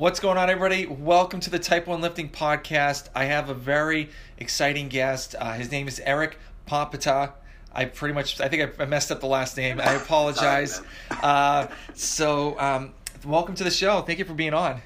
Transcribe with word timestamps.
What's 0.00 0.18
going 0.18 0.38
on, 0.38 0.48
everybody? 0.48 0.86
Welcome 0.86 1.40
to 1.40 1.50
the 1.50 1.58
Type 1.58 1.86
1 1.86 2.00
Lifting 2.00 2.30
Podcast. 2.30 3.10
I 3.14 3.24
have 3.24 3.50
a 3.50 3.54
very 3.54 4.08
exciting 4.38 4.88
guest. 4.88 5.34
Uh, 5.38 5.52
his 5.52 5.70
name 5.70 5.88
is 5.88 6.00
Erik 6.00 6.38
Pompata. 6.66 7.32
I 7.70 7.84
pretty 7.84 8.14
much, 8.14 8.40
I 8.40 8.48
think 8.48 8.80
I 8.80 8.86
messed 8.86 9.12
up 9.12 9.20
the 9.20 9.26
last 9.26 9.58
name. 9.58 9.78
I 9.78 9.92
apologize. 10.02 10.80
uh, 11.10 11.66
so, 11.92 12.58
um, 12.58 12.94
welcome 13.26 13.54
to 13.56 13.62
the 13.62 13.70
show. 13.70 14.00
Thank 14.00 14.18
you 14.18 14.24
for 14.24 14.32
being 14.32 14.54
on. 14.54 14.80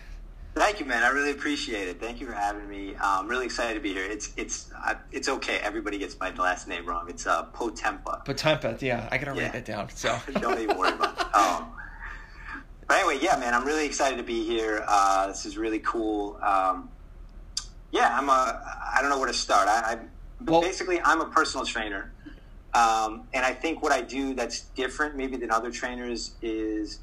Thank 0.57 0.81
you, 0.81 0.85
man. 0.85 1.05
I 1.05 1.11
really 1.11 1.31
appreciate 1.31 1.87
it. 1.87 2.01
Thank 2.01 2.21
you 2.21 2.27
for 2.27 2.33
having 2.33 2.69
me. 2.69 2.97
Uh, 2.97 3.21
I'm 3.21 3.29
really 3.29 3.45
excited 3.45 3.75
to 3.75 3.81
be 3.81 3.93
here. 3.93 4.05
It's 4.05 4.33
it's 4.37 4.73
uh, 4.85 4.95
it's 5.13 5.29
okay. 5.29 5.59
Everybody 5.59 5.99
gets 5.99 6.19
my 6.19 6.35
last 6.35 6.67
name 6.67 6.87
wrong. 6.87 7.09
It's 7.09 7.25
uh, 7.25 7.45
Potempa. 7.47 8.25
Potempa, 8.25 8.83
yeah. 8.83 9.09
I 9.13 9.19
gotta 9.19 9.37
yeah. 9.37 9.45
write 9.45 9.53
that 9.53 9.65
down. 9.65 9.91
So 9.91 10.19
don't 10.41 10.61
even 10.61 10.77
worry 10.77 10.93
about 10.93 11.21
it. 11.21 11.35
Um, 11.37 11.73
but 12.87 12.99
anyway, 12.99 13.19
yeah, 13.23 13.37
man, 13.37 13.55
I'm 13.55 13.65
really 13.65 13.87
excited 13.87 14.17
to 14.17 14.23
be 14.23 14.45
here. 14.45 14.85
Uh, 14.87 15.29
this 15.29 15.47
is 15.47 15.57
really 15.57 15.79
cool. 15.79 16.39
Um, 16.43 16.91
yeah, 17.91 18.17
I'm 18.17 18.29
a. 18.29 18.63
I 18.95 19.01
don't 19.01 19.11
know 19.11 19.19
where 19.19 19.29
to 19.29 19.35
start. 19.35 19.69
I, 19.69 19.93
I 19.93 19.99
well, 20.45 20.61
basically 20.61 21.01
I'm 21.01 21.21
a 21.21 21.27
personal 21.27 21.65
trainer, 21.65 22.13
um, 22.75 23.29
and 23.33 23.45
I 23.45 23.55
think 23.55 23.83
what 23.83 23.93
I 23.93 24.01
do 24.01 24.35
that's 24.35 24.63
different 24.63 25.17
maybe 25.17 25.37
than 25.37 25.51
other 25.51 25.71
trainers 25.71 26.33
is 26.43 26.99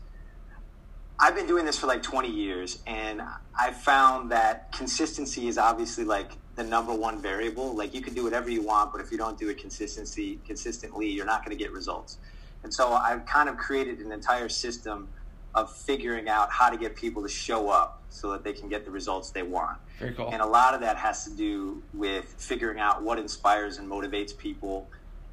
I've 1.17 1.35
been 1.35 1.47
doing 1.47 1.65
this 1.65 1.77
for 1.77 1.87
like 1.87 2.03
20 2.03 2.29
years, 2.29 2.79
and 2.87 3.21
I 3.57 3.71
found 3.71 4.31
that 4.31 4.71
consistency 4.71 5.47
is 5.47 5.57
obviously 5.57 6.03
like 6.03 6.31
the 6.55 6.63
number 6.63 6.93
one 6.93 7.21
variable. 7.21 7.75
Like 7.75 7.93
you 7.93 8.01
can 8.01 8.13
do 8.13 8.23
whatever 8.23 8.49
you 8.49 8.61
want, 8.61 8.91
but 8.91 9.01
if 9.01 9.11
you 9.11 9.17
don't 9.17 9.39
do 9.39 9.49
it 9.49 9.57
consistency 9.57 10.39
consistently, 10.45 11.09
you're 11.09 11.25
not 11.25 11.45
going 11.45 11.57
to 11.57 11.63
get 11.63 11.71
results. 11.71 12.17
And 12.63 12.73
so 12.73 12.91
I've 12.93 13.25
kind 13.25 13.49
of 13.49 13.57
created 13.57 13.99
an 13.99 14.11
entire 14.11 14.49
system 14.49 15.07
of 15.53 15.75
figuring 15.75 16.29
out 16.29 16.51
how 16.51 16.69
to 16.69 16.77
get 16.77 16.95
people 16.95 17.21
to 17.21 17.29
show 17.29 17.69
up 17.69 18.01
so 18.09 18.31
that 18.31 18.43
they 18.43 18.53
can 18.53 18.69
get 18.69 18.85
the 18.85 18.91
results 18.91 19.31
they 19.31 19.43
want. 19.43 19.77
Very 19.99 20.13
cool. 20.13 20.29
And 20.31 20.41
a 20.41 20.45
lot 20.45 20.73
of 20.73 20.81
that 20.81 20.97
has 20.97 21.25
to 21.25 21.31
do 21.31 21.81
with 21.93 22.25
figuring 22.37 22.79
out 22.79 23.01
what 23.01 23.19
inspires 23.19 23.77
and 23.77 23.89
motivates 23.89 24.37
people. 24.37 24.89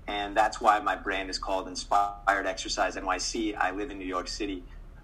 And 0.07 0.37
that's 0.37 0.61
why 0.61 0.78
my 0.81 0.97
brand 0.97 1.31
is 1.31 1.39
called 1.39 1.69
Inspired 1.69 2.47
Exercise 2.47 2.97
NYC. 2.97 3.57
I 3.57 3.71
live 3.73 3.91
in 3.91 3.99
New 3.99 4.07
York 4.07 4.28
City. 4.28 4.62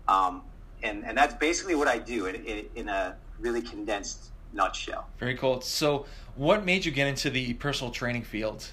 Um, 0.08 0.42
and, 0.82 1.04
and 1.04 1.16
that's 1.16 1.34
basically 1.34 1.74
what 1.74 1.88
I 1.88 1.98
do 1.98 2.26
in, 2.26 2.36
in, 2.36 2.66
in 2.74 2.88
a 2.88 3.16
really 3.38 3.62
condensed 3.62 4.30
nutshell. 4.52 5.08
Very 5.18 5.36
cool. 5.36 5.60
So, 5.60 6.06
what 6.36 6.64
made 6.64 6.84
you 6.84 6.92
get 6.92 7.06
into 7.06 7.30
the 7.30 7.54
personal 7.54 7.92
training 7.92 8.22
field? 8.22 8.68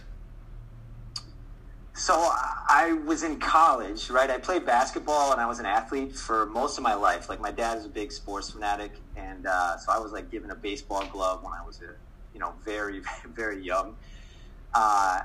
So 1.93 2.13
I 2.15 2.93
was 3.05 3.23
in 3.23 3.37
college, 3.39 4.09
right? 4.09 4.29
I 4.29 4.37
played 4.37 4.65
basketball 4.65 5.33
and 5.33 5.41
I 5.41 5.45
was 5.45 5.59
an 5.59 5.65
athlete 5.65 6.15
for 6.15 6.45
most 6.45 6.77
of 6.77 6.83
my 6.83 6.93
life. 6.93 7.27
Like 7.29 7.41
my 7.41 7.51
dad 7.51 7.77
is 7.77 7.85
a 7.85 7.89
big 7.89 8.11
sports 8.13 8.51
fanatic, 8.51 9.01
and 9.17 9.45
uh, 9.45 9.77
so 9.77 9.91
I 9.91 9.99
was 9.99 10.11
like 10.11 10.31
given 10.31 10.51
a 10.51 10.55
baseball 10.55 11.05
glove 11.11 11.43
when 11.43 11.53
I 11.53 11.65
was 11.65 11.81
a, 11.81 11.93
you 12.33 12.39
know, 12.39 12.53
very 12.63 13.01
very 13.35 13.63
young. 13.63 13.95
Uh, 14.73 15.19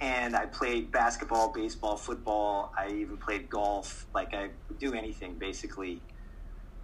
and 0.00 0.34
I 0.34 0.46
played 0.46 0.90
basketball, 0.90 1.52
baseball, 1.52 1.96
football. 1.96 2.72
I 2.76 2.88
even 2.88 3.16
played 3.16 3.48
golf. 3.48 4.06
Like 4.12 4.34
I 4.34 4.48
would 4.68 4.78
do 4.78 4.94
anything 4.94 5.38
basically. 5.38 6.02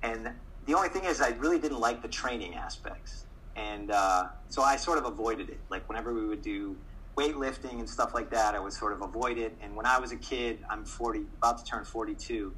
And 0.02 0.30
the 0.66 0.74
only 0.74 0.88
thing 0.88 1.04
is, 1.04 1.20
I 1.20 1.30
really 1.30 1.58
didn't 1.58 1.80
like 1.80 2.00
the 2.00 2.08
training 2.08 2.54
aspects, 2.54 3.24
and 3.56 3.90
uh, 3.90 4.28
so 4.48 4.62
I 4.62 4.76
sort 4.76 4.98
of 4.98 5.04
avoided 5.04 5.48
it. 5.48 5.62
Like 5.68 5.88
whenever 5.88 6.14
we 6.14 6.26
would 6.26 6.42
do 6.42 6.76
weightlifting 7.16 7.78
and 7.78 7.88
stuff 7.88 8.14
like 8.14 8.30
that, 8.30 8.54
I 8.54 8.60
would 8.60 8.72
sort 8.72 8.92
of 8.92 9.02
avoid 9.02 9.38
it. 9.38 9.56
And 9.62 9.74
when 9.74 9.86
I 9.86 9.98
was 9.98 10.12
a 10.12 10.16
kid, 10.16 10.58
I'm 10.68 10.84
40, 10.84 11.24
about 11.38 11.58
to 11.58 11.64
turn 11.64 11.84
42. 11.84 12.52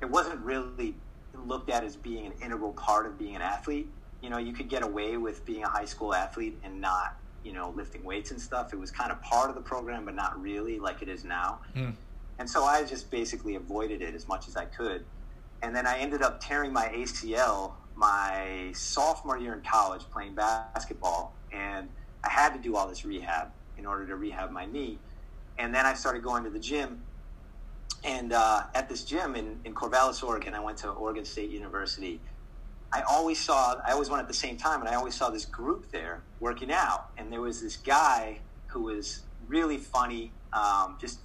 It 0.00 0.10
wasn't 0.10 0.40
really 0.40 0.94
looked 1.46 1.70
at 1.70 1.82
as 1.82 1.96
being 1.96 2.26
an 2.26 2.32
integral 2.42 2.72
part 2.72 3.06
of 3.06 3.18
being 3.18 3.34
an 3.34 3.42
athlete. 3.42 3.88
You 4.20 4.30
know, 4.30 4.38
you 4.38 4.52
could 4.52 4.68
get 4.68 4.82
away 4.82 5.16
with 5.16 5.44
being 5.44 5.64
a 5.64 5.68
high 5.68 5.84
school 5.84 6.14
athlete 6.14 6.58
and 6.62 6.80
not, 6.80 7.16
you 7.44 7.52
know, 7.52 7.72
lifting 7.76 8.04
weights 8.04 8.30
and 8.30 8.40
stuff. 8.40 8.72
It 8.72 8.78
was 8.78 8.90
kind 8.90 9.10
of 9.10 9.20
part 9.20 9.48
of 9.48 9.56
the 9.56 9.62
program, 9.62 10.04
but 10.04 10.14
not 10.14 10.40
really 10.40 10.78
like 10.78 11.02
it 11.02 11.08
is 11.08 11.24
now. 11.24 11.58
Mm. 11.74 11.94
And 12.38 12.48
so 12.48 12.64
I 12.64 12.84
just 12.84 13.10
basically 13.10 13.56
avoided 13.56 14.00
it 14.00 14.14
as 14.14 14.28
much 14.28 14.46
as 14.46 14.56
I 14.56 14.66
could. 14.66 15.04
And 15.62 15.74
then 15.74 15.86
I 15.86 15.98
ended 15.98 16.22
up 16.22 16.40
tearing 16.40 16.72
my 16.72 16.86
ACL 16.88 17.72
my 17.94 18.70
sophomore 18.74 19.38
year 19.38 19.54
in 19.54 19.60
college 19.62 20.02
playing 20.10 20.34
basketball. 20.34 21.34
And 21.52 21.88
I 22.24 22.30
had 22.30 22.52
to 22.54 22.58
do 22.58 22.76
all 22.76 22.88
this 22.88 23.04
rehab 23.04 23.50
in 23.82 23.86
order 23.86 24.06
to 24.06 24.14
rehab 24.14 24.52
my 24.52 24.64
knee. 24.64 24.96
And 25.58 25.74
then 25.74 25.84
I 25.86 25.94
started 25.94 26.22
going 26.22 26.44
to 26.44 26.50
the 26.50 26.60
gym. 26.60 27.02
And 28.04 28.32
uh, 28.32 28.62
at 28.76 28.88
this 28.88 29.04
gym 29.04 29.34
in, 29.34 29.58
in 29.64 29.74
Corvallis, 29.74 30.22
Oregon, 30.22 30.54
I 30.54 30.60
went 30.60 30.78
to 30.78 30.90
Oregon 30.90 31.24
State 31.24 31.50
University. 31.50 32.20
I 32.92 33.02
always 33.02 33.40
saw, 33.40 33.74
I 33.84 33.92
always 33.92 34.08
went 34.08 34.22
at 34.22 34.28
the 34.28 34.34
same 34.34 34.56
time, 34.56 34.80
and 34.80 34.88
I 34.88 34.94
always 34.94 35.14
saw 35.14 35.30
this 35.30 35.44
group 35.44 35.90
there 35.90 36.22
working 36.38 36.70
out. 36.72 37.06
And 37.18 37.32
there 37.32 37.40
was 37.40 37.60
this 37.60 37.76
guy 37.76 38.38
who 38.68 38.84
was 38.84 39.22
really 39.48 39.78
funny, 39.78 40.30
um, 40.52 40.96
just 41.00 41.18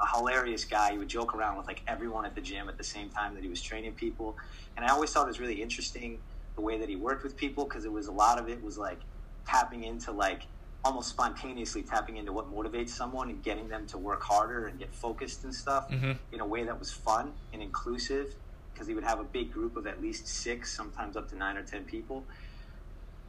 a 0.00 0.16
hilarious 0.16 0.64
guy. 0.64 0.92
He 0.92 0.98
would 0.98 1.08
joke 1.08 1.34
around 1.34 1.56
with 1.56 1.66
like 1.66 1.82
everyone 1.88 2.24
at 2.26 2.36
the 2.36 2.40
gym 2.40 2.68
at 2.68 2.78
the 2.78 2.84
same 2.84 3.10
time 3.10 3.34
that 3.34 3.42
he 3.42 3.48
was 3.48 3.60
training 3.60 3.94
people. 3.94 4.36
And 4.76 4.86
I 4.86 4.90
always 4.90 5.10
thought 5.10 5.24
it 5.24 5.28
was 5.28 5.40
really 5.40 5.60
interesting 5.60 6.20
the 6.54 6.62
way 6.62 6.78
that 6.78 6.88
he 6.88 6.94
worked 6.94 7.24
with 7.24 7.36
people 7.36 7.64
because 7.64 7.84
it 7.84 7.92
was 7.92 8.06
a 8.06 8.12
lot 8.12 8.38
of 8.38 8.48
it 8.48 8.62
was 8.62 8.78
like 8.78 9.00
tapping 9.46 9.82
into 9.82 10.12
like 10.12 10.42
almost 10.84 11.08
spontaneously 11.08 11.82
tapping 11.82 12.18
into 12.18 12.32
what 12.32 12.52
motivates 12.54 12.90
someone 12.90 13.30
and 13.30 13.42
getting 13.42 13.68
them 13.68 13.86
to 13.86 13.96
work 13.96 14.22
harder 14.22 14.66
and 14.66 14.78
get 14.78 14.92
focused 14.92 15.44
and 15.44 15.54
stuff 15.54 15.88
mm-hmm. 15.88 16.12
in 16.32 16.40
a 16.40 16.46
way 16.46 16.62
that 16.64 16.78
was 16.78 16.92
fun 16.92 17.32
and 17.52 17.62
inclusive 17.62 18.34
because 18.72 18.86
he 18.86 18.94
would 18.94 19.04
have 19.04 19.20
a 19.20 19.24
big 19.24 19.52
group 19.52 19.76
of 19.76 19.86
at 19.86 20.02
least 20.02 20.26
six, 20.26 20.76
sometimes 20.76 21.16
up 21.16 21.28
to 21.30 21.36
nine 21.36 21.56
or 21.56 21.62
ten 21.62 21.84
people. 21.84 22.24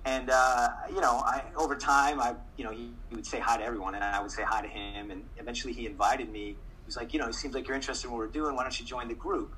And 0.03 0.29
uh, 0.29 0.69
you 0.89 1.01
know, 1.01 1.23
I, 1.25 1.43
over 1.55 1.75
time, 1.75 2.19
I 2.19 2.35
you 2.57 2.63
know 2.63 2.71
he, 2.71 2.91
he, 3.09 3.15
would 3.15 3.25
say 3.25 3.39
hi 3.39 3.57
to 3.57 3.63
everyone, 3.63 3.95
and 3.95 4.03
I 4.03 4.21
would 4.21 4.31
say 4.31 4.43
hi 4.43 4.61
to 4.61 4.67
him. 4.67 5.09
And 5.09 5.23
eventually, 5.37 5.73
he 5.73 5.85
invited 5.85 6.31
me. 6.31 6.47
He 6.49 6.55
was 6.85 6.97
like, 6.97 7.13
you 7.13 7.19
know, 7.19 7.27
it 7.27 7.35
seems 7.35 7.55
like 7.55 7.67
you're 7.67 7.75
interested 7.75 8.07
in 8.07 8.11
what 8.11 8.19
we're 8.19 8.27
doing. 8.27 8.55
Why 8.55 8.63
don't 8.63 8.79
you 8.79 8.85
join 8.85 9.07
the 9.07 9.15
group? 9.15 9.55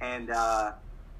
And 0.00 0.30
uh, 0.30 0.72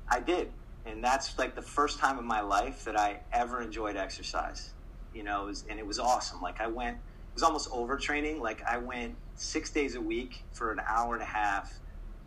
I 0.08 0.20
did, 0.20 0.50
and 0.86 1.04
that's 1.04 1.38
like 1.38 1.54
the 1.54 1.62
first 1.62 1.98
time 1.98 2.18
in 2.18 2.24
my 2.24 2.40
life 2.40 2.84
that 2.84 2.98
I 2.98 3.20
ever 3.32 3.60
enjoyed 3.60 3.96
exercise 3.96 4.72
you 5.16 5.22
know, 5.22 5.44
it 5.44 5.46
was, 5.46 5.64
and 5.70 5.78
it 5.78 5.86
was 5.86 5.98
awesome. 5.98 6.42
Like 6.42 6.60
I 6.60 6.66
went, 6.66 6.96
it 6.96 7.34
was 7.34 7.42
almost 7.42 7.70
overtraining. 7.70 8.38
Like 8.38 8.62
I 8.66 8.76
went 8.76 9.16
six 9.34 9.70
days 9.70 9.94
a 9.94 10.00
week 10.00 10.42
for 10.52 10.72
an 10.72 10.80
hour 10.86 11.14
and 11.14 11.22
a 11.22 11.26
half, 11.26 11.72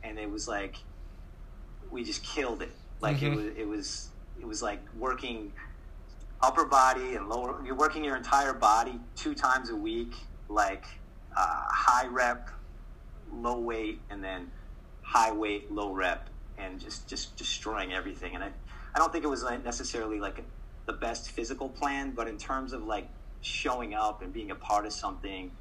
and 0.03 0.17
it 0.17 0.29
was 0.29 0.47
like 0.47 0.77
we 1.91 2.03
just 2.03 2.23
killed 2.23 2.61
it. 2.61 2.71
Like 2.99 3.17
mm-hmm. 3.17 3.33
it 3.33 3.35
was, 3.35 3.45
it 3.57 3.67
was, 3.67 4.09
it 4.41 4.47
was 4.47 4.61
like 4.63 4.79
working 4.97 5.53
upper 6.41 6.65
body 6.65 7.15
and 7.15 7.29
lower. 7.29 7.61
You're 7.63 7.75
working 7.75 8.03
your 8.03 8.15
entire 8.15 8.53
body 8.53 8.99
two 9.15 9.35
times 9.35 9.69
a 9.69 9.75
week, 9.75 10.13
like 10.47 10.85
uh, 11.37 11.63
high 11.69 12.07
rep, 12.07 12.49
low 13.31 13.59
weight, 13.59 14.01
and 14.09 14.23
then 14.23 14.49
high 15.03 15.31
weight, 15.31 15.71
low 15.71 15.93
rep, 15.93 16.29
and 16.57 16.79
just 16.79 17.07
just 17.07 17.37
destroying 17.37 17.93
everything. 17.93 18.33
And 18.33 18.43
I, 18.43 18.49
I 18.95 18.99
don't 18.99 19.11
think 19.11 19.23
it 19.23 19.29
was 19.29 19.43
necessarily 19.63 20.19
like 20.19 20.43
the 20.89 20.97
best 20.97 21.29
physical 21.29 21.69
plan, 21.69 22.13
but 22.15 22.27
in 22.27 22.35
terms 22.35 22.73
of 22.73 22.83
like 22.83 23.07
showing 23.41 23.93
up 23.93 24.23
and 24.23 24.33
being 24.33 24.49
a 24.49 24.55
part 24.55 24.87
of 24.87 24.91
something 24.91 25.51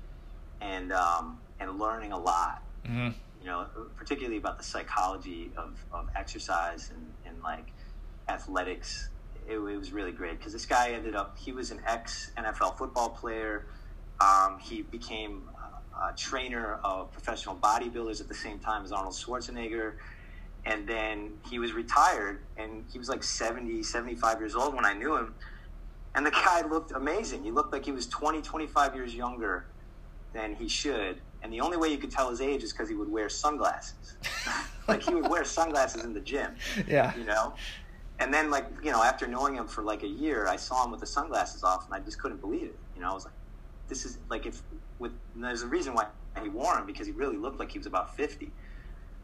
and 0.62 0.90
um, 0.90 1.38
and 1.60 1.78
learning 1.78 2.12
a 2.12 2.18
lot, 2.18 2.62
mm-hmm. 2.86 3.10
you 3.42 3.46
know, 3.46 3.66
particularly 3.94 4.38
about 4.38 4.56
the 4.56 4.64
psychology 4.64 5.50
of, 5.54 5.76
of 5.92 6.08
exercise 6.16 6.90
and, 6.94 7.12
and 7.26 7.42
like 7.42 7.66
athletics. 8.30 9.10
It, 9.46 9.58
it 9.58 9.76
was 9.76 9.92
really 9.92 10.12
great 10.12 10.38
because 10.38 10.54
this 10.54 10.64
guy 10.64 10.92
ended 10.92 11.14
up, 11.14 11.36
he 11.38 11.52
was 11.52 11.70
an 11.72 11.80
ex 11.86 12.30
NFL 12.38 12.78
football 12.78 13.10
player. 13.10 13.66
Um, 14.20 14.58
he 14.58 14.80
became 14.80 15.42
a, 15.94 16.06
a 16.06 16.14
trainer 16.16 16.80
of 16.82 17.12
professional 17.12 17.54
bodybuilders 17.54 18.22
at 18.22 18.28
the 18.28 18.34
same 18.34 18.60
time 18.60 18.82
as 18.82 18.92
Arnold 18.92 19.14
Schwarzenegger. 19.14 19.92
And 20.68 20.86
then 20.86 21.32
he 21.48 21.58
was 21.58 21.72
retired 21.72 22.40
and 22.58 22.84
he 22.92 22.98
was 22.98 23.08
like 23.08 23.22
70, 23.22 23.82
75 23.82 24.38
years 24.38 24.54
old 24.54 24.74
when 24.74 24.84
I 24.84 24.92
knew 24.92 25.16
him. 25.16 25.34
And 26.14 26.26
the 26.26 26.30
guy 26.30 26.60
looked 26.60 26.92
amazing. 26.92 27.42
He 27.42 27.50
looked 27.50 27.72
like 27.72 27.86
he 27.86 27.92
was 27.92 28.06
20, 28.06 28.42
25 28.42 28.94
years 28.94 29.14
younger 29.14 29.64
than 30.34 30.54
he 30.54 30.68
should. 30.68 31.22
And 31.42 31.50
the 31.50 31.62
only 31.62 31.78
way 31.78 31.88
you 31.88 31.96
could 31.96 32.10
tell 32.10 32.28
his 32.28 32.42
age 32.42 32.62
is 32.62 32.72
because 32.72 32.88
he 32.88 32.94
would 32.94 33.10
wear 33.10 33.30
sunglasses. 33.30 34.16
like 34.88 35.02
he 35.02 35.14
would 35.14 35.30
wear 35.30 35.44
sunglasses 35.44 36.04
in 36.04 36.12
the 36.12 36.20
gym. 36.20 36.54
Yeah. 36.86 37.16
You 37.16 37.24
know? 37.24 37.54
And 38.18 38.34
then, 38.34 38.50
like, 38.50 38.66
you 38.82 38.90
know, 38.90 39.02
after 39.02 39.26
knowing 39.26 39.54
him 39.54 39.68
for 39.68 39.82
like 39.82 40.02
a 40.02 40.08
year, 40.08 40.48
I 40.48 40.56
saw 40.56 40.84
him 40.84 40.90
with 40.90 41.00
the 41.00 41.06
sunglasses 41.06 41.62
off 41.62 41.86
and 41.86 41.94
I 41.94 42.00
just 42.00 42.20
couldn't 42.20 42.42
believe 42.42 42.64
it. 42.64 42.78
You 42.94 43.00
know, 43.00 43.10
I 43.10 43.14
was 43.14 43.24
like, 43.24 43.34
this 43.88 44.04
is 44.04 44.18
like, 44.28 44.44
if 44.44 44.60
with, 44.98 45.12
there's 45.34 45.62
a 45.62 45.66
reason 45.66 45.94
why 45.94 46.08
he 46.42 46.50
wore 46.50 46.74
them 46.74 46.84
because 46.84 47.06
he 47.06 47.12
really 47.14 47.38
looked 47.38 47.58
like 47.58 47.70
he 47.70 47.78
was 47.78 47.86
about 47.86 48.16
50. 48.16 48.50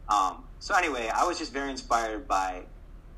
Um, 0.09 0.43
so 0.59 0.75
anyway, 0.75 1.09
I 1.13 1.25
was 1.25 1.37
just 1.37 1.51
very 1.53 1.69
inspired 1.71 2.27
by 2.27 2.63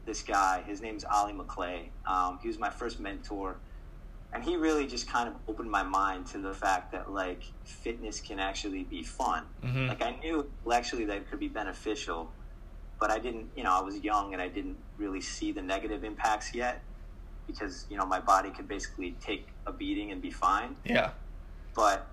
this 0.06 0.22
guy. 0.22 0.64
His 0.66 0.82
name's 0.82 1.04
Ali 1.04 1.34
McClay. 1.34 1.90
Um, 2.06 2.40
he 2.42 2.48
was 2.48 2.58
my 2.58 2.70
first 2.70 3.00
mentor, 3.00 3.58
and 4.34 4.44
he 4.44 4.56
really 4.56 4.88
just 4.88 5.10
kind 5.10 5.28
of 5.28 5.36
opened 5.48 5.70
my 5.70 5.84
mind 5.84 6.28
to 6.28 6.38
the 6.38 6.54
fact 6.54 6.92
that 6.94 7.12
like 7.12 7.44
fitness 7.66 8.22
can 8.22 8.40
actually 8.40 8.84
be 8.84 9.04
fun. 9.04 9.44
Mhm. 9.64 9.90
Like 9.90 10.02
I 10.02 10.12
knew 10.12 10.50
actually 10.72 11.06
that 11.06 11.18
it 11.18 11.30
could 11.30 11.40
be 11.40 11.50
beneficial, 11.50 12.32
but 13.00 13.12
I 13.12 13.20
didn't. 13.20 13.48
You 13.56 13.64
know, 13.64 13.74
I 13.78 13.82
was 13.82 13.98
young 14.00 14.34
and 14.34 14.42
I 14.42 14.48
didn't 14.48 14.78
really 14.98 15.22
see 15.22 15.52
the 15.52 15.62
negative 15.62 16.04
impacts 16.06 16.54
yet 16.56 16.82
because 17.48 17.86
you 17.90 17.98
know 17.98 18.06
my 18.06 18.20
body 18.20 18.50
could 18.50 18.68
basically 18.68 19.12
take 19.22 19.48
a 19.66 19.72
beating 19.72 20.12
and 20.12 20.22
be 20.22 20.30
fine 20.30 20.76
Yeah. 20.84 21.12
but 21.74 22.06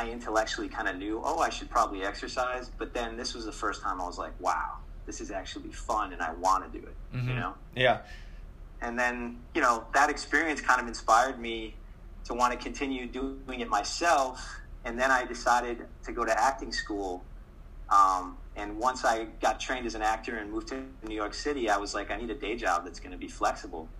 I 0.00 0.08
intellectually 0.08 0.68
kind 0.68 0.88
of 0.88 0.96
knew, 0.96 1.20
oh, 1.22 1.40
I 1.40 1.50
should 1.50 1.68
probably 1.68 2.04
exercise. 2.04 2.70
But 2.78 2.94
then 2.94 3.18
this 3.18 3.34
was 3.34 3.44
the 3.44 3.52
first 3.52 3.82
time 3.82 4.00
I 4.00 4.06
was 4.06 4.16
like, 4.16 4.32
wow, 4.40 4.78
this 5.04 5.20
is 5.20 5.30
actually 5.30 5.72
fun 5.72 6.14
and 6.14 6.22
I 6.22 6.32
want 6.32 6.72
to 6.72 6.78
do 6.80 6.86
it, 6.86 6.96
you 7.12 7.20
Mhm. 7.20 7.36
know? 7.36 7.54
Yeah. 7.74 8.00
And 8.80 8.98
then, 8.98 9.42
you 9.54 9.60
know, 9.60 9.86
that 9.92 10.08
experience 10.08 10.62
kind 10.62 10.80
of 10.80 10.88
inspired 10.88 11.38
me 11.38 11.76
to 12.24 12.32
want 12.32 12.50
to 12.54 12.58
continue 12.58 13.06
doing 13.06 13.60
it 13.60 13.68
myself. 13.68 14.60
And 14.86 14.98
then 14.98 15.10
I 15.10 15.26
decided 15.26 15.86
to 16.04 16.12
go 16.12 16.24
to 16.24 16.40
acting 16.40 16.72
school. 16.72 17.22
Um, 17.90 18.38
and 18.56 18.78
once 18.78 19.04
I 19.04 19.24
got 19.46 19.60
trained 19.60 19.84
as 19.84 19.94
an 19.94 20.02
actor 20.02 20.38
and 20.38 20.50
moved 20.50 20.68
to 20.68 20.86
New 21.06 21.14
York 21.14 21.34
City, 21.34 21.68
I 21.68 21.76
was 21.76 21.92
like, 21.94 22.10
I 22.10 22.16
need 22.16 22.30
a 22.30 22.34
day 22.34 22.56
job 22.56 22.84
that's 22.84 23.00
going 23.00 23.12
to 23.12 23.18
be 23.18 23.28
flexible. 23.28 23.90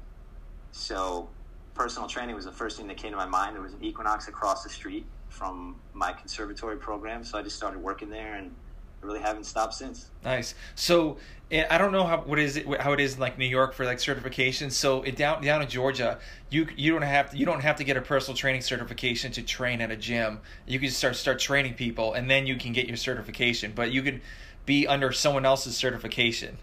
So 0.73 1.29
personal 1.75 2.09
training 2.09 2.35
was 2.35 2.47
the 2.47 2.53
first 2.53 2.79
thing 2.79 2.87
that 2.89 2.97
came 2.97 3.11
to 3.11 3.19
my 3.19 3.27
mind. 3.27 3.55
There 3.55 3.63
was 3.63 3.75
an 3.75 3.85
Equinox 3.85 4.29
across 4.29 4.63
the 4.63 4.71
street 4.71 5.07
from 5.31 5.77
my 5.95 6.13
conservatory 6.13 6.77
program. 6.77 7.25
So 7.25 7.39
I 7.39 7.43
just 7.43 7.57
started 7.57 7.81
working 7.81 8.11
there 8.11 8.35
and 8.35 8.55
I 9.03 9.07
really 9.07 9.21
haven't 9.21 9.45
stopped 9.45 9.75
since. 9.75 10.11
Nice. 10.25 10.55
So 10.75 11.17
eh, 11.51 11.65
I 11.71 11.79
don't 11.79 11.93
know 11.93 12.05
how 12.05 12.19
what 12.19 12.39
is 12.39 12.57
it 12.57 12.67
how 12.81 12.93
it 12.93 13.01
is 13.01 13.15
in 13.15 13.21
like 13.21 13.39
New 13.39 13.47
York 13.47 13.73
for 13.73 13.87
like 13.87 13.99
certifications. 13.99 14.73
So 14.73 15.03
it, 15.03 15.17
down 15.17 15.43
down 15.43 15.63
in 15.63 15.69
Georgia, 15.69 16.19
you 16.51 16.67
you 16.77 16.93
don't 16.93 17.03
have 17.03 17.31
to, 17.31 17.37
you 17.37 17.47
don't 17.47 17.61
have 17.61 17.77
to 17.77 17.85
get 17.85 17.97
a 17.97 18.03
personal 18.03 18.37
training 18.37 18.61
certification 18.61 19.33
to 19.33 19.43
train 19.43 19.81
at 19.81 19.91
a 19.91 19.97
gym. 19.97 20.41
You 20.67 20.79
can 20.79 20.91
start 20.91 21.17
start 21.17 21.39
training 21.39 21.75
people, 21.75 22.13
and 22.13 22.31
then 22.31 22.47
you 22.47 22.57
can 22.57 22.73
get 22.73 22.89
your 22.89 22.99
certification. 22.99 23.73
But 23.75 23.93
you 23.93 24.03
can 24.03 24.21
be 24.67 24.87
under 24.87 25.13
someone 25.13 25.47
else's 25.47 25.77
certification. 25.77 26.59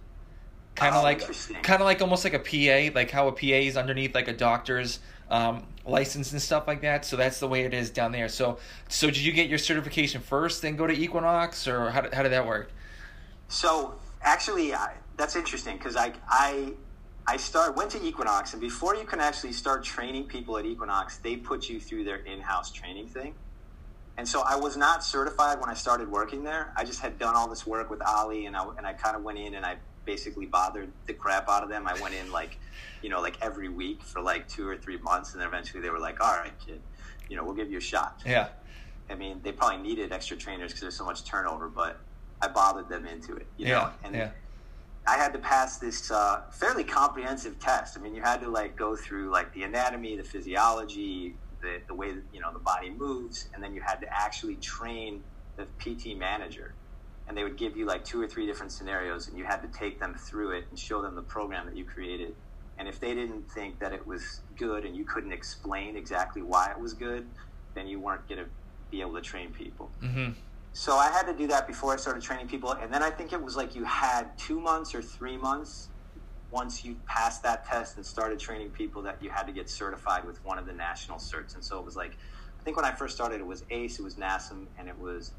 Kind 0.76 0.94
of 0.94 1.02
Oh, 1.02 1.04
like 1.04 1.64
kind 1.64 1.82
of 1.82 1.86
like 1.86 2.02
almost 2.02 2.24
like 2.24 2.36
a 2.36 2.40
PA, 2.40 2.94
like 2.94 3.10
how 3.10 3.28
a 3.28 3.32
PA 3.32 3.46
is 3.46 3.78
underneath 3.78 4.14
like 4.14 4.28
a 4.28 4.34
doctor's 4.34 5.00
um, 5.30 5.64
license 5.86 6.32
and 6.32 6.42
stuff 6.42 6.68
like 6.68 6.82
that. 6.82 7.06
So 7.06 7.18
that's 7.18 7.40
the 7.40 7.48
way 7.48 7.62
it 7.62 7.74
is 7.74 7.90
down 7.90 8.12
there. 8.12 8.30
So 8.30 8.60
so 8.90 9.08
did 9.08 9.18
you 9.18 9.32
get 9.32 9.50
your 9.50 9.58
certification 9.58 10.22
first, 10.22 10.62
then 10.62 10.76
go 10.76 10.88
to 10.88 10.94
Equinox, 10.94 11.68
or 11.68 11.90
how 11.92 12.02
did, 12.02 12.14
how 12.14 12.24
did 12.24 12.32
that 12.32 12.46
work? 12.46 12.72
So 13.48 13.96
actually, 14.22 14.74
I, 14.74 14.94
that's 15.16 15.36
interesting 15.36 15.78
because 15.78 15.96
I 15.96 16.14
I 16.28 16.74
I 17.26 17.38
start 17.38 17.76
went 17.76 17.92
to 17.92 18.04
Equinox, 18.04 18.54
and 18.54 18.62
before 18.62 18.96
you 18.96 19.06
can 19.06 19.20
actually 19.20 19.54
start 19.54 19.84
training 19.84 20.26
people 20.26 20.58
at 20.58 20.66
Equinox, 20.66 21.18
they 21.18 21.36
put 21.36 21.70
you 21.70 21.80
through 21.80 22.06
their 22.06 22.18
in-house 22.18 22.72
training 22.72 23.08
thing. 23.08 23.34
And 24.18 24.28
so 24.28 24.42
I 24.42 24.56
was 24.56 24.76
not 24.76 25.04
certified 25.04 25.60
when 25.60 25.70
I 25.70 25.76
started 25.76 26.10
working 26.10 26.44
there. 26.44 26.74
I 26.76 26.84
just 26.84 27.02
had 27.02 27.20
done 27.20 27.36
all 27.36 27.48
this 27.48 27.68
work 27.68 27.90
with 27.90 28.02
Ali, 28.02 28.46
and 28.46 28.56
I 28.56 28.66
and 28.78 28.86
I 28.88 28.94
kind 28.94 29.16
of 29.16 29.24
went 29.24 29.38
in 29.38 29.56
and 29.56 29.66
I 29.66 29.76
basically 30.08 30.48
bothered 30.48 30.92
the 31.06 31.14
crap 31.14 31.48
out 31.50 31.62
of 31.62 31.70
them. 31.70 31.86
I 31.86 31.94
went 32.02 32.16
in 32.16 32.32
like, 32.32 32.58
you 33.04 33.10
know, 33.10 33.22
like 33.22 33.38
every 33.42 33.70
week 33.70 34.02
for 34.02 34.22
like 34.22 34.48
two 34.48 34.68
or 34.68 34.76
three 34.76 34.98
months, 34.98 35.34
and 35.34 35.42
then 35.42 35.48
eventually 35.48 35.82
they 35.84 35.92
were 35.92 36.00
like, 36.00 36.20
"All 36.20 36.34
right, 36.34 36.54
kid, 36.66 36.82
you 37.30 37.36
know, 37.36 37.44
we'll 37.44 37.54
give 37.54 37.70
you 37.70 37.78
a 37.78 37.82
shot." 37.82 38.24
Yeah. 38.26 38.48
I 39.10 39.16
mean, 39.16 39.42
they 39.44 39.52
probably 39.52 39.78
needed 39.78 40.12
extra 40.12 40.36
trainers 40.36 40.72
because 40.72 40.82
there's 40.82 40.98
so 40.98 41.06
much 41.06 41.24
turnover, 41.24 41.70
but 41.70 42.00
I 42.42 42.48
bothered 42.48 42.90
them 42.90 43.06
into 43.06 43.36
it. 43.36 43.46
You 43.58 43.68
Yeah, 43.68 43.74
know? 43.74 43.90
And 44.04 44.16
yeah. 44.16 44.32
I 45.06 45.16
had 45.18 45.32
to 45.34 45.40
pass 45.40 45.78
this 45.78 46.12
uh, 46.12 46.42
fairly 46.52 46.84
comprehensive 46.84 47.60
test. 47.60 47.98
I 47.98 48.02
mean, 48.02 48.16
you 48.16 48.22
had 48.22 48.42
to 48.42 48.50
like 48.50 48.76
go 48.76 48.96
through 48.96 49.30
like 49.30 49.54
the 49.54 49.64
anatomy, 49.64 50.18
the 50.18 50.24
physiology, 50.24 51.36
the, 51.62 51.78
the 51.88 51.94
way 51.94 52.14
that, 52.14 52.24
you 52.34 52.42
know 52.42 52.52
the 52.52 52.60
body 52.60 52.90
moves, 52.90 53.50
and 53.54 53.64
then 53.64 53.74
you 53.74 53.82
had 53.82 54.02
to 54.02 54.08
actually 54.12 54.56
train 54.56 55.24
the 55.58 55.66
PT 55.80 56.18
manager. 56.18 56.74
And 57.28 57.38
they 57.38 57.44
would 57.44 57.58
give 57.58 57.76
you 57.76 57.86
like 57.86 58.06
two 58.06 58.22
or 58.22 58.28
three 58.28 58.46
different 58.46 58.72
scenarios, 58.72 59.28
and 59.28 59.38
you 59.38 59.44
had 59.44 59.62
to 59.62 59.68
take 59.78 60.00
them 60.00 60.16
through 60.16 60.52
it 60.52 60.66
and 60.70 60.80
show 60.80 61.02
them 61.02 61.16
the 61.16 61.22
program 61.22 61.66
that 61.66 61.76
you 61.76 61.84
created. 61.84 62.36
And 62.78 62.88
if 62.88 63.00
they 63.00 63.14
didn't 63.14 63.52
think 63.52 63.80
that 63.80 63.92
it 63.92 64.06
was 64.06 64.42
good 64.56 64.86
and 64.86 64.96
you 64.96 65.04
couldn't 65.04 65.32
explain 65.32 65.98
exactly 65.98 66.42
why 66.42 66.72
it 66.72 66.80
was 66.80 66.94
good, 66.94 67.28
then 67.74 67.88
you 67.88 68.00
weren't 68.00 68.28
going 68.30 68.40
to 68.40 68.50
be 68.92 69.02
able 69.02 69.16
to 69.16 69.22
train 69.22 69.52
people. 69.52 69.90
Mm-hmm. 70.02 70.32
So 70.74 70.96
I 70.96 71.12
had 71.12 71.24
to 71.24 71.34
do 71.34 71.48
that 71.48 71.68
before 71.68 71.92
I 71.94 71.98
started 71.98 72.22
training 72.22 72.48
people. 72.48 72.72
And 72.72 72.94
then 72.94 73.02
I 73.02 73.10
think 73.10 73.34
it 73.34 73.42
was 73.42 73.56
like 73.56 73.76
you 73.76 73.84
had 73.84 74.38
two 74.38 74.60
months 74.60 74.94
or 74.94 75.02
three 75.02 75.36
months 75.36 75.90
once 76.52 76.86
you 76.86 76.96
passed 77.08 77.44
that 77.44 77.66
test 77.66 77.98
and 77.98 78.06
started 78.06 78.40
training 78.40 78.70
people 78.70 79.02
that 79.02 79.18
you 79.22 79.30
had 79.30 79.48
to 79.48 79.52
get 79.52 79.70
certified 79.70 80.24
with 80.24 80.44
one 80.46 80.58
of 80.58 80.66
the 80.66 80.74
national 80.74 81.18
certs. 81.18 81.56
And 81.56 81.64
so 81.64 81.80
it 81.80 81.84
was 81.84 81.96
like, 81.96 82.16
I 82.60 82.64
think 82.64 82.78
when 82.78 82.86
I 82.86 82.92
first 82.92 83.16
started, 83.16 83.42
it 83.42 83.46
was 83.48 83.64
ACE, 83.70 84.00
it 84.00 84.04
was 84.04 84.16
NASM, 84.16 84.68
and 84.78 84.88
it 84.88 84.98
was 84.98 85.32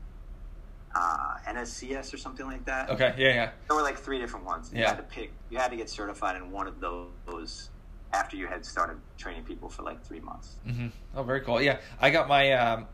uh, 0.99 1.37
NSCS 1.47 2.13
or 2.13 2.17
something 2.17 2.47
like 2.47 2.65
that. 2.65 2.91
Okay. 2.91 3.15
Yeah. 3.17 3.29
Yeah. 3.29 3.51
There 3.69 3.77
were 3.77 3.83
like 3.83 3.99
three 3.99 4.19
different 4.19 4.45
ones. 4.47 4.71
You 4.73 4.81
Yeah. 4.81 4.89
had 4.89 4.97
to 4.97 5.03
pick, 5.05 5.33
you 5.51 5.59
had 5.59 5.71
to 5.71 5.77
get 5.77 5.89
certified 5.89 6.37
in 6.37 6.51
one 6.51 6.67
of 6.67 6.81
those 6.81 7.71
after 8.13 8.37
you 8.37 8.47
had 8.47 8.65
started 8.65 8.97
training 9.19 9.45
people 9.45 9.69
for 9.69 9.83
like 9.83 10.03
three 10.05 10.21
months. 10.21 10.57
Mm-hmm. 10.67 10.89
Oh, 11.15 11.23
very 11.23 11.41
cool. 11.43 11.61
Yeah, 11.61 11.79
I 12.01 12.11
got 12.11 12.27
my 12.27 12.53
um, 12.53 12.87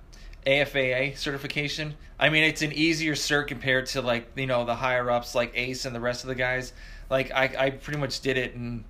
AFAA 0.46 1.16
certification. 1.16 1.94
I 2.18 2.28
mean, 2.28 2.44
it's 2.44 2.62
an 2.62 2.72
easier 2.72 3.14
cert 3.14 3.46
compared 3.46 3.86
to 3.86 4.02
like 4.02 4.28
you 4.36 4.46
know 4.46 4.64
the 4.64 4.74
higher 4.74 5.10
ups 5.10 5.34
like 5.34 5.52
Ace 5.54 5.84
and 5.84 5.94
the 5.94 6.00
rest 6.00 6.24
of 6.24 6.28
the 6.28 6.34
guys. 6.34 6.72
Like 7.10 7.30
I, 7.32 7.50
I 7.58 7.70
pretty 7.70 7.98
much 7.98 8.20
did 8.20 8.36
it 8.36 8.54
in 8.54 8.84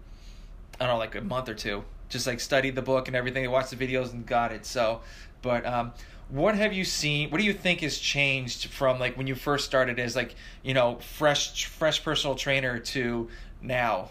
I 0.80 0.86
don't 0.86 0.94
know 0.94 0.98
like 0.98 1.14
a 1.14 1.20
month 1.20 1.48
or 1.48 1.54
two. 1.54 1.84
Just 2.08 2.26
like 2.26 2.40
studied 2.40 2.74
the 2.74 2.82
book 2.82 3.08
and 3.08 3.16
everything, 3.16 3.48
watched 3.50 3.70
the 3.70 3.76
videos 3.76 4.12
and 4.12 4.24
got 4.26 4.52
it. 4.52 4.66
So, 4.66 5.00
but 5.42 5.64
um, 5.66 5.92
what 6.34 6.56
have 6.56 6.72
you 6.72 6.84
seen? 6.84 7.30
What 7.30 7.38
do 7.38 7.44
you 7.44 7.52
think 7.52 7.80
has 7.80 7.96
changed 7.96 8.66
from 8.66 8.98
like 8.98 9.16
when 9.16 9.28
you 9.28 9.36
first 9.36 9.64
started 9.64 10.00
as 10.00 10.16
like 10.16 10.34
you 10.64 10.74
know 10.74 10.96
fresh 10.96 11.66
fresh 11.66 12.02
personal 12.02 12.34
trainer 12.34 12.80
to 12.80 13.28
now? 13.62 14.08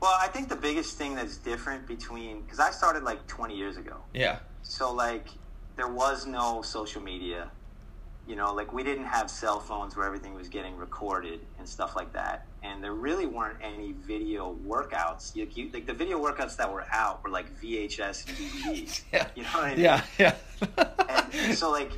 Well, 0.00 0.14
I 0.20 0.28
think 0.28 0.50
the 0.50 0.56
biggest 0.56 0.98
thing 0.98 1.14
that's 1.14 1.38
different 1.38 1.86
between, 1.86 2.42
because 2.42 2.60
I 2.60 2.70
started 2.70 3.02
like 3.02 3.26
20 3.26 3.56
years 3.56 3.78
ago. 3.78 3.96
Yeah. 4.12 4.40
So 4.62 4.92
like 4.92 5.28
there 5.76 5.88
was 5.88 6.26
no 6.26 6.60
social 6.60 7.00
media. 7.00 7.50
You 8.26 8.34
know, 8.34 8.52
like 8.52 8.72
we 8.72 8.82
didn't 8.82 9.04
have 9.04 9.30
cell 9.30 9.60
phones 9.60 9.96
where 9.96 10.04
everything 10.04 10.34
was 10.34 10.48
getting 10.48 10.76
recorded 10.76 11.40
and 11.58 11.68
stuff 11.68 11.94
like 11.94 12.12
that. 12.12 12.46
And 12.62 12.82
there 12.82 12.94
really 12.94 13.26
weren't 13.26 13.58
any 13.62 13.92
video 13.92 14.56
workouts. 14.66 15.36
You, 15.36 15.48
you, 15.54 15.70
like 15.72 15.86
the 15.86 15.94
video 15.94 16.20
workouts 16.20 16.56
that 16.56 16.72
were 16.72 16.84
out 16.90 17.22
were 17.22 17.30
like 17.30 17.46
VHS 17.60 18.28
and 18.28 18.36
DVDs. 18.36 19.02
Yeah. 19.12 19.28
You 19.36 19.42
know 19.44 19.48
what 19.50 19.64
I 19.64 19.70
mean? 19.70 19.78
Yeah. 19.80 20.02
Yeah. 20.18 20.34
And 21.38 21.54
so 21.56 21.70
like 21.70 21.92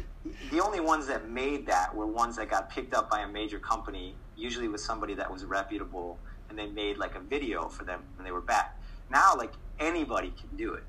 the 0.50 0.60
only 0.60 0.80
ones 0.80 1.06
that 1.06 1.30
made 1.30 1.66
that 1.66 1.94
were 1.94 2.06
ones 2.06 2.36
that 2.36 2.50
got 2.50 2.68
picked 2.68 2.92
up 2.92 3.08
by 3.08 3.20
a 3.20 3.28
major 3.28 3.58
company, 3.58 4.14
usually 4.36 4.68
with 4.68 4.82
somebody 4.82 5.14
that 5.14 5.32
was 5.32 5.44
reputable, 5.46 6.18
and 6.50 6.58
they 6.58 6.66
made 6.66 6.98
like 6.98 7.14
a 7.14 7.20
video 7.20 7.68
for 7.68 7.84
them 7.84 8.02
when 8.16 8.24
they 8.24 8.32
were 8.32 8.42
back. 8.42 8.78
Now 9.10 9.34
like 9.34 9.52
anybody 9.80 10.34
can 10.38 10.54
do 10.56 10.74
it 10.74 10.84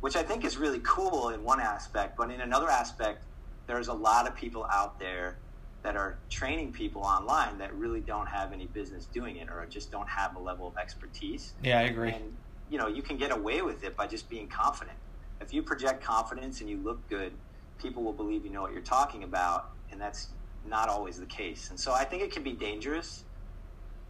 which 0.00 0.16
I 0.16 0.22
think 0.22 0.44
is 0.44 0.56
really 0.56 0.80
cool 0.82 1.28
in 1.28 1.44
one 1.44 1.60
aspect, 1.60 2.16
but 2.16 2.30
in 2.30 2.40
another 2.40 2.68
aspect, 2.68 3.22
there's 3.70 3.88
a 3.88 3.94
lot 3.94 4.26
of 4.26 4.34
people 4.34 4.66
out 4.72 4.98
there 4.98 5.36
that 5.82 5.96
are 5.96 6.18
training 6.28 6.72
people 6.72 7.02
online 7.02 7.56
that 7.58 7.72
really 7.74 8.00
don't 8.00 8.26
have 8.26 8.52
any 8.52 8.66
business 8.66 9.06
doing 9.06 9.36
it 9.36 9.48
or 9.48 9.64
just 9.66 9.90
don't 9.90 10.08
have 10.08 10.36
a 10.36 10.38
level 10.38 10.66
of 10.66 10.76
expertise. 10.76 11.54
yeah, 11.62 11.78
I 11.78 11.82
agree. 11.82 12.10
And 12.10 12.36
you 12.68 12.78
know, 12.78 12.88
you 12.88 13.02
can 13.02 13.16
get 13.16 13.30
away 13.30 13.62
with 13.62 13.82
it 13.84 13.96
by 13.96 14.06
just 14.06 14.28
being 14.28 14.48
confident. 14.48 14.96
If 15.40 15.54
you 15.54 15.62
project 15.62 16.04
confidence 16.04 16.60
and 16.60 16.68
you 16.68 16.78
look 16.78 17.08
good, 17.08 17.32
people 17.80 18.02
will 18.02 18.12
believe 18.12 18.44
you 18.44 18.50
know 18.50 18.60
what 18.60 18.72
you're 18.72 18.82
talking 18.82 19.24
about, 19.24 19.70
and 19.90 20.00
that's 20.00 20.28
not 20.68 20.88
always 20.88 21.18
the 21.18 21.26
case. 21.26 21.70
And 21.70 21.80
so 21.80 21.92
I 21.92 22.04
think 22.04 22.22
it 22.22 22.30
can 22.30 22.42
be 22.42 22.52
dangerous. 22.52 23.24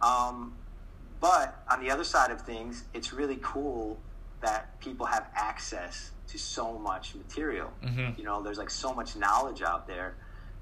Um, 0.03 0.55
but 1.21 1.63
on 1.71 1.81
the 1.85 1.91
other 1.91 2.05
side 2.05 2.31
of 2.31 2.41
things, 2.41 2.85
it's 2.95 3.13
really 3.13 3.39
cool 3.43 3.99
that 4.43 4.79
people 4.81 5.07
have 5.07 5.29
access 5.35 6.13
to 6.29 6.39
so 6.39 6.79
much 6.79 7.15
material. 7.15 7.73
Mhm. 7.83 8.17
You 8.19 8.25
know, 8.25 8.43
there's 8.43 8.59
like 8.59 8.71
so 8.71 8.95
much 8.95 9.17
knowledge 9.17 9.63
out 9.63 9.87
there 9.87 10.17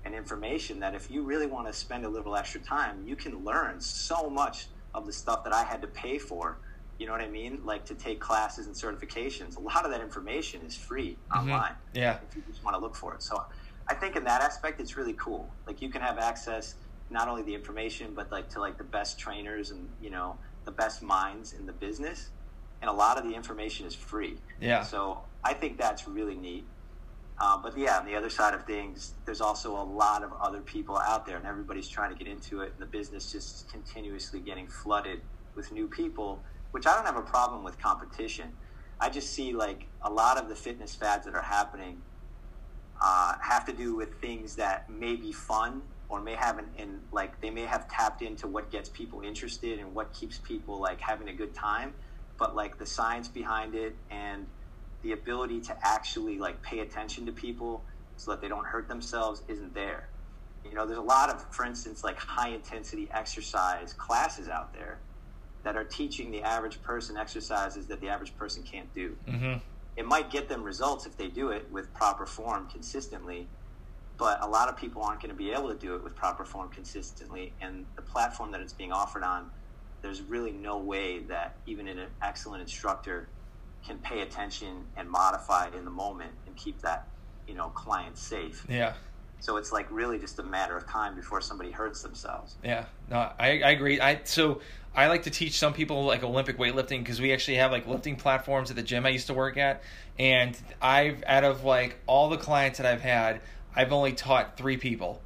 and 0.05 0.15
information 0.15 0.81
that 0.81 0.95
if 0.95 1.11
you 1.11 1.23
really 1.25 1.47
want 1.47 1.67
to 1.67 1.73
spend 1.73 2.05
a 2.05 2.09
little 2.09 2.35
extra 2.37 2.61
time, 2.61 3.05
you 3.07 3.17
can 3.17 3.45
learn 3.45 3.81
so 3.81 4.29
much 4.31 4.69
of 4.95 5.07
the 5.07 5.13
stuff 5.13 5.45
that 5.45 5.53
I 5.53 5.65
had 5.65 5.81
to 5.83 5.89
pay 5.89 6.19
for. 6.19 6.59
You 6.99 7.07
know 7.07 7.13
what 7.13 7.21
I 7.21 7.29
mean? 7.29 7.61
Like 7.65 7.85
to 7.87 7.95
take 7.95 8.21
classes 8.21 8.67
and 8.67 8.75
certifications. 8.75 9.57
A 9.57 9.61
lot 9.61 9.85
of 9.85 9.91
that 9.93 10.01
information 10.01 10.63
is 10.63 10.77
free 10.77 11.19
online 11.35 11.77
Yeah. 11.93 12.19
if 12.29 12.35
you 12.35 12.43
just 12.43 12.65
want 12.65 12.75
to 12.75 12.81
look 12.81 12.97
for 12.97 13.15
it. 13.15 13.23
So 13.23 13.45
I 13.87 13.95
think 13.95 14.17
in 14.17 14.25
that 14.25 14.43
aspect, 14.43 14.81
it's 14.81 14.97
really 14.97 15.15
cool. 15.15 15.55
Like 15.67 15.81
you 15.81 15.91
can 15.91 16.03
have 16.03 16.19
access 16.19 16.75
not 17.11 17.29
only 17.29 17.43
the 17.43 17.55
information, 17.55 18.15
but 18.15 18.33
like 18.33 18.49
to 18.51 18.61
like 18.61 18.77
the 18.79 18.85
best 18.85 19.19
trainers 19.19 19.71
and 19.71 19.89
you 20.01 20.11
know 20.11 20.39
the 20.65 20.73
best 20.73 21.03
minds 21.03 21.53
in 21.53 21.65
the 21.67 21.73
business, 21.73 22.31
and 22.81 22.91
a 22.91 22.93
lot 22.93 23.19
of 23.19 23.25
the 23.25 23.35
information 23.35 23.87
is 23.87 23.95
free. 23.95 24.39
Yeah. 24.61 24.83
So 24.83 25.25
I 25.45 25.55
think 25.55 25.79
that's 25.79 26.07
really 26.07 26.37
neat. 26.37 26.69
Uh, 27.41 27.57
but 27.63 27.79
yeah, 27.79 27.99
on 27.99 28.07
the 28.07 28.17
other 28.17 28.31
side 28.31 28.53
of 28.53 28.65
things, 28.65 29.15
there's 29.25 29.41
also 29.41 29.77
a 29.77 29.83
lot 29.83 30.25
of 30.25 30.33
other 30.43 30.61
people 30.61 30.99
out 30.99 31.25
there, 31.25 31.37
and 31.37 31.47
everybody's 31.47 31.89
trying 31.89 32.11
to 32.11 32.17
get 32.17 32.31
into 32.31 32.63
it, 32.63 32.73
and 32.73 32.83
the 32.83 32.91
business 32.91 33.31
just 33.31 33.71
continuously 33.71 34.41
getting 34.41 34.67
flooded 34.67 35.21
with 35.55 35.71
new 35.71 35.89
people. 35.89 36.43
Which 36.73 36.87
I 36.87 36.95
don't 36.95 37.07
have 37.07 37.17
a 37.17 37.23
problem 37.23 37.65
with 37.65 37.81
competition. 37.81 38.53
I 39.01 39.09
just 39.09 39.35
see 39.35 39.53
like 39.53 39.87
a 40.03 40.11
lot 40.11 40.37
of 40.37 40.49
the 40.49 40.55
fitness 40.55 40.95
fads 40.95 41.25
that 41.25 41.35
are 41.35 41.43
happening 41.43 42.03
uh, 43.01 43.35
have 43.41 43.65
to 43.67 43.73
do 43.73 43.97
with 43.97 44.21
things 44.21 44.57
that 44.57 44.91
may 44.91 45.17
be 45.17 45.33
fun 45.33 45.83
or 46.09 46.21
may 46.21 46.35
have 46.35 46.59
an 46.59 46.67
in 46.77 47.01
like 47.13 47.41
they 47.41 47.51
may 47.51 47.65
have 47.65 47.89
tapped 47.89 48.23
into 48.23 48.49
what 48.49 48.71
gets 48.71 48.89
people 48.89 49.21
interested 49.21 49.79
and 49.79 49.95
what 49.95 50.13
keeps 50.13 50.39
people 50.39 50.81
like 50.81 51.01
having 51.01 51.29
a 51.29 51.33
good 51.33 51.55
time 51.55 51.95
but 52.39 52.55
like 52.55 52.79
the 52.79 52.87
science 52.87 53.29
behind 53.29 53.75
it 53.75 53.97
and 54.11 54.47
the 55.03 55.13
ability 55.13 55.61
to 55.61 55.77
actually 55.83 56.39
like 56.39 56.63
pay 56.63 56.81
attention 56.81 57.27
to 57.27 57.33
people 57.33 57.85
so 58.17 58.31
that 58.31 58.41
they 58.41 58.49
don't 58.49 58.67
hurt 58.67 58.89
themselves 58.89 59.43
isn't 59.49 59.75
there. 59.75 60.09
You 60.65 60.75
know 60.75 60.87
there's 60.87 60.99
a 60.99 61.03
lot 61.03 61.31
of 61.31 61.45
for 61.53 61.65
instance 61.65 62.05
like 62.05 62.19
high 62.19 62.51
intensity 62.51 63.09
exercise 63.15 63.95
classes 63.95 64.49
out 64.49 64.75
there 64.75 65.01
that 65.65 65.77
are 65.77 65.85
teaching 65.85 66.31
the 66.31 66.43
average 66.43 66.83
person 66.83 67.17
exercises 67.17 67.87
that 67.89 68.01
the 68.01 68.09
average 68.09 68.37
person 68.37 68.63
can't 68.63 68.93
do. 68.95 69.17
Hmm 69.29 69.55
it 69.99 70.07
might 70.07 70.31
get 70.31 70.49
them 70.49 70.63
results 70.63 71.07
if 71.07 71.17
they 71.17 71.27
do 71.29 71.51
it 71.51 71.67
with 71.73 71.93
proper 71.93 72.25
form 72.25 72.69
consistently 72.71 73.49
but 74.17 74.43
a 74.43 74.49
lot 74.49 74.69
of 74.69 74.77
people 74.77 75.03
aren't 75.03 75.21
going 75.21 75.31
to 75.31 75.37
be 75.37 75.51
able 75.51 75.69
to 75.69 75.79
do 75.79 75.95
it 75.95 76.03
with 76.03 76.15
proper 76.17 76.45
form 76.45 76.71
consistently 76.71 77.53
and 77.61 77.85
the 77.97 78.03
platform 78.03 78.53
that 78.53 78.61
it's 78.61 78.73
being 78.73 78.93
offered 78.93 79.23
on 79.25 79.51
there's 80.03 80.23
really 80.23 80.53
no 80.53 80.79
way 80.79 81.21
that 81.21 81.57
even 81.67 81.89
an 81.89 82.07
excellent 82.23 82.63
instructor 82.63 83.29
can 83.87 83.99
pay 83.99 84.21
attention 84.21 84.85
and 84.97 85.09
modify 85.09 85.69
in 85.77 85.85
the 85.85 85.91
moment 85.91 86.33
and 86.47 86.57
keep 86.57 86.81
that 86.83 87.07
you 87.47 87.55
know 87.55 87.69
client 87.71 88.19
safe 88.19 88.67
Yeah. 88.69 88.93
so 89.41 89.57
it's 89.57 89.73
like 89.73 89.91
really 89.91 90.19
just 90.19 90.39
a 90.39 90.43
matter 90.43 90.77
of 90.77 90.87
time 90.89 91.15
before 91.15 91.41
somebody 91.41 91.71
hurts 91.71 92.03
themselves 92.03 92.57
Yeah, 92.63 92.85
no, 93.11 93.17
I, 93.39 93.61
I 93.63 93.71
agree. 93.71 94.01
I 94.01 94.21
so 94.25 94.61
I 94.95 95.07
like 95.07 95.23
to 95.25 95.31
teach 95.31 95.59
some 95.59 95.73
people 95.75 96.05
like 96.05 96.25
Olympic 96.25 96.59
weightlifting 96.59 96.99
because 97.01 97.21
we 97.21 97.33
actually 97.33 97.59
have 97.59 97.71
like 97.71 97.87
lifting 97.87 98.17
platforms 98.17 98.71
at 98.71 98.77
the 98.77 98.83
gym 98.83 99.07
I 99.07 99.11
used 99.11 99.29
to 99.29 99.35
work 99.35 99.57
at, 99.57 99.83
and 100.19 100.59
I've 100.83 101.23
out 101.27 101.45
of 101.45 101.63
like 101.63 101.99
all 102.07 102.29
the 102.29 102.37
clients 102.39 102.79
that 102.79 102.87
I've 102.87 103.03
had, 103.03 103.41
I've 103.77 103.93
only 103.93 104.13
taught 104.13 104.57
three 104.57 104.77
people 104.77 105.23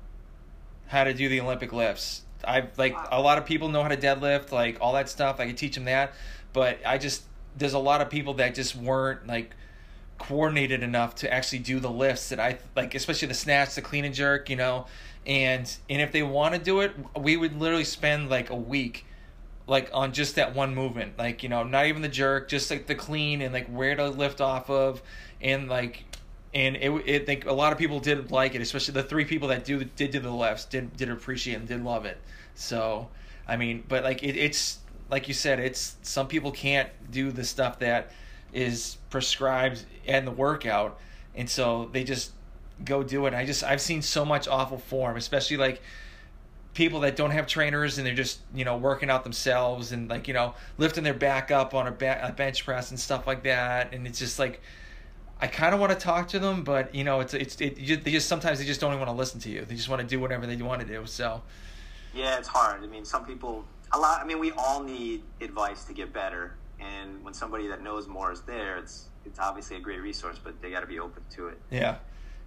how 0.88 1.04
to 1.04 1.14
do 1.14 1.28
the 1.30 1.40
Olympic 1.40 1.72
lifts. 1.72 2.22
I've 2.44 2.76
like 2.78 2.96
a 3.10 3.20
lot 3.20 3.38
of 3.38 3.46
people 3.46 3.68
know 3.68 3.82
how 3.82 3.88
to 3.88 3.96
deadlift, 3.96 4.52
like 4.52 4.78
all 4.80 4.92
that 4.94 5.08
stuff. 5.08 5.40
I 5.40 5.46
could 5.46 5.56
teach 5.56 5.74
them 5.74 5.84
that, 5.84 6.12
but 6.52 6.78
I 6.84 6.98
just 6.98 7.22
there's 7.56 7.74
a 7.74 7.78
lot 7.78 8.00
of 8.00 8.10
people 8.10 8.34
that 8.34 8.54
just 8.54 8.74
weren't 8.74 9.26
like 9.26 9.54
coordinated 10.18 10.82
enough 10.82 11.16
to 11.16 11.32
actually 11.32 11.58
do 11.58 11.80
the 11.80 11.90
lifts 11.90 12.28
that 12.28 12.38
I 12.38 12.58
like, 12.76 12.94
especially 12.94 13.28
the 13.28 13.34
snatch, 13.34 13.74
the 13.74 13.82
clean 13.82 14.04
and 14.04 14.14
jerk, 14.14 14.48
you 14.48 14.56
know. 14.56 14.86
And 15.26 15.72
and 15.88 16.00
if 16.00 16.12
they 16.12 16.22
want 16.22 16.54
to 16.54 16.60
do 16.60 16.80
it, 16.80 16.92
we 17.16 17.36
would 17.36 17.58
literally 17.58 17.84
spend 17.84 18.30
like 18.30 18.50
a 18.50 18.56
week, 18.56 19.04
like 19.66 19.90
on 19.92 20.12
just 20.12 20.36
that 20.36 20.54
one 20.54 20.74
movement, 20.74 21.18
like 21.18 21.42
you 21.42 21.48
know, 21.48 21.64
not 21.64 21.86
even 21.86 22.02
the 22.02 22.08
jerk, 22.08 22.48
just 22.48 22.70
like 22.70 22.86
the 22.86 22.94
clean 22.94 23.42
and 23.42 23.52
like 23.52 23.66
where 23.66 23.94
to 23.94 24.08
lift 24.08 24.40
off 24.40 24.70
of, 24.70 25.02
and 25.40 25.68
like, 25.68 26.04
and 26.54 26.76
it 26.76 26.90
it 27.06 27.26
think 27.26 27.46
a 27.46 27.52
lot 27.52 27.72
of 27.72 27.78
people 27.78 28.00
did 28.00 28.30
like 28.30 28.54
it, 28.54 28.60
especially 28.60 28.94
the 28.94 29.02
three 29.02 29.24
people 29.24 29.48
that 29.48 29.64
do 29.64 29.84
did 29.84 30.10
do 30.10 30.20
the 30.20 30.30
lifts 30.30 30.64
did 30.66 30.96
did 30.96 31.10
appreciate 31.10 31.54
and 31.54 31.68
did 31.68 31.82
love 31.82 32.04
it. 32.04 32.18
So 32.54 33.08
I 33.46 33.56
mean, 33.56 33.84
but 33.88 34.04
like 34.04 34.22
it, 34.22 34.36
it's 34.36 34.78
like 35.10 35.28
you 35.28 35.34
said, 35.34 35.60
it's 35.60 35.96
some 36.02 36.28
people 36.28 36.50
can't 36.52 36.88
do 37.10 37.30
the 37.32 37.44
stuff 37.44 37.78
that 37.80 38.12
is 38.52 38.98
prescribed 39.10 39.84
and 40.06 40.26
the 40.26 40.30
workout, 40.30 40.98
and 41.34 41.48
so 41.48 41.88
they 41.92 42.04
just 42.04 42.32
go 42.84 43.02
do 43.02 43.26
it. 43.26 43.34
I 43.34 43.44
just 43.44 43.64
I've 43.64 43.80
seen 43.80 44.02
so 44.02 44.24
much 44.24 44.46
awful 44.48 44.78
form, 44.78 45.16
especially 45.16 45.56
like 45.56 45.80
people 46.74 47.00
that 47.00 47.16
don't 47.16 47.30
have 47.30 47.46
trainers 47.46 47.98
and 47.98 48.06
they're 48.06 48.14
just 48.14 48.40
you 48.54 48.64
know 48.64 48.76
working 48.76 49.10
out 49.10 49.24
themselves 49.24 49.92
and 49.92 50.08
like 50.08 50.28
you 50.28 50.34
know 50.34 50.54
lifting 50.78 51.04
their 51.04 51.14
back 51.14 51.50
up 51.50 51.74
on 51.74 51.86
a, 51.86 51.92
ba- 51.92 52.20
a 52.22 52.32
bench 52.32 52.64
press 52.64 52.90
and 52.90 53.00
stuff 53.00 53.26
like 53.26 53.42
that, 53.44 53.94
and 53.94 54.06
it's 54.06 54.18
just 54.18 54.38
like. 54.38 54.60
I 55.42 55.48
kind 55.48 55.74
of 55.74 55.80
want 55.80 55.90
to 55.90 55.98
talk 55.98 56.28
to 56.28 56.38
them, 56.38 56.62
but 56.62 56.94
you 56.94 57.02
know, 57.02 57.18
it's 57.18 57.34
it's 57.34 57.60
it, 57.60 57.76
you, 57.76 57.96
they 57.96 58.12
just 58.12 58.28
sometimes 58.28 58.60
they 58.60 58.64
just 58.64 58.80
don't 58.80 58.92
even 58.92 59.00
want 59.00 59.10
to 59.10 59.16
listen 59.16 59.40
to 59.40 59.50
you. 59.50 59.64
They 59.64 59.74
just 59.74 59.88
want 59.88 60.00
to 60.00 60.06
do 60.06 60.20
whatever 60.20 60.46
they 60.46 60.54
want 60.54 60.80
to 60.82 60.86
do. 60.86 61.04
So, 61.04 61.42
Yeah, 62.14 62.38
it's 62.38 62.46
hard. 62.46 62.84
I 62.84 62.86
mean, 62.86 63.04
some 63.04 63.26
people, 63.26 63.64
a 63.90 63.98
lot. 63.98 64.20
I 64.20 64.24
mean, 64.24 64.38
we 64.38 64.52
all 64.52 64.84
need 64.84 65.24
advice 65.40 65.82
to 65.86 65.94
get 65.94 66.12
better, 66.12 66.54
and 66.78 67.24
when 67.24 67.34
somebody 67.34 67.66
that 67.66 67.82
knows 67.82 68.06
more 68.06 68.30
is 68.30 68.42
there, 68.42 68.76
it's 68.76 69.08
it's 69.24 69.40
obviously 69.40 69.76
a 69.76 69.80
great 69.80 70.00
resource. 70.00 70.38
But 70.42 70.62
they 70.62 70.70
got 70.70 70.82
to 70.82 70.86
be 70.86 71.00
open 71.00 71.24
to 71.30 71.48
it. 71.48 71.58
yeah, 71.72 71.96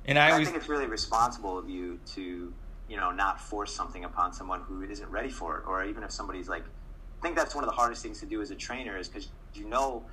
and 0.06 0.18
I 0.18 0.30
I, 0.30 0.32
always 0.32 0.48
think 0.48 0.58
it's 0.58 0.70
really 0.70 0.88
responsible 0.88 1.58
of 1.58 1.70
you 1.70 2.00
to, 2.14 2.54
you 2.88 2.96
know, 2.96 3.12
not 3.12 3.42
force 3.42 3.76
something 3.76 4.06
upon 4.06 4.32
someone 4.32 4.62
who 4.62 4.84
isn't 4.84 5.12
ready 5.12 5.30
for 5.30 5.58
it, 5.58 5.64
or 5.68 5.84
even 5.84 6.02
if 6.02 6.12
somebody's 6.12 6.48
like, 6.48 6.64
I 7.20 7.22
think 7.22 7.36
that's 7.36 7.56
one 7.56 7.66
of 7.66 7.70
the 7.70 7.76
hardest 7.76 8.04
things 8.04 8.22
to 8.22 8.26
do 8.26 8.42
as 8.42 8.52
a 8.52 8.56
trainer 8.56 8.98
is 8.98 9.10
because 9.10 9.28
you 9.54 9.68
know 9.68 10.06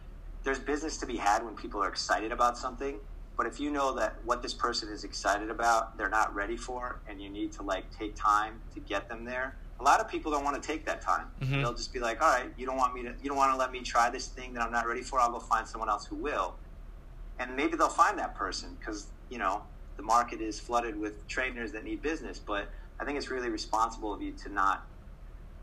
there's 0.44 0.58
business 0.58 0.96
to 0.98 1.06
be 1.06 1.16
had 1.16 1.44
when 1.44 1.54
people 1.56 1.82
are 1.82 1.88
excited 1.88 2.32
about 2.32 2.58
something. 2.58 2.98
But 3.36 3.46
if 3.46 3.58
you 3.58 3.70
know 3.70 3.94
that 3.96 4.16
what 4.24 4.42
this 4.42 4.54
person 4.54 4.88
is 4.90 5.04
excited 5.04 5.50
about, 5.50 5.96
they're 5.96 6.10
not 6.10 6.34
ready 6.34 6.56
for, 6.56 7.00
and 7.08 7.20
you 7.20 7.30
need 7.30 7.52
to 7.54 7.62
like 7.62 7.86
take 7.98 8.14
time 8.22 8.60
to 8.74 8.80
get 8.80 9.08
them 9.08 9.24
there. 9.24 9.56
A 9.80 9.84
lot 9.84 10.00
of 10.00 10.08
people 10.08 10.30
don't 10.30 10.44
want 10.44 10.60
to 10.62 10.66
take 10.66 10.84
that 10.86 11.00
time. 11.02 11.32
Mhm. 11.40 11.62
They'll 11.62 11.74
just 11.74 11.92
be 11.92 11.98
like, 11.98 12.20
"All 12.22 12.28
right, 12.28 12.52
you 12.56 12.66
don't 12.66 12.76
want 12.76 12.94
me 12.94 13.02
to, 13.04 13.16
you 13.20 13.28
don't 13.28 13.38
want 13.38 13.52
to 13.52 13.56
let 13.56 13.72
me 13.72 13.82
try 13.82 14.10
this 14.10 14.28
thing 14.28 14.52
that 14.54 14.62
I'm 14.62 14.70
not 14.70 14.86
ready 14.86 15.02
for. 15.02 15.18
I'll 15.18 15.32
go 15.32 15.40
find 15.40 15.66
someone 15.66 15.88
else 15.88 16.06
who 16.06 16.16
will." 16.16 16.58
And 17.38 17.56
maybe 17.56 17.76
they'll 17.76 17.88
find 17.88 18.18
that 18.18 18.34
person 18.34 18.76
because 18.78 19.12
you 19.28 19.38
know 19.38 19.66
the 19.96 20.02
market 20.02 20.40
is 20.40 20.60
flooded 20.60 20.96
with 20.96 21.26
trainers 21.26 21.72
that 21.72 21.84
need 21.84 22.02
business. 22.02 22.38
But 22.38 22.70
I 23.00 23.04
think 23.04 23.16
it's 23.18 23.30
really 23.30 23.48
responsible 23.48 24.12
of 24.12 24.20
you 24.22 24.36
to 24.44 24.48
not 24.50 24.86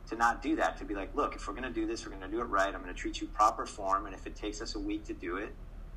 to 0.09 0.15
not 0.15 0.41
do 0.41 0.55
that. 0.55 0.77
To 0.77 0.85
be 0.85 0.95
like, 0.95 1.13
look, 1.15 1.35
if 1.35 1.47
we're 1.47 1.53
going 1.53 1.63
to 1.63 1.69
do 1.69 1.87
this, 1.87 2.05
we're 2.05 2.11
going 2.11 2.23
to 2.23 2.35
do 2.35 2.41
it 2.41 2.45
right. 2.45 2.73
I'm 2.73 2.81
going 2.81 2.93
to 2.93 2.99
treat 2.99 3.21
you 3.21 3.27
proper 3.27 3.65
form, 3.65 4.05
and 4.05 4.15
if 4.15 4.25
it 4.27 4.35
takes 4.35 4.61
us 4.61 4.75
a 4.75 4.79
week 4.79 5.05
to 5.05 5.13
do 5.13 5.37
it, 5.37 5.53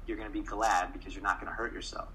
you're 0.06 0.16
going 0.16 0.28
to 0.28 0.32
be 0.32 0.44
glad 0.44 0.92
because 0.92 1.14
you're 1.14 1.22
not 1.22 1.40
going 1.40 1.50
to 1.50 1.56
hurt 1.56 1.72
yourself. 1.72 2.08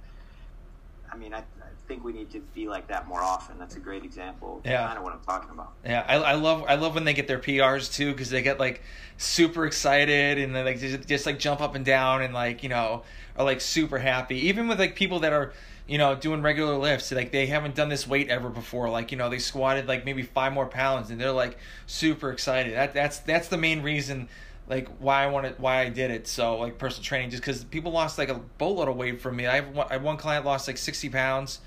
I 1.11 1.15
mean, 1.15 1.33
I, 1.33 1.39
I 1.39 1.43
think 1.87 2.03
we 2.03 2.11
need 2.11 2.29
to 2.31 2.39
be 2.53 2.67
like 2.67 2.87
that 2.89 3.07
more 3.07 3.21
often. 3.21 3.57
That's 3.57 3.77
a 3.77 3.79
great 3.79 4.03
example. 4.03 4.57
of 4.57 4.69
Yeah. 4.69 4.85
kind 4.85 4.97
of 4.97 5.03
what 5.03 5.13
I'm 5.13 5.21
talking 5.21 5.49
about. 5.49 5.71
Yeah, 5.85 6.03
I, 6.07 6.15
I 6.15 6.33
love 6.33 6.65
I 6.67 6.75
love 6.75 6.95
when 6.95 7.05
they 7.05 7.13
get 7.13 7.27
their 7.27 7.39
PRs 7.39 7.93
too 7.93 8.11
because 8.11 8.29
they 8.29 8.41
get 8.41 8.59
like 8.59 8.81
super 9.17 9.65
excited 9.65 10.37
and 10.37 10.53
they 10.53 10.63
like 10.63 10.79
just, 10.79 11.07
just 11.07 11.25
like 11.25 11.39
jump 11.39 11.61
up 11.61 11.75
and 11.75 11.85
down 11.85 12.21
and 12.21 12.33
like 12.33 12.61
you 12.61 12.69
know 12.69 13.03
are 13.37 13.45
like 13.45 13.61
super 13.61 13.99
happy. 13.99 14.47
Even 14.47 14.67
with 14.67 14.79
like 14.79 14.95
people 14.95 15.19
that 15.21 15.31
are 15.31 15.53
you 15.87 15.97
know 15.97 16.15
doing 16.15 16.41
regular 16.41 16.77
lifts, 16.77 17.11
like 17.11 17.31
they 17.31 17.45
haven't 17.47 17.75
done 17.75 17.89
this 17.89 18.07
weight 18.07 18.29
ever 18.29 18.49
before. 18.49 18.89
Like 18.89 19.11
you 19.11 19.17
know 19.17 19.29
they 19.29 19.39
squatted 19.39 19.87
like 19.87 20.05
maybe 20.05 20.23
five 20.23 20.53
more 20.53 20.67
pounds 20.67 21.09
and 21.09 21.19
they're 21.19 21.31
like 21.31 21.57
super 21.85 22.31
excited. 22.31 22.73
That 22.73 22.93
that's 22.93 23.19
that's 23.19 23.47
the 23.47 23.57
main 23.57 23.81
reason 23.81 24.29
like 24.67 24.89
why 24.99 25.23
I 25.23 25.27
wanted 25.27 25.59
why 25.59 25.81
I 25.81 25.89
did 25.89 26.11
it. 26.11 26.27
So 26.27 26.57
like 26.57 26.77
personal 26.77 27.03
training 27.03 27.29
just 27.29 27.41
because 27.41 27.63
people 27.63 27.91
lost 27.91 28.17
like 28.17 28.29
a 28.29 28.35
boatload 28.57 28.89
of 28.89 28.95
weight 28.95 29.21
from 29.21 29.35
me. 29.35 29.47
I 29.47 29.55
have 29.55 29.69
one, 29.69 29.87
I 29.89 29.93
have 29.93 30.03
one 30.03 30.17
client 30.17 30.45
lost 30.45 30.67
like 30.67 30.77
sixty 30.77 31.09
pounds 31.09 31.59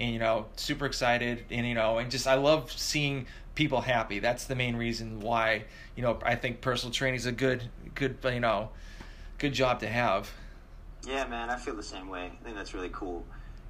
and 0.00 0.12
you 0.12 0.18
know 0.18 0.46
super 0.56 0.86
excited 0.86 1.44
and 1.50 1.66
you 1.66 1.74
know 1.74 1.98
and 1.98 2.10
just 2.10 2.26
i 2.26 2.34
love 2.34 2.72
seeing 2.72 3.26
people 3.54 3.82
happy 3.82 4.20
that's 4.20 4.46
the 4.46 4.54
main 4.54 4.74
reason 4.74 5.20
why 5.20 5.62
you 5.94 6.02
know 6.02 6.18
i 6.24 6.34
think 6.34 6.62
personal 6.62 6.90
training 6.90 7.16
is 7.16 7.26
a 7.26 7.30
good 7.30 7.62
good 7.94 8.16
you 8.24 8.40
know 8.40 8.70
good 9.36 9.52
job 9.52 9.78
to 9.80 9.86
have 9.86 10.32
Yeah, 11.06 11.26
man, 11.26 11.50
I 11.50 11.56
feel 11.56 11.74
the 11.74 11.82
same 11.82 12.08
way. 12.08 12.30
I 12.40 12.44
think 12.44 12.56
that's 12.56 12.74
really 12.74 12.90
cool. 12.92 13.24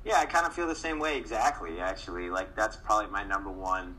Yeah, 0.04 0.18
I 0.18 0.26
kind 0.26 0.46
of 0.46 0.52
feel 0.52 0.66
the 0.66 0.74
same 0.74 0.98
way 0.98 1.16
exactly, 1.16 1.80
actually. 1.80 2.28
Like, 2.30 2.56
that's 2.56 2.76
probably 2.76 3.10
my 3.10 3.22
number 3.22 3.50
one 3.52 3.96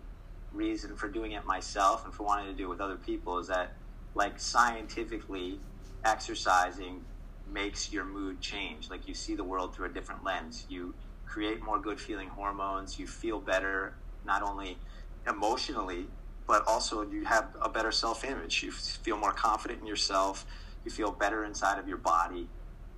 reason 0.51 0.95
for 0.95 1.09
doing 1.09 1.31
it 1.31 1.45
myself 1.45 2.03
and 2.05 2.13
for 2.13 2.23
wanting 2.25 2.47
to 2.47 2.57
do 2.57 2.65
it 2.65 2.69
with 2.69 2.81
other 2.81 2.97
people 2.97 3.39
is 3.39 3.47
that, 3.47 3.75
like, 4.13 4.39
scientifically, 4.39 5.61
exercising 6.05 7.01
makes 7.47 7.91
your 7.93 8.05
mood 8.05 8.41
change. 8.41 8.89
Like, 8.89 9.07
you 9.07 9.13
see 9.13 9.35
the 9.35 9.45
world 9.45 9.75
through 9.75 9.89
a 9.89 9.93
different 9.93 10.23
lens. 10.25 10.65
You 10.67 10.95
create 11.25 11.63
more 11.63 11.81
good 11.81 11.99
feeling 11.99 12.29
hormones, 12.29 12.99
you 12.99 13.07
feel 13.07 13.39
better 13.39 13.95
not 14.25 14.43
only 14.43 14.79
emotionally, 15.27 16.07
but 16.47 16.63
also 16.67 17.09
you 17.09 17.23
have 17.25 17.49
a 17.61 17.69
better 17.69 17.91
self 17.91 18.25
image. 18.25 18.61
You 18.61 18.71
feel 18.71 19.17
more 19.17 19.31
confident 19.31 19.79
in 19.79 19.87
yourself. 19.87 20.45
You 20.83 20.91
feel 20.91 21.11
better 21.11 21.45
inside 21.45 21.79
of 21.79 21.87
your 21.87 21.97
body. 21.97 22.49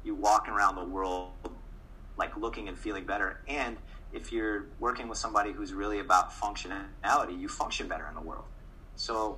You 0.04 0.16
walk 0.16 0.50
around 0.50 0.76
the 0.76 0.86
world 0.86 1.34
like 2.18 2.36
looking 2.38 2.68
and 2.68 2.78
feeling 2.78 3.06
better. 3.06 3.42
And 3.48 3.78
if 4.14 4.32
you're 4.32 4.66
working 4.80 5.08
with 5.08 5.18
somebody 5.18 5.52
who's 5.52 5.74
really 5.74 6.00
about 6.00 6.32
functionality, 6.32 7.38
you 7.40 7.48
function 7.48 7.88
better 7.88 8.08
in 8.08 8.16
the 8.16 8.22
world. 8.22 8.46
So 8.96 9.38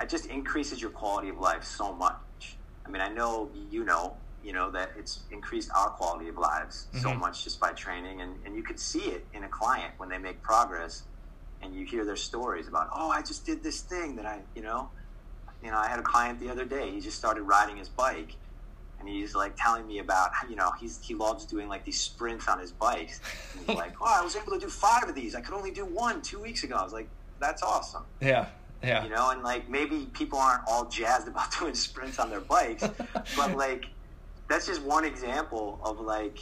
it 0.00 0.08
just 0.08 0.26
increases 0.26 0.80
your 0.80 0.90
quality 0.90 1.28
of 1.28 1.38
life 1.38 1.64
so 1.64 1.92
much. 1.92 2.56
I 2.84 2.90
mean, 2.90 3.02
I 3.02 3.08
know 3.08 3.50
you 3.70 3.84
know, 3.84 4.16
you 4.44 4.52
know 4.52 4.70
that 4.70 4.90
it's 4.96 5.20
increased 5.30 5.70
our 5.74 5.90
quality 5.90 6.28
of 6.28 6.38
lives 6.38 6.86
mm-hmm. 6.88 7.00
so 7.00 7.14
much 7.14 7.44
just 7.44 7.58
by 7.60 7.72
training, 7.72 8.20
and, 8.20 8.34
and 8.44 8.54
you 8.54 8.62
could 8.62 8.78
see 8.78 9.00
it 9.00 9.26
in 9.34 9.44
a 9.44 9.48
client 9.48 9.92
when 9.96 10.08
they 10.08 10.18
make 10.18 10.40
progress, 10.42 11.02
and 11.62 11.74
you 11.74 11.84
hear 11.84 12.04
their 12.04 12.16
stories 12.16 12.68
about, 12.68 12.88
oh, 12.94 13.10
I 13.10 13.22
just 13.22 13.44
did 13.44 13.62
this 13.62 13.80
thing 13.80 14.16
that 14.16 14.26
I, 14.26 14.40
you 14.54 14.62
know, 14.62 14.90
you 15.64 15.70
know, 15.70 15.78
I 15.78 15.88
had 15.88 15.98
a 15.98 16.02
client 16.02 16.38
the 16.38 16.50
other 16.50 16.64
day. 16.64 16.90
He 16.90 17.00
just 17.00 17.16
started 17.16 17.42
riding 17.42 17.76
his 17.76 17.88
bike, 17.88 18.36
and 18.98 19.08
he's 19.08 19.34
like 19.34 19.54
telling 19.56 19.86
me 19.86 19.98
about 19.98 20.30
you 20.48 20.56
know 20.56 20.72
he's 20.80 20.98
he 21.02 21.14
loves 21.14 21.44
doing 21.44 21.68
like 21.68 21.84
these 21.84 22.00
sprints 22.00 22.48
on 22.48 22.58
his 22.58 22.72
bike. 22.72 23.12
And 23.52 23.66
he's 23.66 23.76
like, 23.76 23.94
oh, 24.00 24.06
I 24.06 24.22
was 24.22 24.36
able 24.36 24.52
to 24.52 24.58
do 24.58 24.68
five 24.68 25.08
of 25.08 25.14
these. 25.14 25.34
I 25.34 25.40
could 25.40 25.54
only 25.54 25.70
do 25.70 25.84
one 25.84 26.22
two 26.22 26.40
weeks 26.40 26.64
ago. 26.64 26.76
I 26.76 26.82
was 26.82 26.92
like, 26.92 27.08
that's 27.40 27.62
awesome. 27.62 28.04
Yeah. 28.20 28.46
Yeah. 28.82 29.04
You 29.04 29.10
know, 29.10 29.30
and 29.30 29.42
like 29.42 29.68
maybe 29.68 30.08
people 30.12 30.38
aren't 30.38 30.62
all 30.68 30.86
jazzed 30.86 31.28
about 31.28 31.50
doing 31.58 31.74
sprints 31.74 32.18
on 32.18 32.30
their 32.30 32.40
bikes, 32.40 32.88
but 33.36 33.56
like 33.56 33.86
that's 34.48 34.66
just 34.66 34.82
one 34.82 35.04
example 35.04 35.80
of 35.82 36.00
like, 36.00 36.38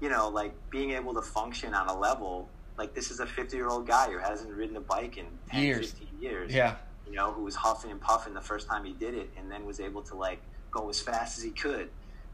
you 0.00 0.08
know, 0.08 0.28
like 0.28 0.52
being 0.70 0.92
able 0.92 1.14
to 1.14 1.22
function 1.22 1.74
on 1.74 1.88
a 1.88 1.98
level. 1.98 2.48
Like 2.76 2.94
this 2.94 3.10
is 3.10 3.20
a 3.20 3.26
50 3.26 3.56
year 3.56 3.68
old 3.68 3.86
guy 3.86 4.10
who 4.10 4.18
hasn't 4.18 4.52
ridden 4.52 4.76
a 4.76 4.80
bike 4.80 5.16
in 5.16 5.26
10, 5.50 5.62
years. 5.62 5.92
15 5.92 6.08
years. 6.20 6.54
Yeah. 6.54 6.76
You 7.06 7.14
know, 7.14 7.32
who 7.32 7.44
was 7.44 7.54
huffing 7.54 7.90
and 7.90 8.00
puffing 8.00 8.34
the 8.34 8.40
first 8.40 8.68
time 8.68 8.84
he 8.84 8.92
did 8.92 9.14
it 9.14 9.30
and 9.38 9.50
then 9.50 9.64
was 9.64 9.80
able 9.80 10.02
to 10.02 10.16
like 10.16 10.40
go 10.76 10.88
as 10.88 11.00
fast 11.00 11.38
as 11.38 11.44
he 11.44 11.50
could 11.50 11.90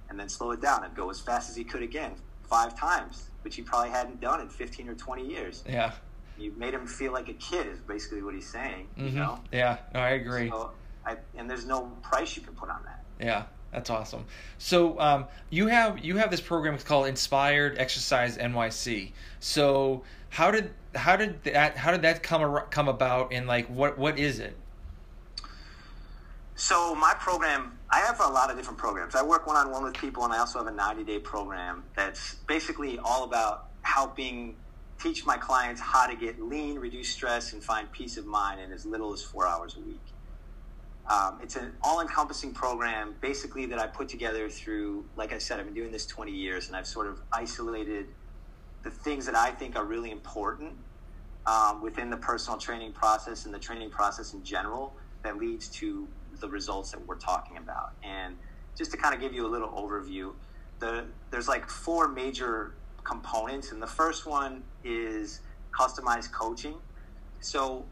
and 0.08 0.18
then 0.18 0.28
slow 0.28 0.50
it 0.50 0.60
down 0.60 0.84
and 0.84 0.94
go 0.94 1.10
as 1.10 1.20
fast 1.20 1.48
as 1.50 1.56
he 1.56 1.64
could 1.64 1.82
again 1.82 2.12
five 2.44 2.78
times, 2.78 3.30
which 3.42 3.56
he 3.56 3.62
probably 3.62 3.90
hadn't 3.90 4.20
done 4.20 4.40
in 4.40 4.48
15 4.48 4.88
or 4.88 4.94
20 4.94 5.26
years. 5.26 5.64
Yeah. 5.68 5.92
You 6.38 6.52
made 6.56 6.74
him 6.74 6.86
feel 6.86 7.12
like 7.12 7.28
a 7.28 7.34
kid 7.34 7.66
is 7.66 7.78
basically 7.78 8.22
what 8.22 8.34
he's 8.34 8.46
saying. 8.46 8.88
Mm-hmm. 8.98 9.06
You 9.06 9.12
know? 9.14 9.40
Yeah, 9.52 9.78
no, 9.94 10.00
I 10.00 10.10
agree. 10.10 10.50
So 10.50 10.70
I, 11.06 11.16
and 11.36 11.48
there's 11.48 11.66
no 11.66 11.92
price 12.02 12.36
you 12.36 12.42
can 12.42 12.54
put 12.54 12.68
on 12.68 12.82
that. 12.84 13.04
Yeah, 13.20 13.44
that's 13.70 13.90
awesome. 13.90 14.24
So 14.58 14.98
um, 14.98 15.26
you 15.50 15.68
have 15.68 16.04
you 16.04 16.16
have 16.16 16.30
this 16.30 16.40
program 16.40 16.76
called 16.78 17.06
Inspired 17.06 17.78
Exercise 17.78 18.36
NYC. 18.38 19.12
So 19.40 20.02
how 20.30 20.50
did 20.50 20.72
how 20.94 21.16
did 21.16 21.42
that 21.44 21.76
how 21.76 21.92
did 21.92 22.02
that 22.02 22.22
come 22.22 22.60
come 22.70 22.88
about 22.88 23.32
and 23.32 23.46
like 23.46 23.66
what 23.68 23.98
what 23.98 24.18
is 24.18 24.40
it? 24.40 24.56
So 26.62 26.94
my 26.94 27.12
program, 27.18 27.80
I 27.90 27.98
have 27.98 28.20
a 28.20 28.28
lot 28.28 28.48
of 28.48 28.56
different 28.56 28.78
programs. 28.78 29.16
I 29.16 29.22
work 29.24 29.48
one 29.48 29.56
on 29.56 29.72
one 29.72 29.82
with 29.82 29.94
people, 29.94 30.22
and 30.22 30.32
I 30.32 30.38
also 30.38 30.60
have 30.60 30.68
a 30.68 30.76
90 30.76 31.02
day 31.02 31.18
program 31.18 31.82
that's 31.96 32.36
basically 32.46 33.00
all 33.02 33.24
about 33.24 33.62
helping 33.82 34.58
teach 35.00 35.26
my 35.26 35.36
clients 35.36 35.80
how 35.80 36.06
to 36.06 36.14
get 36.14 36.40
lean, 36.40 36.78
reduce 36.78 37.08
stress, 37.08 37.52
and 37.52 37.64
find 37.64 37.90
peace 37.90 38.16
of 38.16 38.26
mind 38.26 38.60
in 38.60 38.70
as 38.70 38.86
little 38.86 39.12
as 39.12 39.22
four 39.22 39.44
hours 39.44 39.74
a 39.76 39.80
week. 39.80 40.04
Um, 41.10 41.40
it's 41.42 41.56
an 41.56 41.72
all-encompassing 41.82 42.54
program, 42.54 43.16
basically 43.20 43.66
that 43.66 43.80
I 43.80 43.88
put 43.88 44.08
together 44.08 44.48
through, 44.48 45.06
like 45.16 45.32
I 45.32 45.38
said, 45.38 45.58
I've 45.58 45.66
been 45.66 45.74
doing 45.74 45.90
this 45.90 46.06
20 46.06 46.30
years, 46.30 46.68
and 46.68 46.76
I've 46.76 46.86
sort 46.86 47.08
of 47.08 47.18
isolated 47.32 48.06
the 48.84 48.90
things 48.92 49.26
that 49.26 49.34
I 49.34 49.50
think 49.50 49.74
are 49.74 49.84
really 49.84 50.12
important 50.12 50.74
um, 51.44 51.82
within 51.82 52.08
the 52.08 52.18
personal 52.18 52.56
training 52.56 52.92
process 52.92 53.46
and 53.46 53.52
the 53.52 53.58
training 53.58 53.90
process 53.90 54.32
in 54.32 54.44
general 54.44 54.94
that 55.24 55.38
leads 55.38 55.68
to 55.80 56.06
the 56.42 56.48
results 56.48 56.90
that 56.90 57.06
we're 57.06 57.16
talking 57.16 57.56
about. 57.56 57.94
And 58.02 58.36
just 58.76 58.90
to 58.90 58.98
kind 58.98 59.14
of 59.14 59.20
give 59.22 59.32
you 59.32 59.46
a 59.46 59.48
little 59.48 59.70
overview, 59.70 60.32
the, 60.80 61.06
there's 61.30 61.48
like 61.48 61.70
four 61.70 62.08
major 62.08 62.74
components, 63.04 63.72
and 63.72 63.80
the 63.80 63.86
first 63.86 64.26
one 64.26 64.62
is 64.84 65.40
customized 65.78 66.32
coaching. 66.32 66.74
So 67.40 67.86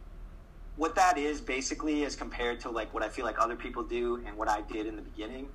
what 0.76 0.94
that 0.94 1.18
is 1.18 1.40
basically 1.40 2.04
as 2.04 2.16
compared 2.16 2.60
to 2.60 2.70
like 2.70 2.92
what 2.94 3.02
I 3.02 3.08
feel 3.08 3.24
like 3.24 3.36
other 3.38 3.56
people 3.56 3.82
do 3.82 4.22
and 4.26 4.36
what 4.36 4.48
I 4.48 4.62
did 4.62 4.86
in 4.86 4.96
the 4.96 5.02
beginning 5.02 5.48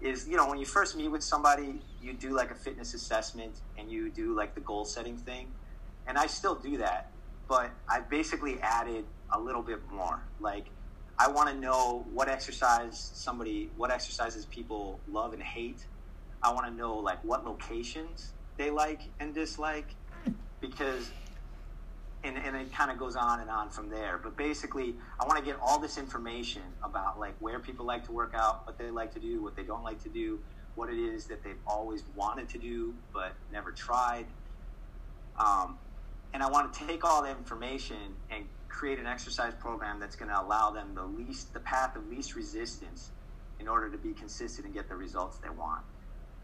is 0.00 0.26
you 0.26 0.36
know 0.36 0.48
when 0.48 0.58
you 0.58 0.66
first 0.66 0.96
meet 0.96 1.08
with 1.08 1.22
somebody 1.22 1.80
you 2.02 2.12
do 2.12 2.34
like 2.34 2.50
a 2.50 2.54
fitness 2.56 2.92
assessment 2.94 3.60
and 3.78 3.90
you 3.90 4.10
do 4.10 4.36
like 4.36 4.54
the 4.54 4.60
goal 4.60 4.84
setting 4.84 5.16
thing 5.16 5.48
and 6.08 6.18
I 6.18 6.26
still 6.26 6.56
do 6.56 6.78
that 6.78 7.10
but 7.46 7.70
I 7.88 8.00
basically 8.00 8.58
added 8.62 9.04
a 9.32 9.38
little 9.38 9.62
bit 9.62 9.78
more 9.92 10.24
like 10.40 10.66
I 11.18 11.28
want 11.28 11.48
to 11.48 11.54
know 11.54 12.06
what 12.12 12.28
exercise 12.28 13.10
somebody, 13.14 13.70
what 13.76 13.90
exercises 13.90 14.46
people 14.46 15.00
love 15.08 15.32
and 15.32 15.42
hate. 15.42 15.86
I 16.42 16.52
want 16.52 16.66
to 16.66 16.72
know 16.72 16.96
like 16.96 17.22
what 17.24 17.44
locations 17.44 18.32
they 18.58 18.70
like 18.70 19.00
and 19.20 19.34
dislike, 19.34 19.94
because, 20.60 21.10
and 22.24 22.36
and 22.36 22.56
it 22.56 22.72
kind 22.72 22.90
of 22.90 22.98
goes 22.98 23.16
on 23.16 23.40
and 23.40 23.48
on 23.50 23.70
from 23.70 23.90
there. 23.90 24.20
But 24.22 24.36
basically, 24.36 24.96
I 25.20 25.26
want 25.26 25.38
to 25.38 25.44
get 25.44 25.56
all 25.62 25.78
this 25.78 25.98
information 25.98 26.62
about 26.82 27.18
like 27.18 27.34
where 27.38 27.60
people 27.60 27.86
like 27.86 28.04
to 28.06 28.12
work 28.12 28.34
out, 28.36 28.66
what 28.66 28.78
they 28.78 28.90
like 28.90 29.12
to 29.14 29.20
do, 29.20 29.42
what 29.42 29.56
they 29.56 29.64
don't 29.64 29.84
like 29.84 30.02
to 30.02 30.10
do, 30.10 30.40
what 30.74 30.90
it 30.90 30.98
is 30.98 31.26
that 31.28 31.42
they've 31.44 31.62
always 31.66 32.02
wanted 32.14 32.48
to 32.50 32.58
do 32.58 32.94
but 33.12 33.36
never 33.52 33.72
tried. 33.72 34.26
Um, 35.38 35.78
and 36.32 36.42
I 36.42 36.50
want 36.50 36.74
to 36.74 36.86
take 36.86 37.04
all 37.04 37.22
that 37.22 37.36
information 37.36 38.16
and 38.30 38.46
create 38.74 38.98
an 38.98 39.06
exercise 39.06 39.54
program 39.54 40.00
that's 40.00 40.16
going 40.16 40.28
to 40.28 40.40
allow 40.40 40.70
them 40.70 40.94
the 40.94 41.04
least 41.04 41.54
the 41.54 41.60
path 41.60 41.94
of 41.94 42.06
least 42.08 42.34
resistance 42.34 43.10
in 43.60 43.68
order 43.68 43.88
to 43.88 43.96
be 43.96 44.12
consistent 44.12 44.66
and 44.66 44.74
get 44.74 44.88
the 44.88 44.96
results 44.96 45.38
they 45.38 45.48
want. 45.48 45.82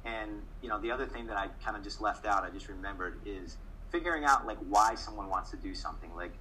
And 0.05 0.43
you 0.63 0.69
know, 0.69 0.81
the 0.81 0.93
other 0.93 1.07
thing 1.07 1.27
that 1.27 1.37
I 1.37 1.49
kind 1.65 1.77
of 1.77 1.83
just 1.83 2.01
left 2.01 2.27
out, 2.27 2.45
I 2.45 2.51
just 2.51 2.69
remembered 2.69 3.21
is 3.27 3.57
figuring 3.91 4.25
out 4.25 4.47
like 4.47 4.59
why 4.69 4.95
someone 4.95 5.29
wants 5.29 5.51
to 5.51 5.57
do 5.57 5.75
something. 5.75 6.15
Like 6.15 6.33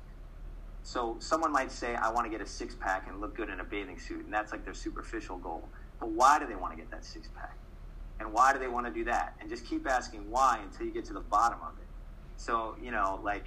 so 0.83 1.17
someone 1.19 1.51
might 1.51 1.71
say 1.71 1.95
I 1.95 2.11
want 2.11 2.25
to 2.25 2.29
get 2.29 2.39
a 2.39 2.49
six 2.49 2.75
pack 2.75 3.07
and 3.07 3.19
look 3.19 3.35
good 3.35 3.49
in 3.49 3.59
a 3.59 3.63
bathing 3.63 3.99
suit 3.99 4.23
and 4.25 4.33
that's 4.33 4.51
like 4.51 4.63
their 4.63 4.75
superficial 4.75 5.37
goal. 5.37 5.67
But 5.99 6.09
why 6.09 6.37
do 6.39 6.45
they 6.45 6.55
want 6.55 6.71
to 6.73 6.77
get 6.77 6.91
that 6.91 7.03
six 7.03 7.27
pack? 7.35 7.57
And 8.19 8.31
why 8.31 8.53
do 8.53 8.59
they 8.59 8.67
want 8.67 8.85
to 8.85 8.93
do 8.93 9.05
that? 9.05 9.33
And 9.41 9.49
just 9.49 9.65
keep 9.65 9.89
asking 9.89 10.29
why 10.29 10.59
until 10.63 10.85
you 10.85 10.93
get 10.93 11.05
to 11.05 11.13
the 11.13 11.19
bottom 11.19 11.59
of 11.61 11.73
it. 11.79 11.87
So, 12.37 12.75
you 12.81 12.91
know, 12.91 13.19
like 13.23 13.45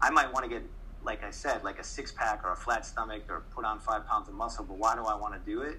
I 0.00 0.10
might 0.10 0.32
want 0.32 0.44
to 0.44 0.48
get 0.48 0.62
like 1.06 1.22
I 1.22 1.30
said, 1.30 1.62
like 1.62 1.78
a 1.78 1.84
six 1.84 2.12
pack 2.12 2.42
or 2.44 2.52
a 2.52 2.56
flat 2.56 2.84
stomach 2.84 3.22
or 3.30 3.44
put 3.54 3.64
on 3.64 3.78
five 3.78 4.06
pounds 4.06 4.28
of 4.28 4.34
muscle, 4.34 4.64
but 4.64 4.76
why 4.76 4.96
do 4.96 5.04
I 5.04 5.14
want 5.14 5.34
to 5.34 5.50
do 5.50 5.62
it? 5.62 5.78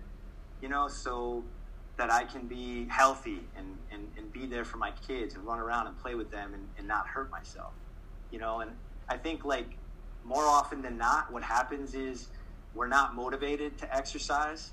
You 0.62 0.70
know, 0.70 0.88
so 0.88 1.44
that 1.98 2.12
I 2.12 2.24
can 2.24 2.48
be 2.48 2.88
healthy 2.90 3.42
and, 3.56 3.68
and, 3.92 4.08
and 4.18 4.32
be 4.32 4.46
there 4.46 4.63
for 4.63 4.78
my 4.78 4.92
kids 5.06 5.36
and 5.36 5.46
run 5.46 5.60
around 5.60 5.88
and 5.88 5.98
play 5.98 6.16
with 6.16 6.32
them 6.32 6.54
and, 6.54 6.63
and 6.78 6.88
not 6.88 7.08
hurt 7.08 7.30
myself. 7.30 7.74
You 8.32 8.40
know, 8.40 8.62
and 8.62 8.72
I 9.10 9.18
think 9.18 9.44
like 9.44 9.78
more 10.24 10.46
often 10.46 10.82
than 10.82 10.98
not, 10.98 11.32
what 11.32 11.44
happens 11.44 11.94
is 11.94 12.30
we're 12.74 12.88
not 12.88 13.13
motivated 13.13 13.78
to 13.80 13.96
exercise. 13.96 14.72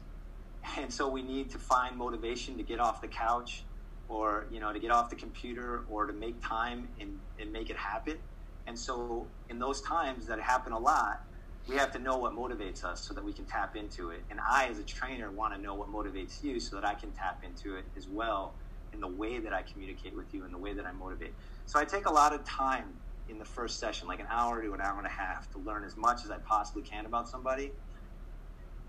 And 0.78 0.92
so 0.92 1.08
we 1.08 1.22
need 1.22 1.50
to 1.50 1.58
find 1.58 1.96
motivation 1.96 2.56
to 2.56 2.62
get 2.62 2.78
off 2.80 3.02
the 3.02 3.08
couch 3.08 3.64
or, 4.08 4.46
you 4.50 4.60
know, 4.60 4.72
to 4.72 4.78
get 4.78 4.90
off 4.90 5.10
the 5.10 5.16
computer 5.16 5.84
or 5.90 6.06
to 6.06 6.12
make 6.12 6.40
time 6.42 6.88
and, 7.00 7.18
and 7.38 7.52
make 7.52 7.70
it 7.70 7.76
happen 7.76 8.18
and 8.66 8.78
so, 8.78 9.26
in 9.50 9.58
those 9.58 9.82
times 9.82 10.26
that 10.26 10.40
happen 10.40 10.72
a 10.72 10.78
lot, 10.78 11.20
we 11.68 11.76
have 11.76 11.92
to 11.92 11.98
know 11.98 12.16
what 12.18 12.32
motivates 12.34 12.84
us 12.84 13.06
so 13.06 13.14
that 13.14 13.24
we 13.24 13.32
can 13.32 13.46
tap 13.46 13.76
into 13.76 14.10
it. 14.10 14.24
And 14.30 14.38
I, 14.40 14.66
as 14.66 14.78
a 14.78 14.84
trainer, 14.84 15.30
want 15.30 15.54
to 15.54 15.60
know 15.60 15.74
what 15.74 15.88
motivates 15.88 16.42
you 16.42 16.60
so 16.60 16.76
that 16.76 16.84
I 16.84 16.94
can 16.94 17.12
tap 17.12 17.42
into 17.44 17.76
it 17.76 17.86
as 17.96 18.08
well 18.08 18.56
in 18.92 19.00
the 19.00 19.08
way 19.08 19.40
that 19.40 19.52
I 19.52 19.62
communicate 19.62 20.16
with 20.16 20.32
you 20.32 20.44
and 20.44 20.54
the 20.54 20.58
way 20.58 20.74
that 20.74 20.86
I 20.86 20.92
motivate. 20.92 21.34
So, 21.66 21.78
I 21.78 21.84
take 21.84 22.06
a 22.06 22.12
lot 22.12 22.34
of 22.34 22.44
time 22.44 23.00
in 23.28 23.38
the 23.38 23.44
first 23.44 23.80
session, 23.80 24.08
like 24.08 24.20
an 24.20 24.26
hour 24.30 24.62
to 24.62 24.72
an 24.72 24.80
hour 24.80 24.98
and 24.98 25.06
a 25.06 25.10
half, 25.10 25.50
to 25.52 25.58
learn 25.58 25.84
as 25.84 25.96
much 25.96 26.24
as 26.24 26.30
I 26.30 26.38
possibly 26.38 26.82
can 26.82 27.06
about 27.06 27.28
somebody. 27.28 27.72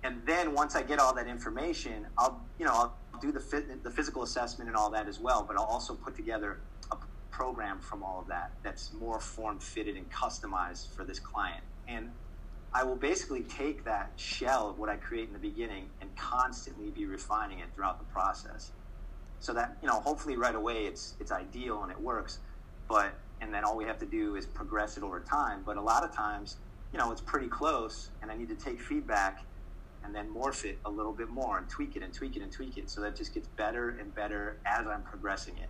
And 0.04 0.22
then 0.28 0.54
once 0.54 0.76
I 0.76 0.84
get 0.84 1.00
all 1.00 1.16
that 1.16 1.28
information, 1.28 2.08
I'll 2.18 2.48
you 2.60 2.66
know 2.66 2.74
I'll 2.74 3.00
do 3.22 3.32
the 3.32 3.80
the 3.84 3.92
physical 3.92 4.24
assessment 4.24 4.70
and 4.70 4.78
all 4.78 4.92
that 4.92 5.08
as 5.08 5.20
well. 5.20 5.44
But 5.48 5.58
I'll 5.58 5.66
also 5.66 5.96
put 5.96 6.16
together 6.16 6.62
program 7.36 7.80
from 7.80 8.02
all 8.02 8.22
of 8.22 8.28
that 8.28 8.52
that's 8.64 8.94
more 8.94 9.20
form 9.20 9.60
fitted 9.60 9.98
and 9.98 10.10
customized 10.10 10.90
for 10.96 11.04
this 11.04 11.20
client. 11.20 11.62
And 11.86 12.10
I 12.74 12.84
will 12.84 12.96
basically 12.96 13.44
take 13.44 13.84
that 13.84 14.12
shell 14.16 14.70
of 14.70 14.80
what 14.80 14.88
I 14.88 14.96
create 14.96 15.28
in 15.28 15.34
the 15.34 15.40
beginning 15.40 15.90
and 16.00 16.16
constantly 16.16 16.92
be 16.92 17.06
refining 17.06 17.60
it 17.60 17.68
throughout 17.76 18.00
the 18.00 18.06
process. 18.06 18.72
So 19.40 19.54
that, 19.54 19.78
you 19.82 19.88
know, 19.90 20.00
hopefully 20.00 20.38
right 20.38 20.56
away 20.56 20.86
it's 20.86 21.16
it's 21.20 21.32
ideal 21.32 21.84
and 21.84 21.92
it 21.92 22.00
works, 22.00 22.40
but 22.88 23.14
and 23.42 23.54
then 23.54 23.66
all 23.66 23.76
we 23.76 23.84
have 23.84 24.00
to 24.00 24.06
do 24.06 24.38
is 24.38 24.46
progress 24.46 24.96
it 24.96 25.04
over 25.04 25.20
time. 25.20 25.62
But 25.66 25.76
a 25.76 25.82
lot 25.82 26.06
of 26.06 26.16
times, 26.16 26.56
you 26.94 27.00
know, 27.00 27.12
it's 27.12 27.22
pretty 27.22 27.50
close 27.50 28.12
and 28.22 28.32
I 28.32 28.38
need 28.38 28.48
to 28.48 28.56
take 28.56 28.80
feedback 28.80 29.46
and 30.06 30.16
then 30.16 30.34
morph 30.34 30.64
it 30.64 30.80
a 30.86 30.90
little 30.90 31.12
bit 31.12 31.30
more 31.30 31.58
and 31.58 31.68
tweak 31.68 31.98
it 31.98 32.04
and 32.04 32.14
tweak 32.14 32.38
it 32.38 32.44
and 32.44 32.52
tweak 32.52 32.78
it 32.78 32.90
so 32.90 33.02
that 33.02 33.08
it 33.08 33.18
just 33.18 33.34
gets 33.34 33.50
better 33.58 33.90
and 34.00 34.16
better 34.16 34.58
as 34.66 34.88
I'm 34.88 35.02
progressing 35.04 35.58
it. 35.58 35.70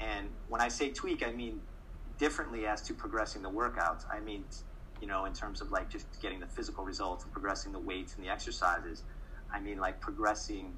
And 0.00 0.28
when 0.48 0.60
I 0.60 0.68
say 0.68 0.90
tweak, 0.90 1.22
I 1.26 1.32
mean 1.32 1.60
differently 2.18 2.66
as 2.66 2.82
to 2.82 2.94
progressing 2.94 3.42
the 3.42 3.50
workouts. 3.50 4.04
I 4.10 4.20
mean 4.20 4.44
you 5.00 5.06
know, 5.06 5.24
in 5.24 5.32
terms 5.32 5.60
of 5.60 5.70
like 5.70 5.90
just 5.90 6.06
getting 6.20 6.40
the 6.40 6.46
physical 6.46 6.84
results 6.84 7.24
and 7.24 7.32
progressing 7.32 7.72
the 7.72 7.78
weights 7.78 8.16
and 8.16 8.24
the 8.24 8.30
exercises. 8.30 9.02
I 9.52 9.60
mean, 9.60 9.78
like 9.78 10.00
progressing, 10.00 10.74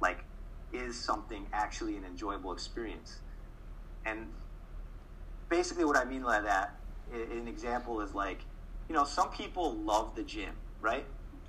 like, 0.00 0.24
is 0.72 1.02
something 1.02 1.46
actually 1.52 1.96
an 1.96 2.04
enjoyable 2.04 2.52
experience. 2.52 3.20
And 4.06 4.26
basically, 5.48 5.84
what 5.84 5.96
I 5.96 6.04
mean 6.04 6.22
by 6.22 6.40
that, 6.40 6.76
an 7.12 7.48
example 7.48 8.00
is 8.00 8.14
like, 8.14 8.44
you 8.88 8.94
know, 8.94 9.04
some 9.04 9.30
people 9.30 9.74
love 9.74 10.14
the 10.14 10.22
gym, 10.22 10.54
right? 10.80 11.06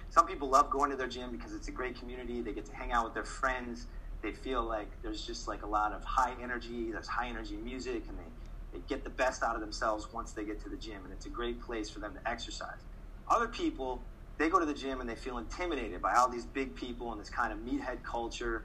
Some 0.09 0.27
people 0.27 0.49
love 0.49 0.69
going 0.69 0.91
to 0.91 0.97
their 0.97 1.07
gym 1.07 1.31
because 1.31 1.53
it's 1.53 1.67
a 1.67 1.71
great 1.71 1.97
community. 1.99 2.41
They 2.41 2.53
get 2.53 2.65
to 2.65 2.75
hang 2.75 2.91
out 2.91 3.05
with 3.05 3.13
their 3.13 3.25
friends. 3.25 3.87
They 4.25 4.33
feel 4.33 4.67
like 4.67 4.89
there's 5.03 5.23
just 5.23 5.47
like 5.47 5.61
a 5.61 5.67
lot 5.67 5.93
of 5.93 6.03
high 6.03 6.33
energy. 6.41 6.91
There's 6.91 7.07
high 7.07 7.27
energy 7.27 7.57
music, 7.57 8.05
and 8.09 8.17
they, 8.17 8.23
they 8.73 8.79
get 8.89 9.03
the 9.03 9.11
best 9.11 9.43
out 9.43 9.53
of 9.53 9.61
themselves 9.61 10.07
once 10.11 10.33
they 10.33 10.43
get 10.43 10.59
to 10.63 10.69
the 10.69 10.77
gym. 10.77 11.03
And 11.03 11.13
it's 11.13 11.27
a 11.27 11.29
great 11.29 11.61
place 11.61 11.91
for 11.91 11.99
them 11.99 12.15
to 12.15 12.29
exercise. 12.29 12.81
Other 13.29 13.47
people, 13.47 14.07
they 14.39 14.49
go 14.49 14.59
to 14.59 14.65
the 14.65 14.73
gym 14.73 14.99
and 14.99 15.07
they 15.07 15.15
feel 15.15 15.37
intimidated 15.37 16.01
by 16.01 16.15
all 16.15 16.27
these 16.27 16.45
big 16.45 16.75
people 16.75 17.11
and 17.11 17.21
this 17.21 17.29
kind 17.29 17.53
of 17.53 17.59
meathead 17.59 18.03
culture 18.03 18.63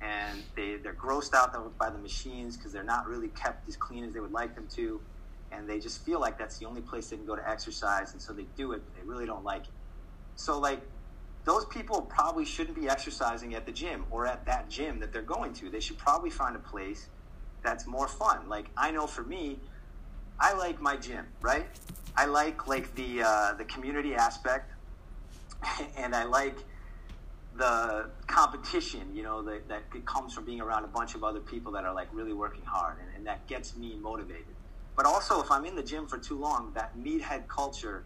and 0.00 0.44
they, 0.56 0.76
they're 0.82 0.94
grossed 0.94 1.34
out 1.34 1.50
by 1.78 1.90
the 1.90 1.98
machines 1.98 2.56
because 2.56 2.72
they're 2.72 2.82
not 2.82 3.06
really 3.06 3.28
kept 3.28 3.68
as 3.68 3.76
clean 3.76 4.04
as 4.04 4.14
they 4.14 4.20
would 4.20 4.32
like 4.32 4.54
them 4.54 4.66
to 4.76 5.00
and 5.52 5.68
they 5.68 5.78
just 5.78 6.04
feel 6.04 6.20
like 6.20 6.38
that's 6.38 6.58
the 6.58 6.66
only 6.66 6.80
place 6.80 7.10
they 7.10 7.16
can 7.16 7.26
go 7.26 7.36
to 7.36 7.48
exercise 7.48 8.12
and 8.12 8.22
so 8.22 8.32
they 8.32 8.46
do 8.56 8.72
it 8.72 8.82
they 8.96 9.02
really 9.06 9.26
don't 9.26 9.44
like 9.44 9.64
it 9.64 9.74
so 10.36 10.58
like 10.58 10.80
those 11.44 11.64
people 11.66 12.02
probably 12.02 12.44
shouldn't 12.44 12.76
be 12.78 12.88
exercising 12.88 13.54
at 13.54 13.66
the 13.66 13.72
gym 13.72 14.04
or 14.10 14.26
at 14.26 14.44
that 14.46 14.68
gym 14.68 15.00
that 15.00 15.12
they're 15.12 15.22
going 15.22 15.52
to. 15.54 15.70
They 15.70 15.80
should 15.80 15.98
probably 15.98 16.30
find 16.30 16.54
a 16.54 16.60
place 16.60 17.08
that's 17.62 17.86
more 17.86 18.08
fun. 18.08 18.48
Like 18.48 18.70
i 18.76 18.90
know 18.90 19.06
for 19.06 19.22
me 19.22 19.58
i 20.38 20.52
like 20.54 20.80
my 20.80 20.96
gym 20.96 21.26
right? 21.40 21.66
I 22.16 22.26
like 22.26 22.66
like 22.66 22.94
the 22.94 23.22
uh, 23.22 23.54
the 23.54 23.64
community 23.64 24.14
aspect 24.14 24.72
and 25.96 26.14
i 26.14 26.24
like 26.24 26.56
the 27.56 28.10
competition, 28.26 29.14
you 29.14 29.22
know, 29.22 29.42
that, 29.42 29.68
that 29.68 30.06
comes 30.06 30.32
from 30.32 30.44
being 30.44 30.60
around 30.60 30.84
a 30.84 30.88
bunch 30.88 31.14
of 31.14 31.24
other 31.24 31.40
people 31.40 31.72
that 31.72 31.84
are 31.84 31.94
like 31.94 32.08
really 32.12 32.32
working 32.32 32.64
hard 32.64 32.96
and, 33.00 33.08
and 33.16 33.26
that 33.26 33.46
gets 33.46 33.76
me 33.76 33.96
motivated. 34.00 34.54
But 34.96 35.06
also, 35.06 35.40
if 35.40 35.50
I'm 35.50 35.64
in 35.64 35.76
the 35.76 35.82
gym 35.82 36.06
for 36.06 36.18
too 36.18 36.38
long, 36.38 36.72
that 36.74 36.96
meathead 36.96 37.48
culture 37.48 38.04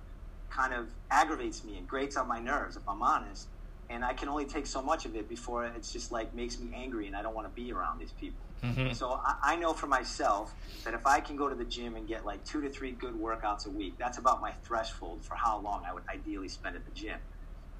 kind 0.55 0.73
of 0.73 0.89
aggravates 1.11 1.65
me 1.65 1.79
and 1.79 1.89
grates 1.89 2.17
on 2.17 2.29
my 2.29 2.39
nerves, 2.39 2.77
if 2.77 2.89
I'm 2.89 3.03
honest. 3.03 3.49
And 3.91 4.05
I 4.05 4.15
can 4.15 4.29
only 4.29 4.47
take 4.47 4.67
so 4.67 4.81
much 4.81 5.05
of 5.05 5.15
it 5.15 5.29
before 5.29 5.67
it's 5.67 5.93
just 5.93 6.11
like 6.11 6.35
makes 6.35 6.59
me 6.59 6.71
angry 6.75 7.07
and 7.07 7.15
I 7.15 7.23
don't 7.23 7.35
want 7.35 7.47
to 7.47 7.63
be 7.63 7.73
around 7.73 7.99
these 7.99 8.13
people. 8.13 8.45
Mm-hmm. 8.63 8.93
So 8.93 9.21
I, 9.25 9.35
I 9.43 9.57
know 9.57 9.75
for 9.75 9.87
myself 9.87 10.55
that 10.85 10.95
if 10.95 11.07
I 11.07 11.21
can 11.21 11.37
go 11.37 11.49
to 11.49 11.55
the 11.55 11.67
gym 11.67 11.97
and 11.97 12.09
get 12.09 12.25
like 12.25 12.43
two 12.45 12.63
to 12.63 12.71
three 12.71 12.93
good 12.93 13.15
workouts 13.15 13.67
a 13.67 13.71
week, 13.71 13.95
that's 13.99 14.17
about 14.17 14.41
my 14.41 14.53
threshold 14.63 15.23
for 15.23 15.35
how 15.35 15.61
long 15.61 15.83
I 15.87 15.93
would 15.93 16.05
ideally 16.09 16.49
spend 16.49 16.77
at 16.77 16.85
the 16.87 16.93
gym. 16.93 17.19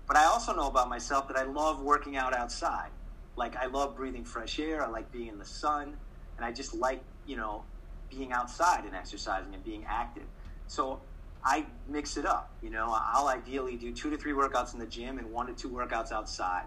But 0.07 0.19
I 0.19 0.27
also 0.27 0.55
know 0.55 0.69
about 0.69 0.91
myself 0.91 1.29
that 1.29 1.39
I 1.39 1.45
love 1.45 1.81
working 1.81 2.17
out 2.17 2.35
outside. 2.35 2.91
Like 3.37 3.57
I 3.57 3.67
love 3.67 3.97
breathing 3.97 4.25
fresh 4.25 4.59
air. 4.59 4.85
I 4.85 4.89
like 4.89 5.11
being 5.11 5.29
in 5.29 5.39
the 5.39 5.47
sun, 5.47 5.97
and 6.37 6.45
I 6.45 6.53
just 6.53 6.75
like 6.75 7.03
you 7.27 7.37
know 7.37 7.65
being 8.11 8.33
outside 8.33 8.85
and 8.85 8.95
exercising 8.95 9.55
and 9.55 9.65
being 9.65 9.87
active. 9.89 10.25
So 10.67 11.01
I 11.45 11.67
mix 11.89 12.17
it 12.17 12.25
up. 12.25 12.51
You 12.63 12.71
know, 12.71 12.87
I'll 12.91 13.29
ideally 13.29 13.77
do 13.77 13.93
two 13.93 14.11
to 14.11 14.17
three 14.17 14.33
workouts 14.33 14.73
in 14.73 14.81
the 14.81 14.87
gym 14.87 15.19
and 15.19 15.31
one 15.31 15.47
to 15.47 15.53
two 15.53 15.69
workouts 15.69 16.11
outside. 16.13 16.65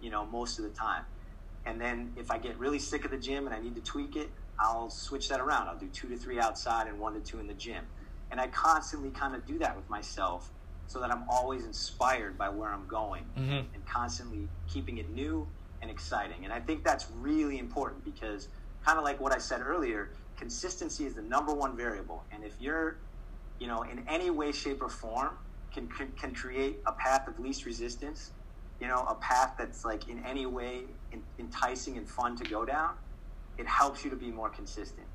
You 0.00 0.10
know, 0.10 0.26
most 0.26 0.58
of 0.58 0.64
the 0.64 0.70
time. 0.70 1.04
And 1.64 1.80
then 1.80 2.12
if 2.16 2.30
I 2.30 2.38
get 2.38 2.58
really 2.58 2.78
sick 2.78 3.04
of 3.04 3.10
the 3.10 3.16
gym 3.16 3.46
and 3.46 3.54
I 3.54 3.60
need 3.60 3.74
to 3.74 3.80
tweak 3.80 4.16
it, 4.16 4.30
I'll 4.58 4.90
switch 4.90 5.28
that 5.28 5.40
around. 5.40 5.68
I'll 5.68 5.78
do 5.78 5.88
two 5.88 6.08
to 6.08 6.16
three 6.16 6.38
outside 6.38 6.86
and 6.86 6.98
one 6.98 7.14
to 7.14 7.20
two 7.20 7.38
in 7.40 7.46
the 7.46 7.54
gym. 7.54 7.84
And 8.30 8.40
I 8.40 8.48
constantly 8.48 9.10
kind 9.10 9.34
of 9.34 9.46
do 9.46 9.58
that 9.58 9.76
with 9.76 9.88
myself 9.88 10.50
so 10.86 11.00
that 11.00 11.10
I'm 11.10 11.24
always 11.28 11.64
inspired 11.64 12.38
by 12.38 12.48
where 12.48 12.70
I'm 12.70 12.86
going 12.86 13.24
mm-hmm. 13.36 13.52
and 13.52 13.86
constantly 13.86 14.48
keeping 14.68 14.98
it 14.98 15.10
new 15.10 15.46
and 15.82 15.90
exciting. 15.90 16.44
And 16.44 16.52
I 16.52 16.60
think 16.60 16.84
that's 16.84 17.06
really 17.20 17.58
important 17.58 18.04
because, 18.04 18.48
kind 18.84 18.98
of 18.98 19.04
like 19.04 19.20
what 19.20 19.32
I 19.32 19.38
said 19.38 19.60
earlier, 19.60 20.10
consistency 20.36 21.04
is 21.04 21.14
the 21.14 21.22
number 21.22 21.52
one 21.52 21.76
variable. 21.76 22.24
And 22.30 22.44
if 22.44 22.54
you're, 22.60 22.96
you 23.58 23.66
know, 23.66 23.82
in 23.82 24.04
any 24.08 24.30
way, 24.30 24.52
shape, 24.52 24.82
or 24.82 24.88
form, 24.88 25.30
can, 25.72 25.88
can, 25.88 26.08
can 26.12 26.34
create 26.34 26.78
a 26.86 26.92
path 26.92 27.28
of 27.28 27.38
least 27.38 27.66
resistance, 27.66 28.32
you 28.80 28.88
know, 28.88 29.04
a 29.08 29.14
path 29.16 29.54
that's 29.58 29.84
like 29.84 30.08
in 30.08 30.24
any 30.24 30.46
way 30.46 30.82
enticing 31.38 31.96
and 31.96 32.08
fun 32.08 32.36
to 32.36 32.44
go 32.44 32.64
down, 32.64 32.94
it 33.58 33.66
helps 33.66 34.04
you 34.04 34.10
to 34.10 34.16
be 34.16 34.30
more 34.30 34.50
consistent. 34.50 35.06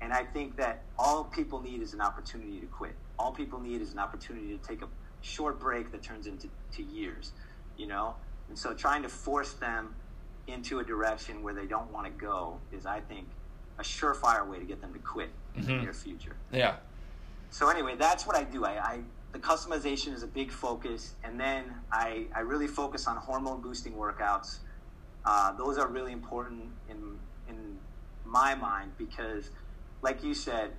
And 0.00 0.12
I 0.12 0.24
think 0.24 0.56
that 0.56 0.82
all 0.98 1.24
people 1.24 1.60
need 1.60 1.80
is 1.80 1.94
an 1.94 2.00
opportunity 2.00 2.60
to 2.60 2.66
quit. 2.66 2.94
All 3.18 3.32
people 3.32 3.60
need 3.60 3.80
is 3.80 3.92
an 3.92 3.98
opportunity 3.98 4.56
to 4.56 4.58
take 4.58 4.82
a 4.82 4.88
short 5.20 5.60
break 5.60 5.92
that 5.92 6.02
turns 6.02 6.26
into 6.26 6.48
to 6.72 6.82
years, 6.82 7.32
you 7.76 7.86
know? 7.86 8.14
And 8.48 8.58
so 8.58 8.74
trying 8.74 9.02
to 9.02 9.08
force 9.08 9.52
them 9.54 9.94
into 10.48 10.80
a 10.80 10.84
direction 10.84 11.42
where 11.42 11.54
they 11.54 11.66
don't 11.66 11.90
want 11.92 12.06
to 12.06 12.12
go 12.12 12.58
is, 12.72 12.84
I 12.84 13.00
think, 13.00 13.28
a 13.78 13.82
surefire 13.82 14.46
way 14.46 14.58
to 14.58 14.64
get 14.64 14.80
them 14.80 14.92
to 14.92 14.98
quit 14.98 15.30
in 15.54 15.62
mm-hmm. 15.62 15.76
the 15.76 15.82
near 15.82 15.92
future. 15.92 16.36
Yeah. 16.52 16.76
So 17.52 17.68
anyway, 17.68 17.96
that's 17.98 18.26
what 18.26 18.34
I 18.34 18.44
do. 18.44 18.64
I, 18.64 18.70
I 18.70 19.00
the 19.32 19.38
customization 19.38 20.14
is 20.14 20.22
a 20.22 20.26
big 20.26 20.50
focus, 20.50 21.14
and 21.22 21.38
then 21.38 21.64
I, 21.92 22.26
I 22.34 22.40
really 22.40 22.66
focus 22.66 23.06
on 23.06 23.16
hormone 23.18 23.60
boosting 23.60 23.92
workouts. 23.92 24.58
Uh, 25.24 25.52
those 25.52 25.76
are 25.76 25.86
really 25.86 26.12
important 26.12 26.64
in 26.88 27.18
in 27.48 27.76
my 28.24 28.54
mind 28.54 28.92
because, 28.96 29.50
like 30.00 30.24
you 30.24 30.32
said, 30.32 30.70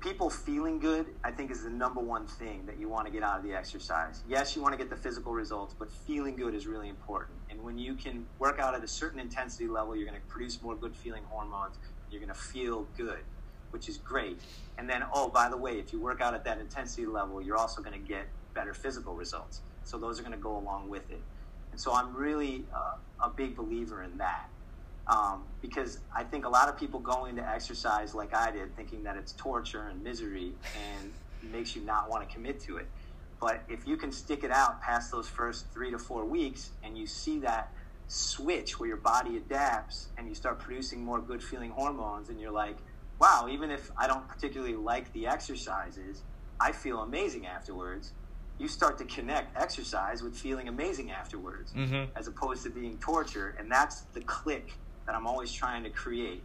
people 0.00 0.30
feeling 0.30 0.78
good, 0.78 1.06
I 1.24 1.32
think, 1.32 1.50
is 1.50 1.64
the 1.64 1.70
number 1.70 2.00
one 2.00 2.28
thing 2.28 2.66
that 2.66 2.78
you 2.78 2.88
want 2.88 3.06
to 3.06 3.12
get 3.12 3.24
out 3.24 3.38
of 3.38 3.42
the 3.42 3.52
exercise. 3.52 4.22
Yes, 4.28 4.54
you 4.54 4.62
want 4.62 4.74
to 4.74 4.78
get 4.78 4.90
the 4.90 4.96
physical 4.96 5.32
results, 5.32 5.74
but 5.76 5.90
feeling 5.90 6.36
good 6.36 6.54
is 6.54 6.68
really 6.68 6.88
important. 6.88 7.36
And 7.50 7.60
when 7.64 7.78
you 7.78 7.94
can 7.94 8.26
work 8.38 8.60
out 8.60 8.74
at 8.76 8.84
a 8.84 8.88
certain 8.88 9.18
intensity 9.18 9.66
level, 9.66 9.96
you're 9.96 10.08
going 10.08 10.20
to 10.20 10.26
produce 10.28 10.62
more 10.62 10.76
good 10.76 10.94
feeling 10.94 11.24
hormones. 11.28 11.78
You're 12.10 12.20
going 12.20 12.32
to 12.32 12.40
feel 12.40 12.86
good, 12.96 13.24
which 13.74 13.88
is 13.88 13.98
great. 13.98 14.38
And 14.78 14.88
then, 14.88 15.02
oh, 15.12 15.28
by 15.28 15.48
the 15.48 15.56
way, 15.56 15.72
if 15.80 15.92
you 15.92 16.00
work 16.00 16.20
out 16.20 16.32
at 16.32 16.44
that 16.44 16.60
intensity 16.60 17.06
level, 17.06 17.42
you're 17.42 17.56
also 17.56 17.82
going 17.82 18.00
to 18.00 18.08
get 18.08 18.28
better 18.54 18.72
physical 18.72 19.14
results. 19.14 19.62
So 19.82 19.98
those 19.98 20.20
are 20.20 20.22
going 20.22 20.32
to 20.32 20.40
go 20.40 20.56
along 20.56 20.88
with 20.88 21.10
it. 21.10 21.20
And 21.72 21.80
so 21.80 21.92
I'm 21.92 22.14
really 22.14 22.64
uh, 22.72 23.26
a 23.26 23.30
big 23.30 23.56
believer 23.56 24.04
in 24.04 24.16
that. 24.18 24.48
Um, 25.08 25.42
because 25.60 25.98
I 26.16 26.22
think 26.22 26.46
a 26.46 26.48
lot 26.48 26.68
of 26.68 26.78
people 26.78 27.00
go 27.00 27.24
into 27.26 27.46
exercise 27.46 28.14
like 28.14 28.32
I 28.32 28.52
did, 28.52 28.74
thinking 28.76 29.02
that 29.02 29.16
it's 29.16 29.32
torture 29.32 29.88
and 29.88 30.02
misery 30.02 30.52
and 30.96 31.12
makes 31.52 31.74
you 31.74 31.84
not 31.84 32.08
want 32.08 32.26
to 32.26 32.32
commit 32.32 32.60
to 32.60 32.76
it. 32.76 32.86
But 33.40 33.64
if 33.68 33.88
you 33.88 33.96
can 33.96 34.12
stick 34.12 34.44
it 34.44 34.52
out 34.52 34.80
past 34.80 35.10
those 35.10 35.28
first 35.28 35.66
three 35.74 35.90
to 35.90 35.98
four 35.98 36.24
weeks 36.24 36.70
and 36.84 36.96
you 36.96 37.08
see 37.08 37.40
that 37.40 37.72
switch 38.06 38.78
where 38.78 38.88
your 38.88 38.98
body 38.98 39.36
adapts 39.36 40.08
and 40.16 40.28
you 40.28 40.34
start 40.34 40.60
producing 40.60 41.04
more 41.04 41.20
good 41.20 41.42
feeling 41.42 41.70
hormones, 41.70 42.28
and 42.28 42.40
you're 42.40 42.52
like, 42.52 42.76
wow, 43.24 43.48
even 43.50 43.70
if 43.70 43.90
I 43.96 44.06
don't 44.06 44.28
particularly 44.28 44.76
like 44.76 45.10
the 45.14 45.26
exercises, 45.26 46.22
I 46.60 46.72
feel 46.72 47.00
amazing 47.00 47.46
afterwards. 47.46 48.12
You 48.58 48.68
start 48.68 48.98
to 48.98 49.04
connect 49.06 49.56
exercise 49.56 50.22
with 50.22 50.36
feeling 50.36 50.68
amazing 50.68 51.10
afterwards, 51.10 51.72
mm-hmm. 51.72 52.04
as 52.16 52.28
opposed 52.28 52.64
to 52.64 52.70
being 52.70 52.98
torture. 52.98 53.56
And 53.58 53.72
that's 53.72 54.02
the 54.12 54.20
click 54.20 54.74
that 55.06 55.14
I'm 55.14 55.26
always 55.26 55.50
trying 55.50 55.84
to 55.84 55.90
create. 55.90 56.42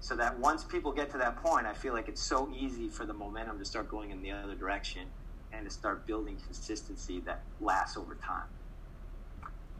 So 0.00 0.16
that 0.16 0.36
once 0.38 0.64
people 0.64 0.90
get 0.90 1.10
to 1.10 1.18
that 1.18 1.36
point, 1.36 1.66
I 1.66 1.74
feel 1.74 1.92
like 1.92 2.08
it's 2.08 2.22
so 2.22 2.50
easy 2.58 2.88
for 2.88 3.04
the 3.04 3.12
momentum 3.12 3.58
to 3.58 3.64
start 3.64 3.88
going 3.88 4.10
in 4.10 4.22
the 4.22 4.32
other 4.32 4.54
direction 4.54 5.02
and 5.52 5.64
to 5.66 5.70
start 5.70 6.06
building 6.06 6.38
consistency 6.46 7.20
that 7.20 7.42
lasts 7.60 7.96
over 7.98 8.14
time. 8.14 8.48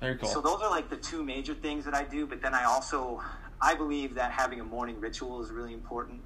Very 0.00 0.16
cool. 0.16 0.28
So 0.28 0.40
those 0.42 0.60
are 0.60 0.70
like 0.70 0.90
the 0.90 0.96
two 0.96 1.24
major 1.24 1.54
things 1.54 1.84
that 1.86 1.94
I 1.94 2.04
do, 2.04 2.26
but 2.26 2.42
then 2.42 2.54
I 2.54 2.64
also 2.64 3.22
I 3.60 3.74
believe 3.74 4.14
that 4.14 4.30
having 4.32 4.60
a 4.60 4.64
morning 4.64 5.00
ritual 5.00 5.42
is 5.42 5.50
really 5.50 5.72
important 5.72 6.20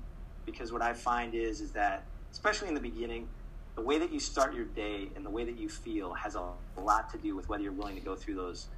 because 0.46 0.72
what 0.72 0.82
I 0.82 0.94
find 0.94 1.34
is 1.34 1.60
is 1.60 1.72
that 1.72 2.06
especially 2.32 2.68
in 2.68 2.74
the 2.74 2.80
beginning, 2.80 3.28
the 3.76 3.82
way 3.82 3.98
that 3.98 4.12
you 4.12 4.20
start 4.20 4.54
your 4.54 4.64
day 4.64 5.10
and 5.16 5.26
the 5.26 5.30
way 5.30 5.44
that 5.44 5.58
you 5.58 5.68
feel 5.68 6.14
has 6.14 6.34
a, 6.34 6.52
lot 6.78 7.10
to 7.10 7.18
do 7.18 7.34
with 7.34 7.48
whether 7.48 7.62
you're 7.62 7.72
willing 7.72 7.96
to 7.96 8.02
go 8.02 8.14
through 8.14 8.34
those 8.34 8.68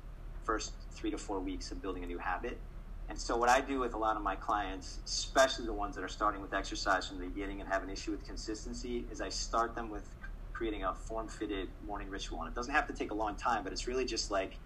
first 0.44 0.72
three 0.92 1.10
to 1.10 1.18
four 1.18 1.40
weeks 1.40 1.72
of 1.72 1.82
building 1.82 2.04
a 2.04 2.06
new 2.06 2.18
habit 2.18 2.62
and 3.08 3.18
so, 3.18 3.36
what 3.36 3.48
I 3.48 3.60
do 3.60 3.80
with 3.80 3.94
a 3.94 3.98
lot 3.98 4.16
of 4.16 4.22
my 4.22 4.36
clients, 4.36 5.00
especially 5.06 5.64
the 5.64 5.72
ones 5.72 5.94
that 5.96 6.04
are 6.04 6.08
starting 6.08 6.42
with 6.42 6.52
exercise 6.52 7.08
from 7.08 7.18
the 7.18 7.26
beginning 7.26 7.60
and 7.60 7.70
have 7.72 7.82
an 7.82 7.88
issue 7.88 8.10
with 8.10 8.24
consistency, 8.26 9.06
is 9.10 9.20
I 9.20 9.30
start 9.30 9.74
them 9.74 9.90
with 9.90 10.14
creating 10.52 10.84
a 10.84 10.94
form 10.94 11.28
fitted 11.28 11.68
morning 11.84 12.10
ritual. 12.10 12.42
And 12.42 12.48
it 12.50 12.54
doesn't 12.54 12.74
have 12.74 12.86
to 12.88 12.92
take 12.92 13.10
a 13.10 13.14
long 13.14 13.36
time, 13.36 13.64
but 13.64 13.72
it's 13.72 13.86
really 13.86 14.04
just 14.04 14.30
like 14.30 14.58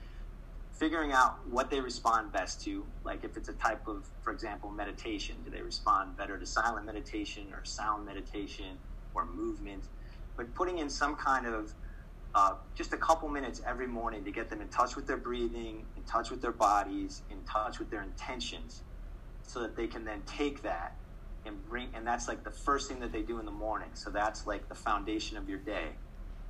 figuring 0.79 1.13
out 1.13 1.37
what 1.49 1.71
they 1.71 1.81
respond 1.81 2.33
best 2.33 2.63
to. 2.65 2.87
Like, 3.05 3.25
if 3.25 3.37
it's 3.37 3.49
a 3.49 3.55
type 3.55 3.87
of, 3.89 4.07
for 4.23 4.33
example, 4.33 4.71
meditation, 4.71 5.43
do 5.45 5.51
they 5.51 5.63
respond 5.63 6.17
better 6.17 6.39
to 6.39 6.47
silent 6.47 6.87
meditation 6.87 7.53
or 7.53 7.65
sound 7.65 8.07
meditation 8.07 8.79
or 9.15 9.27
movement? 9.27 9.89
But 10.37 10.55
putting 10.55 10.79
in 10.79 10.91
some 10.91 11.17
kind 11.17 11.47
of 11.47 11.75
uh, 12.35 12.55
just 12.77 12.93
a 12.95 12.99
couple 12.99 13.29
minutes 13.29 13.61
every 13.67 13.87
morning 13.87 14.25
to 14.25 14.33
get 14.33 14.51
them 14.51 14.63
in 14.63 14.71
touch 14.71 14.97
with 14.97 15.07
their 15.07 15.19
breathing, 15.19 15.87
in 15.97 16.05
touch 16.05 16.31
with 16.31 16.43
their 16.43 16.53
bodies, 16.53 17.23
in 17.31 17.45
touch 17.45 17.79
with 17.79 17.91
their 17.91 18.03
intentions, 18.03 18.85
so 19.43 19.63
that 19.63 19.77
they 19.77 19.89
can 19.89 20.05
then 20.05 20.23
take 20.27 20.63
that 20.63 20.99
and 21.47 21.65
bring. 21.65 21.91
And 21.95 22.07
that's 22.07 22.29
like 22.29 22.45
the 22.45 22.53
first 22.53 22.89
thing 22.89 23.01
that 23.01 23.13
they 23.13 23.23
do 23.23 23.41
in 23.41 23.47
the 23.47 23.53
morning. 23.53 23.91
So 23.95 24.11
that's 24.11 24.47
like 24.47 24.69
the 24.69 24.77
foundation 24.77 25.37
of 25.39 25.49
your 25.49 25.61
day. 25.61 25.99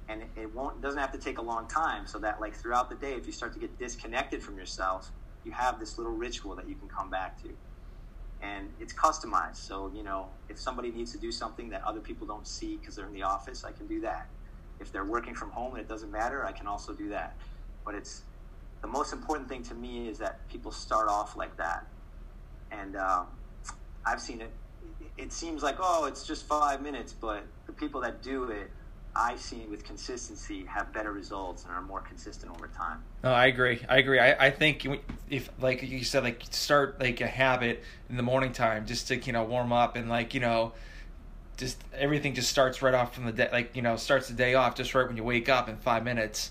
And 0.09 0.23
it 0.37 0.55
won't 0.55 0.83
doesn't 0.83 1.01
have 1.01 1.13
to 1.13 1.19
take 1.19 1.39
a 1.39 1.43
long 1.43 1.69
time. 1.69 2.07
So 2.07 2.19
that 2.21 2.41
like 2.41 2.55
throughout 2.55 2.91
the 2.91 2.97
day, 2.97 3.15
if 3.15 3.27
you 3.27 3.33
start 3.33 3.53
to 3.55 3.61
get 3.61 3.79
disconnected 3.79 4.43
from 4.43 4.57
yourself, 4.57 5.13
you 5.45 5.53
have 5.53 5.81
this 5.81 5.99
little 5.99 6.13
ritual 6.13 6.57
that 6.57 6.69
you 6.69 6.77
can 6.77 6.89
come 6.89 7.11
back 7.11 7.41
to, 7.43 7.51
and 8.41 8.71
it's 8.81 8.95
customized. 8.95 9.57
So 9.57 9.93
you 9.95 10.03
know 10.03 10.31
if 10.49 10.59
somebody 10.61 10.91
needs 10.91 11.13
to 11.13 11.19
do 11.19 11.33
something 11.33 11.71
that 11.71 11.83
other 11.87 12.01
people 12.01 12.27
don't 12.27 12.47
see 12.47 12.79
because 12.79 12.97
they're 12.97 13.07
in 13.07 13.15
the 13.15 13.23
office, 13.23 13.65
I 13.65 13.73
can 13.73 13.87
do 13.87 14.01
that. 14.03 14.29
If 14.81 14.93
they're 14.93 15.05
working 15.05 15.35
from 15.35 15.51
home 15.53 15.75
and 15.75 15.83
it 15.83 15.89
doesn't 15.89 16.11
matter, 16.11 16.45
I 16.45 16.53
can 16.53 16.67
also 16.67 16.95
do 16.95 17.11
that. 17.11 17.37
But 17.85 17.95
it's 17.95 18.25
the 18.83 18.89
most 18.89 19.13
important 19.13 19.49
thing 19.49 19.63
to 19.65 19.75
me 19.75 20.09
is 20.09 20.19
that 20.19 20.49
people 20.51 20.73
start 20.73 21.09
off 21.09 21.37
like 21.37 21.57
that, 21.59 21.85
and 22.71 22.97
um, 22.97 23.29
I've 24.07 24.21
seen 24.21 24.41
it. 24.41 24.55
It 25.17 25.33
seems 25.33 25.63
like 25.63 25.77
oh, 25.81 26.07
it's 26.07 26.27
just 26.27 26.47
five 26.47 26.83
minutes, 26.83 27.13
but 27.13 27.47
the 27.67 27.73
people 27.73 28.01
that 28.03 28.23
do 28.23 28.45
it, 28.51 28.73
I've 29.15 29.41
seen 29.41 29.71
with 29.71 29.85
consistency 29.85 30.65
have 30.65 30.93
better 30.93 31.13
results 31.13 31.65
and 31.65 31.73
are 31.73 31.83
more 31.83 32.01
consistent 32.01 32.55
over 32.57 32.69
time. 32.69 33.03
No, 33.23 33.31
I 33.31 33.47
agree. 33.47 33.81
I 33.89 33.99
agree. 33.99 34.19
I, 34.19 34.47
I 34.47 34.51
think 34.51 34.87
if 35.29 35.51
like 35.61 35.83
you 35.83 36.03
said, 36.05 36.23
like 36.23 36.43
start 36.51 36.99
like 36.99 37.21
a 37.21 37.27
habit 37.27 37.83
in 38.09 38.17
the 38.17 38.23
morning 38.23 38.53
time 38.53 38.87
just 38.87 39.09
to 39.09 39.19
you 39.19 39.33
know 39.33 39.45
warm 39.45 39.73
up 39.73 39.97
and 39.97 40.09
like 40.09 40.35
you 40.35 40.41
know 40.41 40.73
just 41.57 41.83
everything 41.95 42.35
just 42.35 42.49
starts 42.49 42.83
right 42.83 42.95
off 42.95 43.15
from 43.15 43.27
the 43.27 43.33
day 43.33 43.49
like 43.53 43.77
you 43.77 43.83
know 43.83 43.97
starts 43.97 44.29
the 44.29 44.35
day 44.35 44.55
off 44.55 44.75
just 44.75 44.95
right 44.95 45.07
when 45.07 45.17
you 45.17 45.25
wake 45.25 45.49
up 45.49 45.69
in 45.69 45.77
five 45.77 46.03
minutes 46.03 46.51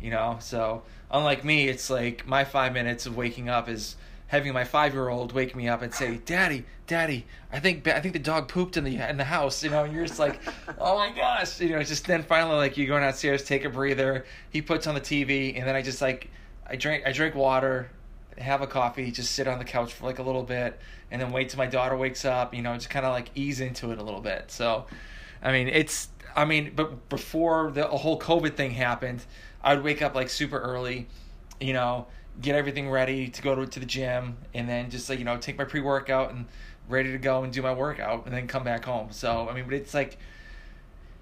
you 0.00 0.10
know 0.10 0.36
so 0.40 0.82
unlike 1.10 1.44
me 1.44 1.68
it's 1.68 1.88
like 1.88 2.26
my 2.26 2.44
five 2.44 2.72
minutes 2.72 3.06
of 3.06 3.16
waking 3.16 3.48
up 3.48 3.68
is 3.68 3.96
having 4.30 4.52
my 4.52 4.62
five 4.62 4.94
year 4.94 5.08
old 5.08 5.32
wake 5.32 5.56
me 5.56 5.66
up 5.66 5.82
and 5.82 5.92
say, 5.92 6.18
"Daddy, 6.24 6.64
Daddy, 6.86 7.26
I 7.52 7.58
think 7.58 7.86
I 7.88 8.00
think 8.00 8.12
the 8.12 8.20
dog 8.20 8.46
pooped 8.46 8.76
in 8.76 8.84
the 8.84 8.96
in 8.96 9.16
the 9.16 9.24
house." 9.24 9.62
You 9.62 9.70
know, 9.70 9.82
and 9.84 9.92
you're 9.92 10.06
just 10.06 10.20
like, 10.20 10.40
"Oh 10.78 10.96
my 10.96 11.10
gosh!" 11.10 11.60
You 11.60 11.70
know, 11.70 11.82
just 11.82 12.06
then 12.06 12.22
finally 12.22 12.56
like 12.56 12.76
you're 12.76 12.86
go 12.86 12.98
downstairs, 12.98 13.44
take 13.44 13.64
a 13.64 13.68
breather. 13.68 14.24
He 14.50 14.62
puts 14.62 14.86
on 14.86 14.94
the 14.94 15.00
TV, 15.00 15.58
and 15.58 15.66
then 15.66 15.74
I 15.74 15.82
just 15.82 16.00
like 16.00 16.30
I 16.64 16.76
drink 16.76 17.02
I 17.06 17.12
drink 17.12 17.34
water, 17.34 17.90
have 18.38 18.62
a 18.62 18.68
coffee, 18.68 19.10
just 19.10 19.32
sit 19.32 19.48
on 19.48 19.58
the 19.58 19.64
couch 19.64 19.92
for 19.92 20.06
like 20.06 20.20
a 20.20 20.22
little 20.22 20.44
bit, 20.44 20.78
and 21.10 21.20
then 21.20 21.32
wait 21.32 21.48
till 21.48 21.58
my 21.58 21.66
daughter 21.66 21.96
wakes 21.96 22.24
up. 22.24 22.54
You 22.54 22.62
know, 22.62 22.72
just 22.74 22.88
kind 22.88 23.04
of 23.04 23.12
like 23.12 23.30
ease 23.34 23.60
into 23.60 23.90
it 23.90 23.98
a 23.98 24.02
little 24.02 24.20
bit. 24.20 24.52
So, 24.52 24.86
I 25.42 25.50
mean, 25.50 25.66
it's 25.66 26.08
I 26.36 26.44
mean, 26.44 26.72
but 26.76 27.08
before 27.08 27.72
the 27.72 27.88
whole 27.88 28.18
COVID 28.20 28.54
thing 28.54 28.70
happened, 28.70 29.24
I'd 29.60 29.82
wake 29.82 30.02
up 30.02 30.14
like 30.14 30.28
super 30.28 30.60
early, 30.60 31.08
you 31.60 31.72
know 31.72 32.06
get 32.40 32.56
everything 32.56 32.90
ready 32.90 33.28
to 33.28 33.42
go 33.42 33.54
to, 33.54 33.66
to 33.66 33.80
the 33.80 33.86
gym 33.86 34.36
and 34.54 34.68
then 34.68 34.90
just 34.90 35.08
like 35.08 35.18
you 35.18 35.24
know 35.24 35.36
take 35.36 35.58
my 35.58 35.64
pre-workout 35.64 36.32
and 36.32 36.46
ready 36.88 37.12
to 37.12 37.18
go 37.18 37.42
and 37.44 37.52
do 37.52 37.62
my 37.62 37.72
workout 37.72 38.24
and 38.26 38.34
then 38.34 38.46
come 38.46 38.64
back 38.64 38.84
home. 38.84 39.08
So 39.10 39.48
i 39.48 39.54
mean 39.54 39.64
but 39.64 39.74
it's 39.74 39.94
like 39.94 40.18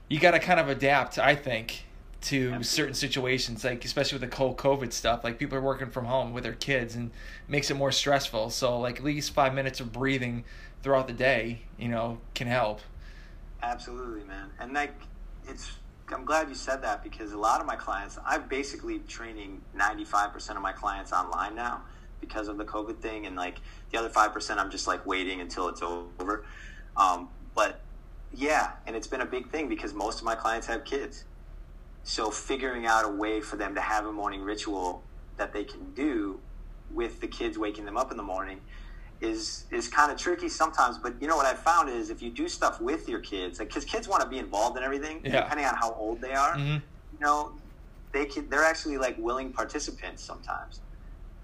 you 0.08 0.18
got 0.18 0.30
to 0.30 0.38
kind 0.38 0.58
of 0.58 0.68
adapt 0.68 1.18
i 1.18 1.34
think 1.34 1.84
to 2.20 2.52
Absolutely. 2.52 2.64
certain 2.64 2.94
situations 2.94 3.62
like 3.62 3.84
especially 3.84 4.18
with 4.18 4.28
the 4.28 4.36
cold 4.36 4.56
covid 4.56 4.92
stuff 4.92 5.22
like 5.22 5.38
people 5.38 5.56
are 5.56 5.62
working 5.62 5.88
from 5.88 6.04
home 6.04 6.32
with 6.32 6.42
their 6.42 6.54
kids 6.54 6.96
and 6.96 7.10
makes 7.46 7.70
it 7.70 7.74
more 7.74 7.92
stressful. 7.92 8.50
So 8.50 8.78
like 8.78 8.96
at 8.98 9.04
least 9.04 9.32
five 9.32 9.54
minutes 9.54 9.80
of 9.80 9.92
breathing 9.92 10.44
throughout 10.82 11.06
the 11.06 11.12
day 11.12 11.62
you 11.78 11.88
know 11.88 12.18
can 12.34 12.46
help. 12.46 12.80
Absolutely 13.62 14.24
man. 14.24 14.50
And 14.58 14.72
like 14.72 14.94
it's 15.46 15.72
I'm 16.12 16.24
glad 16.24 16.48
you 16.48 16.54
said 16.54 16.82
that 16.82 17.02
because 17.02 17.32
a 17.32 17.38
lot 17.38 17.60
of 17.60 17.66
my 17.66 17.76
clients, 17.76 18.18
I'm 18.24 18.48
basically 18.48 19.00
training 19.00 19.62
95% 19.76 20.56
of 20.56 20.62
my 20.62 20.72
clients 20.72 21.12
online 21.12 21.54
now 21.54 21.82
because 22.20 22.48
of 22.48 22.58
the 22.58 22.64
COVID 22.64 22.98
thing, 22.98 23.26
and 23.26 23.36
like 23.36 23.58
the 23.92 23.98
other 23.98 24.08
five 24.08 24.32
percent, 24.32 24.58
I'm 24.58 24.70
just 24.70 24.86
like 24.86 25.06
waiting 25.06 25.40
until 25.40 25.68
it's 25.68 25.82
over. 25.82 26.44
Um, 26.96 27.28
but 27.54 27.80
yeah, 28.32 28.72
and 28.86 28.96
it's 28.96 29.06
been 29.06 29.20
a 29.20 29.26
big 29.26 29.50
thing 29.50 29.68
because 29.68 29.94
most 29.94 30.18
of 30.18 30.24
my 30.24 30.34
clients 30.34 30.66
have 30.66 30.84
kids, 30.84 31.24
so 32.02 32.30
figuring 32.30 32.86
out 32.86 33.04
a 33.04 33.08
way 33.08 33.40
for 33.40 33.56
them 33.56 33.74
to 33.74 33.80
have 33.80 34.06
a 34.06 34.12
morning 34.12 34.42
ritual 34.42 35.02
that 35.36 35.52
they 35.52 35.64
can 35.64 35.92
do 35.94 36.40
with 36.92 37.20
the 37.20 37.28
kids 37.28 37.58
waking 37.58 37.84
them 37.84 37.96
up 37.96 38.10
in 38.10 38.16
the 38.16 38.22
morning 38.22 38.60
is 39.20 39.64
is 39.70 39.88
kind 39.88 40.12
of 40.12 40.18
tricky 40.18 40.48
sometimes. 40.48 40.98
But 40.98 41.20
you 41.20 41.28
know 41.28 41.36
what 41.36 41.46
I 41.46 41.54
found 41.54 41.88
is 41.88 42.10
if 42.10 42.22
you 42.22 42.30
do 42.30 42.48
stuff 42.48 42.80
with 42.80 43.08
your 43.08 43.20
kids, 43.20 43.58
because 43.58 43.84
like, 43.84 43.92
kids 43.92 44.08
want 44.08 44.22
to 44.22 44.28
be 44.28 44.38
involved 44.38 44.76
in 44.76 44.82
everything, 44.82 45.20
yeah. 45.24 45.42
depending 45.42 45.66
on 45.66 45.74
how 45.74 45.92
old 45.94 46.20
they 46.20 46.32
are. 46.32 46.54
Mm-hmm. 46.54 46.74
You 46.74 47.20
know, 47.20 47.52
they 48.12 48.26
can, 48.26 48.48
they're 48.48 48.64
actually 48.64 48.98
like 48.98 49.16
willing 49.18 49.52
participants 49.52 50.22
sometimes. 50.22 50.80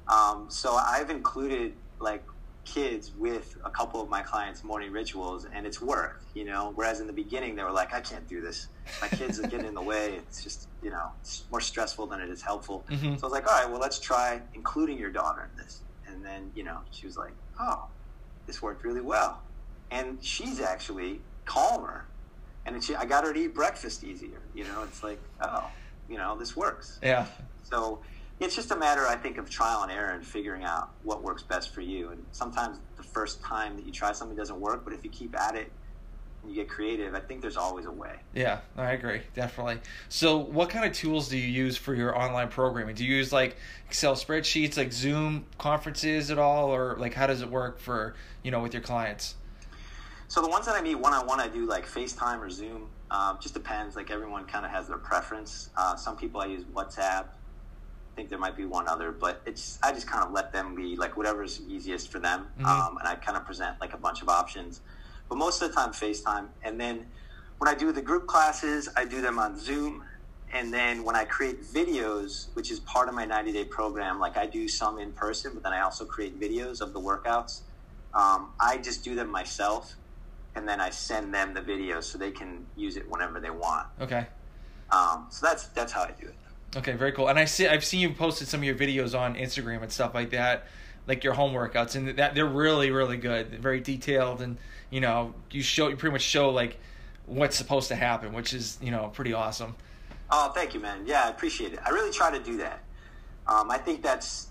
Um, 0.09 0.47
so 0.49 0.75
I've 0.75 1.11
included 1.11 1.75
like 1.99 2.25
kids 2.65 3.13
with 3.19 3.57
a 3.65 3.71
couple 3.71 4.01
of 4.01 4.09
my 4.09 4.23
clients' 4.23 4.65
morning 4.65 4.91
rituals, 4.91 5.47
and 5.53 5.67
it's 5.67 5.81
worked. 5.81 6.25
You 6.35 6.45
know, 6.45 6.73
whereas 6.75 7.01
in 7.01 7.07
the 7.07 7.13
beginning 7.13 7.57
they 7.57 7.63
were 7.63 7.73
like, 7.73 7.93
"I 7.95 8.01
can't 8.01 8.27
do 8.29 8.41
this. 8.41 8.69
My 9.01 9.09
kids 9.09 9.39
are 9.39 9.47
getting 9.47 9.67
in 9.67 9.75
the 9.75 9.83
way. 9.93 10.15
It's 10.15 10.43
just 10.43 10.69
you 10.83 10.91
know, 10.91 11.11
it's 11.21 11.45
more 11.51 11.61
stressful 11.61 12.07
than 12.07 12.21
it 12.21 12.31
is 12.31 12.43
helpful." 12.43 12.85
Mm-hmm. 12.91 13.17
So 13.17 13.23
I 13.23 13.27
was 13.27 13.33
like, 13.33 13.47
"All 13.51 13.59
right, 13.61 13.71
well, 13.71 13.81
let's 13.81 13.99
try 13.99 14.41
including 14.55 14.99
your 14.99 15.11
daughter 15.11 15.49
in 15.51 15.57
this." 15.63 15.81
And 16.15 16.25
then 16.25 16.51
you 16.55 16.65
know, 16.65 16.79
she 16.91 17.07
was 17.07 17.17
like, 17.17 17.33
oh, 17.61 17.85
this 18.47 18.63
worked 18.63 18.85
really 18.85 19.01
well. 19.01 19.43
And 19.91 20.23
she's 20.23 20.61
actually 20.61 21.21
calmer. 21.45 22.07
And 22.67 22.83
she, 22.83 22.95
I 22.95 23.05
got 23.05 23.25
her 23.25 23.33
to 23.33 23.39
eat 23.39 23.55
breakfast 23.55 24.05
easier. 24.05 24.41
You 24.55 24.65
know, 24.65 24.83
it's 24.85 25.03
like, 25.03 25.21
oh, 25.41 25.71
you 26.09 26.17
know, 26.17 26.39
this 26.39 26.57
works. 26.57 26.99
Yeah. 27.03 27.27
So 27.63 28.01
it's 28.41 28.57
just 28.57 28.71
a 28.71 28.77
matter, 28.77 29.07
I 29.07 29.17
think, 29.17 29.37
of 29.39 29.51
trial 29.51 29.83
and 29.83 29.93
error 29.93 30.13
and 30.13 30.25
figuring 30.25 30.65
out 30.65 30.91
what 31.03 31.23
works 31.23 31.43
best 31.43 31.75
for 31.75 31.83
you. 31.83 32.11
And 32.11 32.23
sometimes 32.33 32.79
the 32.97 33.03
first 33.03 33.43
time 33.43 33.77
that 33.77 33.85
you 33.85 33.93
try 33.93 34.13
something 34.13 34.37
doesn't 34.37 34.61
work, 34.61 34.85
but 34.85 34.95
if 34.95 35.05
you 35.05 35.11
keep 35.11 35.39
at 35.39 35.57
it 35.57 35.71
you 36.49 36.55
get 36.55 36.69
creative, 36.69 37.15
I 37.15 37.21
think 37.21 37.41
there's 37.41 37.57
always 37.57 37.87
a 37.87 37.91
way. 37.91 38.17
Yeah, 38.35 38.61
I 38.77 38.93
agree, 38.93 39.23
definitely. 39.35 39.79
So, 40.09 40.39
what 40.39 40.71
kind 40.71 40.85
of 40.85 40.93
tools 40.93 41.29
do 41.29 41.37
you 41.37 41.49
use 41.49 41.77
for 41.77 41.95
your 41.95 42.19
online 42.19 42.49
programming? 42.49 42.95
Do 42.95 43.05
you 43.05 43.17
use 43.17 43.33
like 43.33 43.57
Excel 43.89 44.15
spreadsheets, 44.15 44.77
like 44.77 44.93
Zoom 44.93 45.47
conferences 45.59 46.31
at 46.31 46.39
all, 46.39 46.75
or 46.75 46.97
like 46.99 47.15
how 47.15 47.27
does 47.27 47.43
it 47.43 47.51
work 47.51 47.79
for 47.79 48.15
you 48.43 48.51
know 48.51 48.61
with 48.61 48.73
your 48.73 48.83
clients? 48.83 49.37
So 50.29 50.43
the 50.43 50.49
ones 50.49 50.67
that 50.67 50.75
I 50.75 50.83
meet 50.83 50.97
one 50.97 51.13
on 51.13 51.27
one, 51.27 51.41
I 51.41 51.49
do 51.49 51.67
like 51.67 51.87
FaceTime 51.87 52.41
or 52.41 52.51
Zoom. 52.51 52.89
Um, 53.11 53.39
just 53.41 53.55
depends. 53.55 53.95
Like 53.95 54.11
everyone 54.11 54.45
kind 54.47 54.65
of 54.65 54.73
has 54.73 54.89
their 54.89 54.99
preference. 54.99 55.71
Uh, 55.77 55.95
some 55.97 56.17
people 56.17 56.41
I 56.41 56.47
use 56.47 56.65
WhatsApp. 56.65 57.27
I 57.27 58.17
think 58.17 58.29
there 58.29 58.39
might 58.39 58.57
be 58.57 58.65
one 58.65 58.89
other, 58.89 59.13
but 59.13 59.43
it's 59.45 59.79
I 59.83 59.93
just 59.93 60.07
kind 60.07 60.25
of 60.25 60.33
let 60.33 60.53
them 60.53 60.75
be 60.75 60.97
like 60.97 61.17
whatever's 61.17 61.61
easiest 61.69 62.11
for 62.11 62.21
them, 62.21 62.47
mm-hmm. 62.59 62.67
um, 62.67 62.97
and 62.99 63.09
I 63.09 63.17
kind 63.17 63.37
of 63.37 63.45
present 63.45 63.81
like 63.81 63.93
a 63.93 63.97
bunch 63.97 64.23
of 64.23 64.29
options 64.29 64.81
but 65.29 65.37
most 65.37 65.63
of 65.63 65.69
the 65.69 65.75
time 65.75 65.93
FaceTime. 65.93 66.47
And 66.63 66.81
then 66.81 67.07
when 67.59 67.69
I 67.69 67.75
do 67.75 67.93
the 67.93 68.03
group 68.03 68.27
classes, 68.27 68.89
I 68.97 69.05
do 69.05 69.21
them 69.21 69.39
on 69.39 69.59
Zoom. 69.59 70.05
And 70.53 70.73
then 70.73 71.03
when 71.03 71.17
I 71.17 71.25
create 71.25 71.65
videos, 71.65 72.47
which 72.55 72.71
is 72.71 72.81
part 72.81 73.09
of 73.09 73.15
my 73.15 73.25
90 73.25 73.53
day 73.53 73.65
program, 73.65 74.21
like 74.21 74.37
I 74.37 74.47
do 74.47 74.69
some 74.69 74.99
in 74.99 75.13
person, 75.13 75.53
but 75.55 75.63
then 75.63 75.73
I 75.73 75.81
also 75.81 76.05
create 76.05 76.39
videos 76.41 76.81
of 76.81 76.93
the 76.93 77.01
workouts. 77.01 77.61
Um, 78.15 78.51
I 78.61 78.79
just 78.79 79.03
do 79.03 79.17
them 79.17 79.29
myself, 79.29 79.95
and 80.55 80.69
then 80.69 80.81
I 80.81 80.91
send 80.91 81.35
them 81.35 81.53
the 81.53 81.61
video 81.61 82.01
so 82.01 82.17
they 82.17 82.31
can 82.31 82.65
use 82.77 82.97
it 82.97 83.11
whenever 83.11 83.41
they 83.41 83.51
want. 83.51 83.89
Okay. 84.01 84.27
Um, 84.93 85.27
so 85.31 85.47
that's 85.47 85.67
that's 85.69 85.93
how 85.93 86.03
I 86.03 86.13
do 86.21 86.29
it. 86.29 86.37
Okay, 86.77 86.93
very 86.93 87.11
cool. 87.11 87.29
And 87.29 87.39
I 87.39 87.45
see 87.45 87.67
I've 87.67 87.85
seen 87.85 88.01
you 88.01 88.11
posted 88.11 88.47
some 88.47 88.61
of 88.61 88.65
your 88.65 88.77
videos 88.77 89.19
on 89.19 89.35
Instagram 89.35 89.83
and 89.83 89.91
stuff 89.91 90.15
like 90.15 90.31
that, 90.31 90.67
like 91.09 91.25
your 91.25 91.35
home 91.35 91.53
workouts, 91.53 91.97
and 91.97 92.17
that 92.17 92.37
they're 92.37 92.47
really 92.47 92.93
really 92.93 93.17
good, 93.17 93.51
they're 93.51 93.59
very 93.59 93.81
detailed 93.81 94.41
and 94.43 94.59
you 94.95 95.01
know, 95.01 95.35
you 95.51 95.61
show 95.61 95.89
you 95.89 95.97
pretty 95.97 96.13
much 96.13 96.23
show 96.23 96.51
like 96.51 96.79
what's 97.27 97.57
supposed 97.57 97.89
to 97.89 97.97
happen, 97.97 98.33
which 98.33 98.55
is 98.55 98.79
you 98.81 98.93
know 98.93 99.11
pretty 99.13 99.33
awesome. 99.33 99.75
Oh, 100.31 100.53
thank 100.55 100.73
you, 100.73 100.79
man. 100.79 101.05
Yeah, 101.05 101.25
I 101.25 101.31
appreciate 101.31 101.73
it. 101.73 101.81
I 101.85 101.91
really 101.91 102.13
try 102.13 102.31
to 102.31 102.39
do 102.39 102.59
that. 102.59 102.85
Um, 103.49 103.73
I 103.73 103.77
think 103.77 104.05
that's 104.05 104.51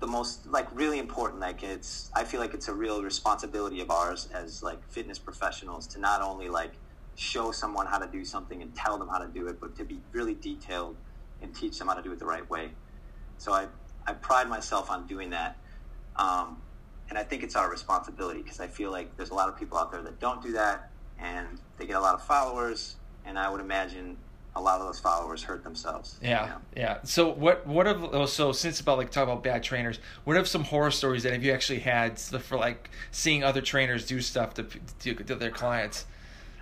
the 0.00 0.06
most 0.06 0.46
like 0.46 0.66
really 0.74 0.98
important. 0.98 1.40
Like 1.40 1.62
it's, 1.62 2.10
I 2.14 2.24
feel 2.24 2.40
like 2.40 2.54
it's 2.54 2.68
a 2.68 2.72
real 2.72 3.02
responsibility 3.02 3.82
of 3.82 3.90
ours 3.90 4.30
as 4.32 4.62
like 4.62 4.82
fitness 4.88 5.18
professionals 5.18 5.86
to 5.88 6.00
not 6.00 6.22
only 6.22 6.48
like 6.48 6.72
show 7.14 7.52
someone 7.52 7.86
how 7.86 7.98
to 7.98 8.10
do 8.10 8.24
something 8.24 8.62
and 8.62 8.74
tell 8.74 8.96
them 8.96 9.08
how 9.08 9.18
to 9.18 9.28
do 9.28 9.46
it, 9.48 9.60
but 9.60 9.76
to 9.76 9.84
be 9.84 10.00
really 10.12 10.34
detailed 10.34 10.96
and 11.42 11.54
teach 11.54 11.78
them 11.78 11.88
how 11.88 11.94
to 11.94 12.02
do 12.02 12.10
it 12.12 12.18
the 12.18 12.24
right 12.24 12.48
way. 12.48 12.70
So 13.36 13.52
I, 13.52 13.66
I 14.06 14.14
pride 14.14 14.48
myself 14.48 14.90
on 14.90 15.06
doing 15.06 15.28
that. 15.30 15.58
Um, 16.16 16.61
and 17.12 17.18
I 17.18 17.24
think 17.24 17.42
it's 17.42 17.56
our 17.56 17.70
responsibility 17.70 18.40
because 18.40 18.58
I 18.58 18.66
feel 18.66 18.90
like 18.90 19.14
there's 19.18 19.28
a 19.28 19.34
lot 19.34 19.50
of 19.50 19.58
people 19.58 19.76
out 19.76 19.92
there 19.92 20.00
that 20.00 20.18
don't 20.18 20.42
do 20.42 20.52
that, 20.52 20.90
and 21.18 21.46
they 21.76 21.84
get 21.84 21.96
a 21.96 22.00
lot 22.00 22.14
of 22.14 22.24
followers, 22.24 22.96
and 23.26 23.38
I 23.38 23.50
would 23.50 23.60
imagine 23.60 24.16
a 24.56 24.60
lot 24.62 24.80
of 24.80 24.86
those 24.86 24.98
followers 24.98 25.42
hurt 25.42 25.62
themselves. 25.62 26.18
Yeah, 26.22 26.42
you 26.42 26.48
know? 26.48 26.56
yeah. 26.74 26.98
So 27.04 27.28
what? 27.28 27.66
What 27.66 27.84
have 27.84 28.02
oh, 28.02 28.24
so 28.24 28.50
since 28.52 28.80
about 28.80 28.96
like 28.96 29.10
talk 29.10 29.24
about 29.24 29.44
bad 29.44 29.62
trainers? 29.62 29.98
What 30.24 30.38
have 30.38 30.48
some 30.48 30.64
horror 30.64 30.90
stories 30.90 31.22
that 31.24 31.34
have 31.34 31.44
you 31.44 31.52
actually 31.52 31.80
had 31.80 32.18
for 32.18 32.56
like 32.56 32.88
seeing 33.10 33.44
other 33.44 33.60
trainers 33.60 34.06
do 34.06 34.18
stuff 34.22 34.54
to 34.54 34.62
to, 35.00 35.14
to 35.14 35.34
their 35.34 35.50
clients? 35.50 36.06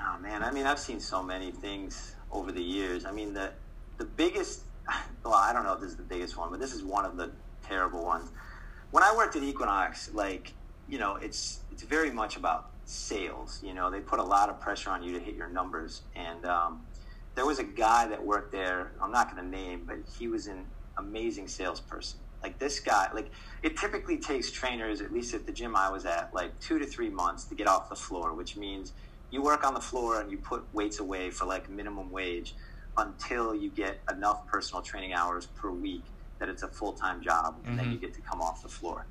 Oh 0.00 0.18
man, 0.18 0.42
I 0.42 0.50
mean 0.50 0.66
I've 0.66 0.80
seen 0.80 0.98
so 0.98 1.22
many 1.22 1.52
things 1.52 2.16
over 2.32 2.50
the 2.50 2.62
years. 2.62 3.04
I 3.04 3.12
mean 3.12 3.34
the 3.34 3.52
the 3.98 4.04
biggest. 4.04 4.62
Well, 5.22 5.34
I 5.34 5.52
don't 5.52 5.64
know 5.64 5.74
if 5.74 5.80
this 5.80 5.90
is 5.90 5.96
the 5.96 6.02
biggest 6.02 6.36
one, 6.38 6.50
but 6.50 6.58
this 6.58 6.72
is 6.72 6.82
one 6.82 7.04
of 7.04 7.18
the 7.18 7.30
terrible 7.62 8.04
ones 8.04 8.30
when 8.90 9.02
I 9.02 9.14
worked 9.14 9.36
at 9.36 9.42
Equinox, 9.42 10.12
like 10.14 10.52
you 10.88 10.98
know, 10.98 11.16
it's 11.16 11.60
it's 11.70 11.82
very 11.82 12.10
much 12.10 12.36
about 12.36 12.70
sales. 12.84 13.60
You 13.64 13.74
know, 13.74 13.90
they 13.90 14.00
put 14.00 14.18
a 14.18 14.24
lot 14.24 14.48
of 14.48 14.60
pressure 14.60 14.90
on 14.90 15.02
you 15.02 15.12
to 15.12 15.20
hit 15.20 15.36
your 15.36 15.48
numbers, 15.48 16.02
and 16.16 16.44
um, 16.44 16.82
there 17.34 17.46
was 17.46 17.58
a 17.58 17.64
guy 17.64 18.06
that 18.08 18.24
worked 18.24 18.52
there. 18.52 18.92
I'm 19.00 19.12
not 19.12 19.30
going 19.32 19.42
to 19.42 19.48
name, 19.48 19.84
but 19.86 19.98
he 20.18 20.26
was 20.28 20.46
an 20.46 20.66
amazing 20.98 21.48
salesperson. 21.48 22.20
Like 22.42 22.58
this 22.58 22.80
guy, 22.80 23.08
like 23.14 23.30
it 23.62 23.76
typically 23.76 24.18
takes 24.18 24.50
trainers, 24.50 25.00
at 25.00 25.12
least 25.12 25.34
at 25.34 25.46
the 25.46 25.52
gym 25.52 25.76
I 25.76 25.90
was 25.90 26.06
at, 26.06 26.30
like 26.34 26.58
two 26.58 26.78
to 26.78 26.86
three 26.86 27.10
months 27.10 27.44
to 27.44 27.54
get 27.54 27.68
off 27.68 27.88
the 27.88 27.94
floor, 27.94 28.34
which 28.34 28.56
means 28.56 28.92
you 29.30 29.42
work 29.42 29.62
on 29.62 29.74
the 29.74 29.80
floor 29.80 30.20
and 30.20 30.30
you 30.30 30.38
put 30.38 30.64
weights 30.72 30.98
away 30.98 31.30
for 31.30 31.44
like 31.44 31.68
minimum 31.68 32.10
wage 32.10 32.56
until 32.96 33.54
you 33.54 33.70
get 33.70 34.00
enough 34.10 34.46
personal 34.46 34.82
training 34.82 35.12
hours 35.12 35.46
per 35.46 35.70
week 35.70 36.04
that 36.40 36.48
it's 36.48 36.64
a 36.64 36.68
full 36.68 36.92
time 36.92 37.22
job, 37.22 37.54
and 37.64 37.66
mm-hmm. 37.66 37.76
then 37.76 37.92
you 37.92 37.98
get 37.98 38.12
to 38.14 38.20
come 38.22 38.40
off 38.42 38.62
the 38.62 38.68
floor. 38.68 39.06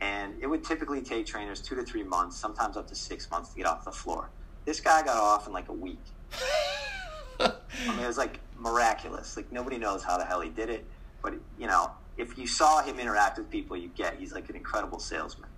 And 0.00 0.34
it 0.40 0.46
would 0.46 0.64
typically 0.64 1.02
take 1.02 1.26
trainers 1.26 1.60
two 1.60 1.74
to 1.74 1.82
three 1.82 2.02
months, 2.02 2.36
sometimes 2.36 2.78
up 2.78 2.88
to 2.88 2.94
six 2.94 3.30
months 3.30 3.50
to 3.50 3.56
get 3.58 3.66
off 3.66 3.84
the 3.84 3.92
floor. 3.92 4.30
This 4.64 4.80
guy 4.80 5.02
got 5.02 5.18
off 5.18 5.46
in 5.46 5.52
like 5.52 5.68
a 5.68 5.74
week. 5.74 6.00
I 7.40 7.52
mean, 7.86 7.98
it 7.98 8.06
was 8.06 8.16
like 8.16 8.40
miraculous. 8.56 9.36
Like 9.36 9.52
nobody 9.52 9.76
knows 9.76 10.02
how 10.02 10.16
the 10.16 10.24
hell 10.24 10.40
he 10.40 10.48
did 10.48 10.70
it, 10.70 10.86
but 11.22 11.34
you 11.58 11.66
know, 11.66 11.90
if 12.16 12.38
you 12.38 12.46
saw 12.46 12.82
him 12.82 12.98
interact 12.98 13.38
with 13.38 13.50
people, 13.50 13.76
you 13.76 13.88
get 13.88 14.18
he's 14.18 14.32
like 14.32 14.48
an 14.48 14.56
incredible 14.56 14.98
salesman. 14.98 15.48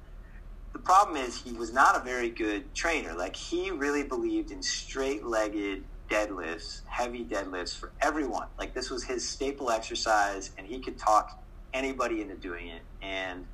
The 0.73 0.79
problem 0.79 1.17
is 1.17 1.41
he 1.41 1.53
was 1.53 1.73
not 1.73 1.97
a 1.97 2.01
very 2.01 2.31
good 2.31 2.75
trainer. 2.75 3.13
Like 3.15 3.37
he 3.37 3.71
really 3.71 4.03
believed 4.03 4.51
in 4.51 4.63
straight-legged 4.63 5.85
deadlifts, 6.13 6.83
heavy 6.87 7.25
deadlifts 7.25 7.77
for 7.77 7.91
everyone. 8.01 8.47
Like 8.59 8.75
this 8.75 8.91
was 8.91 9.03
his 9.03 9.27
staple 9.27 9.71
exercise, 9.71 10.51
and 10.59 10.67
he 10.67 10.79
could 10.79 10.99
talk 10.99 11.43
anybody 11.73 12.21
into 12.21 12.35
doing 12.35 12.69
it. 12.69 12.83
And 13.01 13.47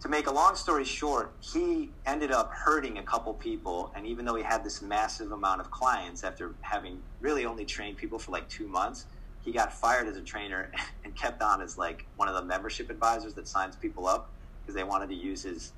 to 0.00 0.08
make 0.08 0.26
a 0.26 0.32
long 0.32 0.56
story 0.56 0.84
short, 0.84 1.32
he 1.40 1.90
ended 2.04 2.32
up 2.32 2.50
hurting 2.52 2.98
a 2.98 3.02
couple 3.02 3.32
people. 3.34 3.92
And 3.94 4.06
even 4.06 4.24
though 4.24 4.34
he 4.34 4.42
had 4.42 4.64
this 4.64 4.82
massive 4.82 5.30
amount 5.30 5.60
of 5.60 5.70
clients 5.70 6.24
after 6.24 6.54
having 6.62 7.00
really 7.20 7.46
only 7.46 7.64
trained 7.64 7.96
people 7.96 8.18
for 8.18 8.32
like 8.32 8.48
two 8.48 8.66
months, 8.66 9.06
he 9.44 9.52
got 9.52 9.72
fired 9.72 10.08
as 10.08 10.16
a 10.16 10.22
trainer 10.22 10.72
and 11.04 11.14
kept 11.14 11.40
on 11.42 11.62
as 11.62 11.78
like 11.78 12.04
one 12.16 12.28
of 12.28 12.34
the 12.34 12.42
membership 12.42 12.90
advisors 12.90 13.34
that 13.34 13.46
signs 13.46 13.76
people 13.76 14.06
up 14.08 14.30
because 14.62 14.74
they 14.74 14.84
wanted 14.84 15.08
to 15.08 15.14
use 15.14 15.44
his, 15.44 15.72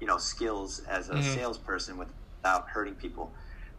you 0.00 0.06
know, 0.06 0.18
skills 0.18 0.82
as 0.88 1.08
a 1.08 1.12
mm-hmm. 1.12 1.34
salesperson 1.34 1.96
without 1.96 2.68
hurting 2.68 2.94
people. 2.94 3.32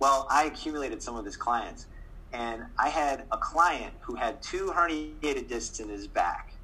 Well, 0.03 0.27
I 0.29 0.43
accumulated 0.43 1.01
some 1.01 1.15
of 1.15 1.23
his 1.23 1.37
clients, 1.37 1.85
and 2.33 2.63
I 2.77 2.89
had 2.89 3.23
a 3.31 3.37
client 3.37 3.93
who 4.01 4.15
had 4.15 4.41
two 4.41 4.73
herniated 4.75 5.47
discs 5.47 5.79
in 5.79 5.87
his 5.87 6.07
back. 6.07 6.55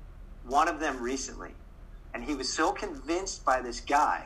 One 0.43 0.67
of 0.67 0.81
them 0.81 1.01
recently, 1.01 1.51
and 2.13 2.21
he 2.21 2.35
was 2.35 2.51
so 2.51 2.73
convinced 2.73 3.45
by 3.45 3.61
this 3.61 3.79
guy 3.79 4.25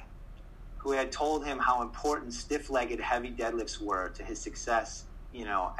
who 0.77 0.93
had 0.93 1.11
told 1.11 1.45
him 1.45 1.59
how 1.59 1.83
important 1.83 2.33
stiff-legged 2.33 2.99
heavy 2.99 3.29
deadlifts 3.29 3.79
were 3.79 4.09
to 4.15 4.23
his 4.23 4.39
success, 4.39 5.03
you 5.31 5.45
know, 5.45 5.73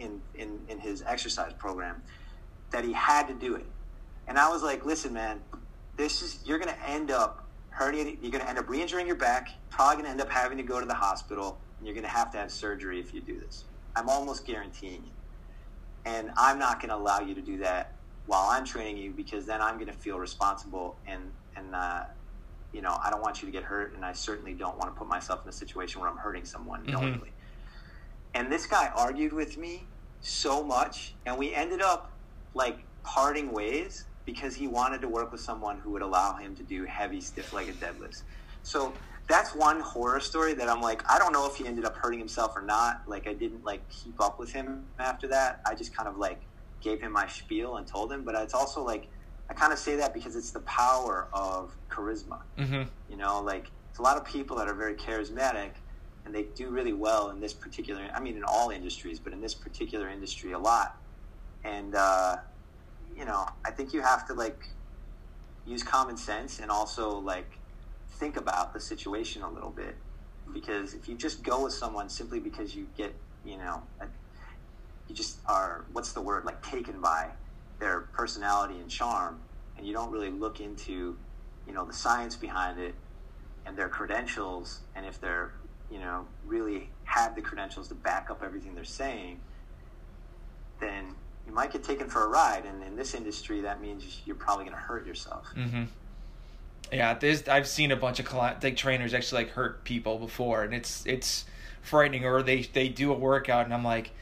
in, 0.00 0.20
in, 0.34 0.58
in 0.68 0.80
his 0.80 1.04
exercise 1.06 1.52
program, 1.52 2.02
that 2.72 2.84
he 2.84 2.92
had 2.92 3.28
to 3.28 3.34
do 3.34 3.54
it. 3.54 3.66
And 4.26 4.36
I 4.36 4.48
was 4.48 4.64
like, 4.64 4.84
listen, 4.84 5.12
man, 5.12 5.40
this 5.96 6.20
is, 6.20 6.40
you're 6.44 6.58
going 6.58 6.74
to 6.74 6.90
end 6.90 7.12
up 7.12 7.46
herniating, 7.72 8.18
you're 8.20 8.32
going 8.32 8.42
to 8.42 8.48
end 8.48 8.58
up 8.58 8.68
re-injuring 8.68 9.06
your 9.06 9.14
back, 9.14 9.50
probably 9.70 10.02
going 10.02 10.06
to 10.06 10.10
end 10.10 10.20
up 10.20 10.30
having 10.30 10.58
to 10.58 10.64
go 10.64 10.80
to 10.80 10.86
the 10.86 10.94
hospital, 10.94 11.60
and 11.82 11.88
you're 11.88 11.94
going 11.94 12.04
to 12.04 12.16
have 12.16 12.30
to 12.30 12.38
have 12.38 12.52
surgery 12.52 13.00
if 13.00 13.12
you 13.12 13.20
do 13.20 13.40
this. 13.40 13.64
I'm 13.96 14.08
almost 14.08 14.46
guaranteeing 14.46 15.02
you. 15.02 15.10
And 16.04 16.30
I'm 16.36 16.56
not 16.56 16.78
going 16.78 16.90
to 16.90 16.94
allow 16.94 17.18
you 17.18 17.34
to 17.34 17.42
do 17.42 17.58
that 17.58 17.90
while 18.26 18.48
I'm 18.50 18.64
training 18.64 18.98
you 18.98 19.10
because 19.10 19.46
then 19.46 19.60
I'm 19.60 19.74
going 19.74 19.88
to 19.88 19.92
feel 19.92 20.16
responsible 20.16 20.96
and 21.08 21.32
and 21.56 21.74
uh, 21.74 22.04
you 22.72 22.82
know 22.82 22.96
I 23.02 23.10
don't 23.10 23.20
want 23.20 23.42
you 23.42 23.46
to 23.46 23.52
get 23.52 23.64
hurt, 23.64 23.94
and 23.96 24.04
I 24.04 24.12
certainly 24.12 24.54
don't 24.54 24.78
want 24.78 24.94
to 24.94 24.98
put 24.98 25.08
myself 25.08 25.42
in 25.42 25.48
a 25.48 25.52
situation 25.52 26.00
where 26.00 26.08
I'm 26.08 26.16
hurting 26.16 26.44
someone 26.44 26.82
mm-hmm. 26.82 26.92
knowingly. 26.92 27.32
And 28.34 28.50
this 28.50 28.64
guy 28.64 28.92
argued 28.94 29.32
with 29.32 29.58
me 29.58 29.82
so 30.20 30.62
much, 30.62 31.14
and 31.26 31.36
we 31.36 31.52
ended 31.52 31.82
up 31.82 32.12
like 32.54 32.78
parting 33.02 33.50
ways 33.50 34.04
because 34.24 34.54
he 34.54 34.68
wanted 34.68 35.00
to 35.00 35.08
work 35.08 35.32
with 35.32 35.40
someone 35.40 35.80
who 35.80 35.90
would 35.90 36.02
allow 36.02 36.36
him 36.36 36.54
to 36.54 36.62
do 36.62 36.84
heavy, 36.84 37.20
stiff-legged 37.20 37.80
deadlifts. 37.80 38.22
So 38.62 38.92
that's 39.28 39.54
one 39.54 39.80
horror 39.80 40.20
story 40.20 40.54
that 40.54 40.68
I'm 40.68 40.80
like, 40.80 41.02
I 41.10 41.18
don't 41.18 41.32
know 41.32 41.46
if 41.46 41.56
he 41.56 41.66
ended 41.66 41.84
up 41.84 41.96
hurting 41.96 42.18
himself 42.18 42.56
or 42.56 42.62
not. 42.62 43.02
Like 43.06 43.26
I 43.26 43.32
didn't 43.32 43.64
like 43.64 43.88
keep 43.88 44.20
up 44.20 44.38
with 44.38 44.52
him 44.52 44.84
after 44.98 45.28
that. 45.28 45.60
I 45.66 45.74
just 45.74 45.96
kind 45.96 46.08
of 46.08 46.16
like 46.16 46.40
gave 46.80 47.00
him 47.00 47.12
my 47.12 47.26
spiel 47.28 47.76
and 47.76 47.86
told 47.86 48.12
him. 48.12 48.24
But 48.24 48.34
it's 48.34 48.54
also 48.54 48.82
like 48.82 49.08
I 49.48 49.54
kind 49.54 49.72
of 49.72 49.78
say 49.78 49.96
that 49.96 50.14
because 50.14 50.36
it's 50.36 50.50
the 50.50 50.60
power 50.60 51.28
of 51.32 51.74
charisma. 51.90 52.40
Mm-hmm. 52.58 52.82
You 53.10 53.16
know, 53.16 53.40
like 53.40 53.70
it's 53.90 53.98
a 53.98 54.02
lot 54.02 54.16
of 54.16 54.24
people 54.24 54.56
that 54.56 54.68
are 54.68 54.74
very 54.74 54.94
charismatic 54.94 55.72
and 56.24 56.34
they 56.34 56.44
do 56.54 56.70
really 56.70 56.92
well 56.92 57.30
in 57.30 57.40
this 57.40 57.52
particular. 57.52 58.08
I 58.14 58.20
mean, 58.20 58.36
in 58.36 58.44
all 58.44 58.70
industries, 58.70 59.18
but 59.18 59.32
in 59.32 59.40
this 59.40 59.54
particular 59.54 60.08
industry, 60.08 60.52
a 60.52 60.58
lot. 60.58 60.96
And 61.64 61.94
uh, 61.94 62.36
you 63.16 63.24
know, 63.24 63.46
I 63.64 63.70
think 63.70 63.92
you 63.92 64.00
have 64.00 64.26
to 64.28 64.34
like 64.34 64.58
use 65.66 65.82
common 65.82 66.16
sense 66.16 66.58
and 66.58 66.70
also 66.70 67.18
like 67.18 67.50
think 68.22 68.36
about 68.36 68.72
the 68.72 68.78
situation 68.78 69.42
a 69.42 69.50
little 69.50 69.70
bit 69.70 69.96
because 70.54 70.94
if 70.94 71.08
you 71.08 71.16
just 71.16 71.42
go 71.42 71.64
with 71.64 71.72
someone 71.72 72.08
simply 72.08 72.38
because 72.38 72.72
you 72.72 72.86
get 72.96 73.12
you 73.44 73.56
know 73.56 73.82
a, 74.00 74.04
you 75.08 75.14
just 75.14 75.38
are 75.46 75.84
what's 75.92 76.12
the 76.12 76.20
word 76.20 76.44
like 76.44 76.62
taken 76.62 77.00
by 77.00 77.26
their 77.80 78.02
personality 78.12 78.74
and 78.78 78.88
charm 78.88 79.40
and 79.76 79.84
you 79.84 79.92
don't 79.92 80.12
really 80.12 80.30
look 80.30 80.60
into 80.60 81.16
you 81.66 81.72
know 81.72 81.84
the 81.84 81.92
science 81.92 82.36
behind 82.36 82.78
it 82.78 82.94
and 83.66 83.76
their 83.76 83.88
credentials 83.88 84.82
and 84.94 85.04
if 85.04 85.20
they're 85.20 85.54
you 85.90 85.98
know 85.98 86.24
really 86.46 86.90
have 87.02 87.34
the 87.34 87.42
credentials 87.42 87.88
to 87.88 87.94
back 87.96 88.30
up 88.30 88.40
everything 88.44 88.72
they're 88.72 88.84
saying 88.84 89.40
then 90.80 91.12
you 91.44 91.52
might 91.52 91.72
get 91.72 91.82
taken 91.82 92.08
for 92.08 92.24
a 92.24 92.28
ride 92.28 92.64
and 92.66 92.84
in 92.84 92.94
this 92.94 93.14
industry 93.14 93.62
that 93.62 93.82
means 93.82 94.20
you're 94.24 94.36
probably 94.36 94.64
going 94.64 94.76
to 94.76 94.82
hurt 94.82 95.04
yourself 95.04 95.48
mm-hmm. 95.56 95.82
Yeah 96.92 97.14
there's 97.14 97.48
i've 97.48 97.66
seen 97.66 97.90
a 97.90 97.96
bunch 97.96 98.20
of 98.20 98.32
like 98.34 98.76
trainers 98.76 99.14
actually 99.14 99.44
like 99.44 99.52
hurt 99.52 99.82
people 99.84 100.18
before 100.18 100.62
and 100.62 100.74
it's 100.74 101.04
it's 101.06 101.44
frightening 101.80 102.24
or 102.24 102.42
they 102.42 102.62
they 102.62 102.88
do 102.88 103.12
a 103.12 103.16
workout 103.16 103.64
and 103.64 103.74
i'm 103.74 103.84
like 103.84 104.12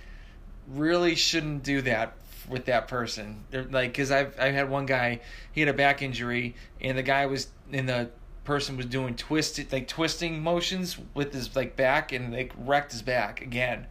really 0.69 1.15
shouldn't 1.15 1.63
do 1.63 1.83
that 1.83 2.15
with 2.51 2.67
that 2.67 2.89
person. 2.89 3.45
They're 3.51 3.65
like, 3.65 3.93
because 3.93 4.11
I've 4.11 4.39
I 4.39 4.51
had 4.51 4.69
one 4.69 4.87
guy, 4.87 5.21
he 5.53 5.61
had 5.61 5.69
a 5.69 5.75
back 5.75 6.03
injury, 6.03 6.55
and 6.81 6.99
the 6.99 7.03
guy 7.03 7.27
was 7.27 7.49
in 7.73 7.87
the 7.87 8.11
person 8.45 8.77
was 8.77 8.87
doing 8.87 9.15
twisted 9.15 9.71
like 9.73 9.87
twisting 9.87 10.43
motions 10.43 10.99
with 11.15 11.33
his 11.33 11.55
like 11.55 11.77
back, 11.77 12.13
and 12.13 12.33
like 12.33 12.53
wrecked 12.59 12.93
his 12.93 13.03
back 13.03 13.41
again, 13.41 13.87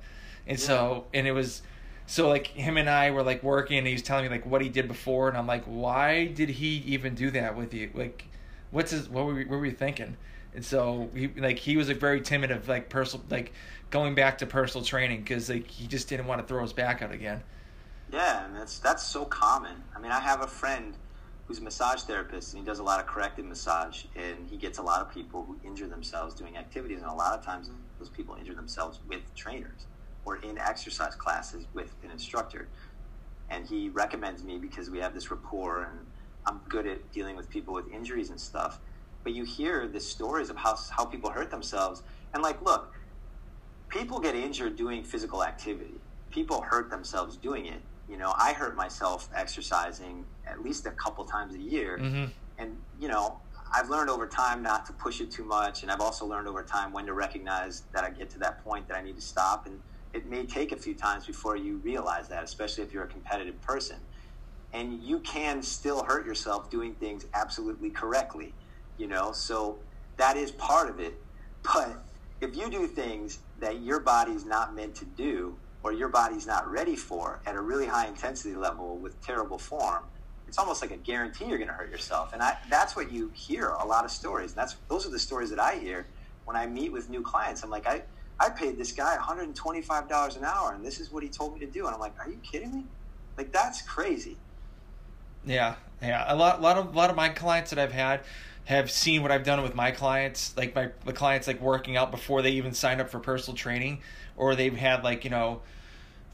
and 0.45 0.59
yeah. 0.59 0.65
so 0.65 1.07
and 1.13 1.25
it 1.25 1.31
was. 1.31 1.61
So 2.05 2.27
like 2.27 2.47
him 2.47 2.77
and 2.77 2.89
I 2.89 3.11
were 3.11 3.21
like 3.21 3.43
working, 3.43 3.77
and 3.77 3.85
he 3.85 3.93
was 3.93 4.01
telling 4.01 4.25
me 4.25 4.29
like 4.29 4.45
what 4.45 4.61
he 4.61 4.69
did 4.69 4.87
before, 4.87 5.29
and 5.29 5.37
I'm 5.37 5.45
like, 5.45 5.63
why 5.65 6.25
did 6.25 6.49
he 6.49 6.77
even 6.87 7.13
do 7.13 7.29
that 7.31 7.55
with 7.55 7.71
you? 7.71 7.91
Like, 7.93 8.25
what's 8.71 8.91
his? 8.91 9.09
What 9.09 9.25
were 9.25 9.33
we, 9.33 9.45
what 9.45 9.59
were 9.59 9.65
you 9.65 9.71
thinking? 9.71 10.17
And 10.53 10.65
so 10.65 11.09
he 11.13 11.27
like 11.37 11.59
he 11.59 11.77
was 11.77 11.87
like 11.87 11.97
very 11.97 12.21
timid 12.21 12.51
of 12.51 12.67
like 12.67 12.89
personal 12.89 13.25
like 13.29 13.53
going 13.89 14.15
back 14.15 14.39
to 14.39 14.45
personal 14.45 14.83
training 14.83 15.21
because 15.21 15.49
like 15.49 15.67
he 15.67 15.87
just 15.87 16.09
didn't 16.09 16.27
want 16.27 16.41
to 16.41 16.47
throw 16.47 16.61
his 16.61 16.73
back 16.73 17.01
out 17.01 17.11
again. 17.11 17.43
Yeah, 18.11 18.45
and 18.45 18.55
that's 18.55 18.79
that's 18.79 19.03
so 19.03 19.25
common. 19.25 19.83
I 19.95 19.99
mean, 19.99 20.11
I 20.11 20.19
have 20.19 20.41
a 20.41 20.47
friend 20.47 20.95
who's 21.45 21.59
a 21.59 21.63
massage 21.63 22.01
therapist, 22.03 22.53
and 22.53 22.61
he 22.61 22.65
does 22.65 22.79
a 22.79 22.83
lot 22.83 22.99
of 22.99 23.07
corrective 23.07 23.45
massage, 23.45 24.05
and 24.15 24.47
he 24.49 24.57
gets 24.57 24.77
a 24.77 24.81
lot 24.81 25.01
of 25.01 25.11
people 25.11 25.43
who 25.43 25.59
injure 25.67 25.87
themselves 25.87 26.35
doing 26.35 26.57
activities, 26.57 27.01
and 27.01 27.09
a 27.09 27.13
lot 27.13 27.37
of 27.37 27.43
times 27.43 27.69
those 27.97 28.09
people 28.09 28.35
injure 28.35 28.53
themselves 28.53 28.99
with 29.07 29.21
trainers 29.35 29.87
or 30.25 30.37
in 30.37 30.57
exercise 30.59 31.15
classes 31.15 31.65
with 31.73 31.95
an 32.03 32.11
instructor. 32.11 32.67
And 33.49 33.65
he 33.65 33.89
recommends 33.89 34.43
me 34.43 34.59
because 34.59 34.91
we 34.91 34.99
have 34.99 35.13
this 35.13 35.31
rapport, 35.31 35.83
and 35.83 35.99
I'm 36.45 36.61
good 36.69 36.87
at 36.87 37.11
dealing 37.11 37.35
with 37.35 37.49
people 37.49 37.73
with 37.73 37.91
injuries 37.91 38.29
and 38.29 38.39
stuff. 38.39 38.79
But 39.23 39.33
you 39.33 39.43
hear 39.43 39.87
the 39.87 39.99
stories 39.99 40.49
of 40.49 40.55
how 40.55 40.77
how 40.91 41.05
people 41.05 41.29
hurt 41.29 41.51
themselves, 41.51 42.03
and 42.33 42.41
like, 42.41 42.61
look, 42.61 42.95
people 43.89 44.19
get 44.19 44.35
injured 44.35 44.75
doing 44.75 45.03
physical 45.03 45.43
activity. 45.43 45.95
People 46.31 46.61
hurt 46.61 46.89
themselves 46.89 47.35
doing 47.35 47.65
it 47.65 47.81
you 48.09 48.17
know, 48.17 48.33
I 48.37 48.53
hurt 48.53 48.75
myself 48.75 49.29
exercising 49.35 50.25
at 50.47 50.63
least 50.63 50.87
a 50.87 50.91
couple 50.91 51.23
times 51.25 51.53
a 51.53 51.59
year. 51.59 51.99
Mm-hmm. 52.01 52.25
And, 52.57 52.75
you 52.99 53.07
know, 53.07 53.39
I've 53.71 53.89
learned 53.89 54.09
over 54.09 54.25
time 54.25 54.63
not 54.63 54.85
to 54.87 54.93
push 54.93 55.21
it 55.21 55.29
too 55.29 55.45
much. 55.45 55.83
And 55.83 55.91
I've 55.91 56.01
also 56.01 56.25
learned 56.25 56.47
over 56.47 56.63
time 56.63 56.91
when 56.91 57.05
to 57.05 57.13
recognize 57.13 57.83
that 57.93 58.03
I 58.03 58.09
get 58.09 58.29
to 58.31 58.39
that 58.39 58.63
point 58.63 58.87
that 58.87 58.97
I 58.97 59.03
need 59.03 59.15
to 59.15 59.21
stop. 59.21 59.67
And 59.67 59.79
it 60.13 60.25
may 60.25 60.45
take 60.45 60.71
a 60.71 60.75
few 60.75 60.95
times 60.95 61.27
before 61.27 61.55
you 61.55 61.77
realize 61.77 62.27
that, 62.29 62.43
especially 62.43 62.83
if 62.83 62.91
you're 62.91 63.03
a 63.03 63.07
competitive 63.07 63.61
person. 63.61 63.97
And 64.73 65.01
you 65.01 65.19
can 65.19 65.61
still 65.63 66.03
hurt 66.03 66.25
yourself 66.25 66.69
doing 66.69 66.93
things 66.93 67.25
absolutely 67.33 67.89
correctly, 67.89 68.53
you 68.97 69.07
know? 69.07 69.31
So 69.31 69.79
that 70.17 70.37
is 70.37 70.51
part 70.51 70.89
of 70.89 70.99
it. 70.99 71.15
But 71.61 72.05
if 72.39 72.55
you 72.55 72.69
do 72.69 72.87
things 72.87 73.39
that 73.59 73.81
your 73.81 73.99
body's 73.99 74.45
not 74.45 74.73
meant 74.73 74.95
to 74.95 75.05
do, 75.05 75.57
or 75.83 75.93
your 75.93 76.09
body's 76.09 76.45
not 76.45 76.69
ready 76.69 76.95
for 76.95 77.41
at 77.45 77.55
a 77.55 77.61
really 77.61 77.85
high 77.85 78.07
intensity 78.07 78.55
level 78.55 78.97
with 78.97 79.21
terrible 79.21 79.57
form, 79.57 80.03
it's 80.47 80.57
almost 80.57 80.81
like 80.81 80.91
a 80.91 80.97
guarantee 80.97 81.45
you're 81.45 81.57
going 81.57 81.69
to 81.69 81.73
hurt 81.73 81.91
yourself. 81.91 82.33
And 82.33 82.41
I, 82.41 82.57
that's 82.69 82.95
what 82.95 83.11
you 83.11 83.31
hear 83.35 83.69
a 83.69 83.85
lot 83.85 84.03
of 84.03 84.11
stories. 84.11 84.53
That's 84.53 84.75
those 84.89 85.05
are 85.05 85.11
the 85.11 85.19
stories 85.19 85.49
that 85.51 85.59
I 85.59 85.75
hear 85.75 86.07
when 86.45 86.57
I 86.57 86.65
meet 86.65 86.91
with 86.91 87.09
new 87.09 87.21
clients. 87.21 87.63
I'm 87.63 87.69
like, 87.69 87.87
I, 87.87 88.03
I 88.39 88.49
paid 88.49 88.77
this 88.77 88.91
guy 88.91 89.15
$125 89.17 90.37
an 90.37 90.43
hour, 90.43 90.73
and 90.73 90.83
this 90.83 90.99
is 90.99 91.11
what 91.11 91.23
he 91.23 91.29
told 91.29 91.53
me 91.53 91.59
to 91.59 91.67
do. 91.67 91.85
And 91.85 91.93
I'm 91.93 92.01
like, 92.01 92.15
are 92.19 92.29
you 92.29 92.39
kidding 92.39 92.73
me? 92.73 92.85
Like 93.37 93.53
that's 93.53 93.81
crazy. 93.83 94.37
Yeah, 95.45 95.75
yeah. 96.01 96.25
A 96.27 96.35
lot, 96.35 96.61
lot 96.61 96.77
of, 96.77 96.95
lot 96.95 97.09
of 97.09 97.15
my 97.15 97.29
clients 97.29 97.69
that 97.71 97.79
I've 97.79 97.91
had 97.91 98.21
have 98.65 98.91
seen 98.91 99.21
what 99.23 99.31
I've 99.31 99.43
done 99.43 99.63
with 99.63 99.73
my 99.73 99.91
clients, 99.91 100.55
like 100.55 100.75
my 100.75 100.89
the 101.05 101.13
clients 101.13 101.47
like 101.47 101.59
working 101.59 101.97
out 101.97 102.11
before 102.11 102.41
they 102.41 102.51
even 102.51 102.73
sign 102.73 103.01
up 103.01 103.09
for 103.09 103.19
personal 103.19 103.57
training, 103.57 104.01
or 104.37 104.55
they've 104.55 104.75
had 104.75 105.03
like 105.03 105.23
you 105.23 105.31
know, 105.31 105.61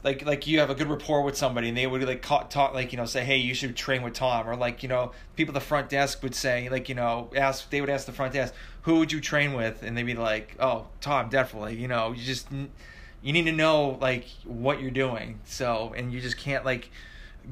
like 0.02 0.24
like 0.26 0.46
you 0.46 0.60
have 0.60 0.68
a 0.68 0.74
good 0.74 0.88
rapport 0.88 1.22
with 1.22 1.36
somebody 1.36 1.68
and 1.68 1.76
they 1.76 1.86
would 1.86 2.02
like 2.04 2.22
talk 2.22 2.50
talk 2.50 2.74
like 2.74 2.92
you 2.92 2.98
know 2.98 3.06
say 3.06 3.24
hey 3.24 3.38
you 3.38 3.54
should 3.54 3.74
train 3.74 4.02
with 4.02 4.12
Tom 4.12 4.48
or 4.48 4.54
like 4.54 4.82
you 4.82 4.88
know 4.88 5.12
people 5.34 5.52
at 5.52 5.60
the 5.60 5.66
front 5.66 5.88
desk 5.88 6.22
would 6.22 6.34
say 6.34 6.68
like 6.68 6.88
you 6.88 6.94
know 6.94 7.30
ask 7.34 7.70
they 7.70 7.80
would 7.80 7.90
ask 7.90 8.06
the 8.06 8.12
front 8.12 8.32
desk 8.34 8.54
who 8.82 8.98
would 9.00 9.10
you 9.10 9.20
train 9.20 9.52
with? 9.54 9.82
And 9.82 9.96
they'd 9.96 10.04
be 10.04 10.14
like 10.14 10.56
oh 10.60 10.86
Tom 11.00 11.28
definitely. 11.28 11.76
You 11.76 11.88
know 11.88 12.12
you 12.12 12.22
just 12.22 12.48
you 12.52 13.32
need 13.32 13.46
to 13.46 13.52
know 13.52 13.98
like 14.00 14.26
what 14.44 14.80
you're 14.80 14.90
doing. 14.90 15.40
So 15.44 15.94
and 15.96 16.12
you 16.12 16.20
just 16.20 16.36
can't 16.36 16.64
like 16.64 16.90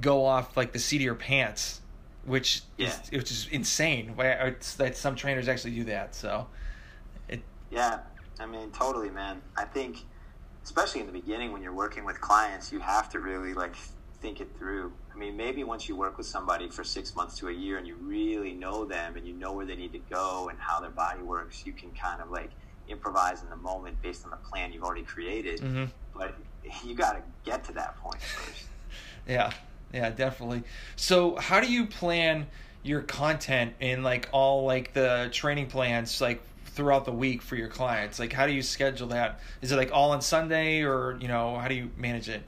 go 0.00 0.24
off 0.24 0.56
like 0.56 0.72
the 0.72 0.78
seat 0.78 0.96
of 0.96 1.02
your 1.02 1.14
pants 1.14 1.80
which 2.26 2.62
yeah. 2.76 2.88
is 2.88 3.10
which 3.10 3.30
is 3.30 3.48
insane. 3.50 4.14
It's 4.18 4.74
that 4.74 4.96
some 4.96 5.14
trainers 5.14 5.48
actually 5.48 5.72
do 5.72 5.84
that. 5.84 6.14
So, 6.14 6.46
it. 7.28 7.42
Yeah, 7.70 8.00
I 8.40 8.46
mean, 8.46 8.70
totally, 8.70 9.10
man. 9.10 9.42
I 9.56 9.64
think, 9.64 9.98
especially 10.62 11.00
in 11.00 11.06
the 11.06 11.12
beginning 11.12 11.52
when 11.52 11.62
you're 11.62 11.74
working 11.74 12.04
with 12.04 12.20
clients, 12.20 12.72
you 12.72 12.80
have 12.80 13.08
to 13.10 13.20
really 13.20 13.54
like 13.54 13.74
think 14.20 14.40
it 14.40 14.48
through. 14.58 14.92
I 15.12 15.16
mean, 15.16 15.36
maybe 15.36 15.64
once 15.64 15.88
you 15.88 15.96
work 15.96 16.16
with 16.16 16.26
somebody 16.26 16.68
for 16.68 16.82
six 16.82 17.14
months 17.14 17.38
to 17.38 17.48
a 17.48 17.52
year 17.52 17.78
and 17.78 17.86
you 17.86 17.96
really 17.96 18.52
know 18.52 18.84
them 18.84 19.16
and 19.16 19.26
you 19.26 19.34
know 19.34 19.52
where 19.52 19.66
they 19.66 19.76
need 19.76 19.92
to 19.92 20.00
go 20.10 20.48
and 20.48 20.58
how 20.58 20.80
their 20.80 20.90
body 20.90 21.22
works, 21.22 21.64
you 21.64 21.72
can 21.72 21.90
kind 21.92 22.20
of 22.20 22.30
like 22.30 22.50
improvise 22.88 23.42
in 23.42 23.50
the 23.50 23.56
moment 23.56 24.00
based 24.02 24.24
on 24.24 24.30
the 24.30 24.36
plan 24.36 24.72
you've 24.72 24.82
already 24.82 25.02
created. 25.04 25.60
Mm-hmm. 25.60 25.84
But 26.16 26.34
you 26.84 26.94
got 26.94 27.12
to 27.12 27.22
get 27.44 27.64
to 27.64 27.72
that 27.74 27.96
point 27.98 28.20
first. 28.20 28.66
yeah, 29.28 29.52
yeah, 29.92 30.10
definitely. 30.10 30.62
So, 30.96 31.36
how 31.36 31.60
do 31.60 31.70
you 31.70 31.86
plan 31.86 32.46
your 32.82 33.02
content 33.02 33.74
in 33.80 34.02
like 34.02 34.28
all 34.32 34.64
like 34.64 34.92
the 34.92 35.28
training 35.32 35.66
plans 35.66 36.20
like 36.20 36.42
throughout 36.66 37.04
the 37.04 37.12
week 37.12 37.42
for 37.42 37.56
your 37.56 37.68
clients? 37.68 38.18
Like, 38.18 38.32
how 38.32 38.46
do 38.46 38.52
you 38.52 38.62
schedule 38.62 39.08
that? 39.08 39.40
Is 39.62 39.72
it 39.72 39.76
like 39.76 39.90
all 39.92 40.10
on 40.10 40.20
Sunday, 40.20 40.82
or 40.82 41.16
you 41.20 41.28
know, 41.28 41.56
how 41.58 41.68
do 41.68 41.74
you 41.74 41.90
manage 41.96 42.28
it? 42.28 42.42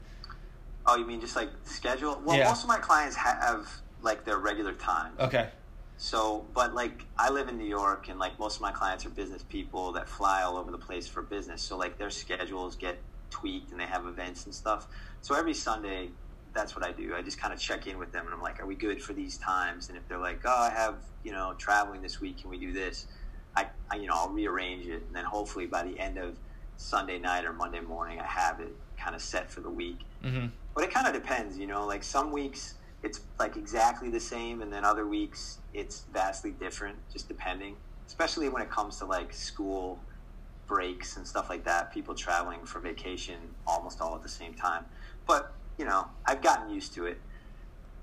Oh, 0.86 0.96
you 0.96 1.06
mean 1.06 1.20
just 1.20 1.36
like 1.36 1.50
schedule? 1.64 2.20
Well, 2.24 2.36
yeah. 2.36 2.48
most 2.48 2.62
of 2.62 2.68
my 2.68 2.78
clients 2.78 3.16
have 3.16 3.68
like 4.02 4.24
their 4.24 4.38
regular 4.38 4.72
time. 4.74 5.12
Okay. 5.18 5.48
So, 5.98 6.46
but 6.54 6.74
like 6.74 7.04
I 7.18 7.30
live 7.30 7.48
in 7.48 7.56
New 7.56 7.68
York, 7.68 8.08
and 8.08 8.18
like 8.18 8.38
most 8.38 8.56
of 8.56 8.62
my 8.62 8.72
clients 8.72 9.06
are 9.06 9.10
business 9.10 9.42
people 9.42 9.92
that 9.92 10.08
fly 10.08 10.42
all 10.42 10.56
over 10.56 10.70
the 10.70 10.78
place 10.78 11.08
for 11.08 11.22
business. 11.22 11.62
So 11.62 11.76
like 11.76 11.98
their 11.98 12.10
schedules 12.10 12.76
get 12.76 12.98
tweaked, 13.30 13.72
and 13.72 13.80
they 13.80 13.86
have 13.86 14.06
events 14.06 14.44
and 14.44 14.54
stuff. 14.54 14.86
So 15.22 15.34
every 15.34 15.54
Sunday, 15.54 16.10
that's 16.56 16.74
what 16.74 16.84
I 16.84 16.90
do. 16.90 17.14
I 17.14 17.22
just 17.22 17.38
kind 17.38 17.52
of 17.52 17.60
check 17.60 17.86
in 17.86 17.98
with 17.98 18.10
them 18.12 18.24
and 18.24 18.34
I'm 18.34 18.40
like, 18.40 18.60
are 18.60 18.66
we 18.66 18.74
good 18.74 19.00
for 19.02 19.12
these 19.12 19.36
times? 19.36 19.88
And 19.88 19.96
if 19.96 20.08
they're 20.08 20.18
like, 20.18 20.40
oh, 20.44 20.62
I 20.62 20.70
have, 20.70 20.96
you 21.22 21.30
know, 21.30 21.54
traveling 21.58 22.00
this 22.00 22.20
week, 22.20 22.38
can 22.40 22.50
we 22.50 22.58
do 22.58 22.72
this? 22.72 23.06
I, 23.54 23.66
I 23.90 23.96
you 23.96 24.06
know, 24.06 24.14
I'll 24.16 24.30
rearrange 24.30 24.86
it. 24.86 25.02
And 25.06 25.14
then 25.14 25.24
hopefully 25.24 25.66
by 25.66 25.82
the 25.82 25.98
end 25.98 26.16
of 26.18 26.36
Sunday 26.78 27.18
night 27.18 27.44
or 27.44 27.52
Monday 27.52 27.80
morning, 27.80 28.20
I 28.20 28.26
have 28.26 28.60
it 28.60 28.74
kind 28.96 29.14
of 29.14 29.20
set 29.20 29.50
for 29.50 29.60
the 29.60 29.70
week. 29.70 30.00
Mm-hmm. 30.24 30.46
But 30.74 30.84
it 30.84 30.90
kind 30.90 31.06
of 31.06 31.12
depends, 31.12 31.58
you 31.58 31.66
know, 31.66 31.86
like 31.86 32.02
some 32.02 32.32
weeks 32.32 32.74
it's 33.02 33.20
like 33.38 33.56
exactly 33.56 34.08
the 34.08 34.18
same. 34.18 34.62
And 34.62 34.72
then 34.72 34.84
other 34.84 35.06
weeks 35.06 35.58
it's 35.74 36.04
vastly 36.12 36.52
different, 36.52 36.96
just 37.12 37.28
depending, 37.28 37.76
especially 38.06 38.48
when 38.48 38.62
it 38.62 38.70
comes 38.70 38.96
to 38.98 39.04
like 39.04 39.32
school 39.32 40.00
breaks 40.66 41.16
and 41.16 41.26
stuff 41.26 41.50
like 41.50 41.64
that, 41.64 41.92
people 41.92 42.14
traveling 42.14 42.64
for 42.64 42.80
vacation 42.80 43.36
almost 43.66 44.00
all 44.00 44.16
at 44.16 44.22
the 44.22 44.28
same 44.28 44.54
time. 44.54 44.84
But 45.26 45.52
you 45.78 45.84
know, 45.84 46.06
I've 46.24 46.42
gotten 46.42 46.72
used 46.72 46.94
to 46.94 47.06
it. 47.06 47.18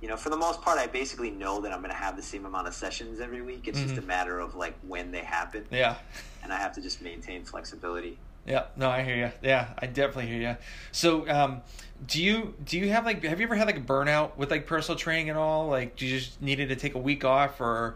You 0.01 0.09
know, 0.09 0.17
for 0.17 0.29
the 0.29 0.37
most 0.37 0.61
part, 0.61 0.77
I 0.77 0.87
basically 0.87 1.31
know 1.31 1.61
that 1.61 1.71
I'm 1.71 1.79
going 1.79 1.91
to 1.91 1.95
have 1.95 2.17
the 2.17 2.23
same 2.23 2.45
amount 2.45 2.67
of 2.67 2.73
sessions 2.73 3.21
every 3.21 3.41
week. 3.41 3.67
It's 3.67 3.79
mm-hmm. 3.79 3.87
just 3.87 4.01
a 4.01 4.05
matter 4.05 4.39
of 4.39 4.53
like 4.55 4.75
when 4.85 5.11
they 5.11 5.21
happen. 5.21 5.65
Yeah. 5.71 5.95
And 6.43 6.51
I 6.51 6.57
have 6.57 6.73
to 6.73 6.81
just 6.81 7.01
maintain 7.01 7.45
flexibility. 7.45 8.17
Yeah, 8.45 8.65
no, 8.75 8.89
I 8.89 9.03
hear 9.03 9.15
you. 9.15 9.31
Yeah, 9.41 9.69
I 9.79 9.85
definitely 9.85 10.27
hear 10.27 10.41
you. 10.41 10.57
So, 10.91 11.29
um, 11.29 11.61
do 12.05 12.21
you 12.21 12.53
do 12.65 12.77
you 12.77 12.89
have 12.89 13.05
like 13.05 13.23
have 13.23 13.39
you 13.39 13.45
ever 13.45 13.55
had 13.55 13.67
like 13.67 13.77
a 13.77 13.81
burnout 13.81 14.35
with 14.35 14.51
like 14.51 14.67
personal 14.67 14.99
training 14.99 15.29
at 15.29 15.37
all? 15.37 15.67
Like, 15.67 15.95
do 15.95 16.05
you 16.05 16.19
just 16.19 16.41
needed 16.41 16.67
to 16.69 16.75
take 16.75 16.95
a 16.95 16.99
week 16.99 17.23
off, 17.23 17.61
or 17.61 17.95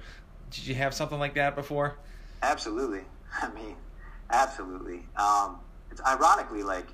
did 0.52 0.66
you 0.66 0.76
have 0.76 0.94
something 0.94 1.20
like 1.20 1.34
that 1.36 1.56
before? 1.56 1.98
Absolutely. 2.42 3.02
I 3.42 3.50
mean, 3.52 3.76
absolutely. 4.30 5.04
Um, 5.18 5.58
it's 5.92 6.02
ironically 6.02 6.64
like 6.64 6.88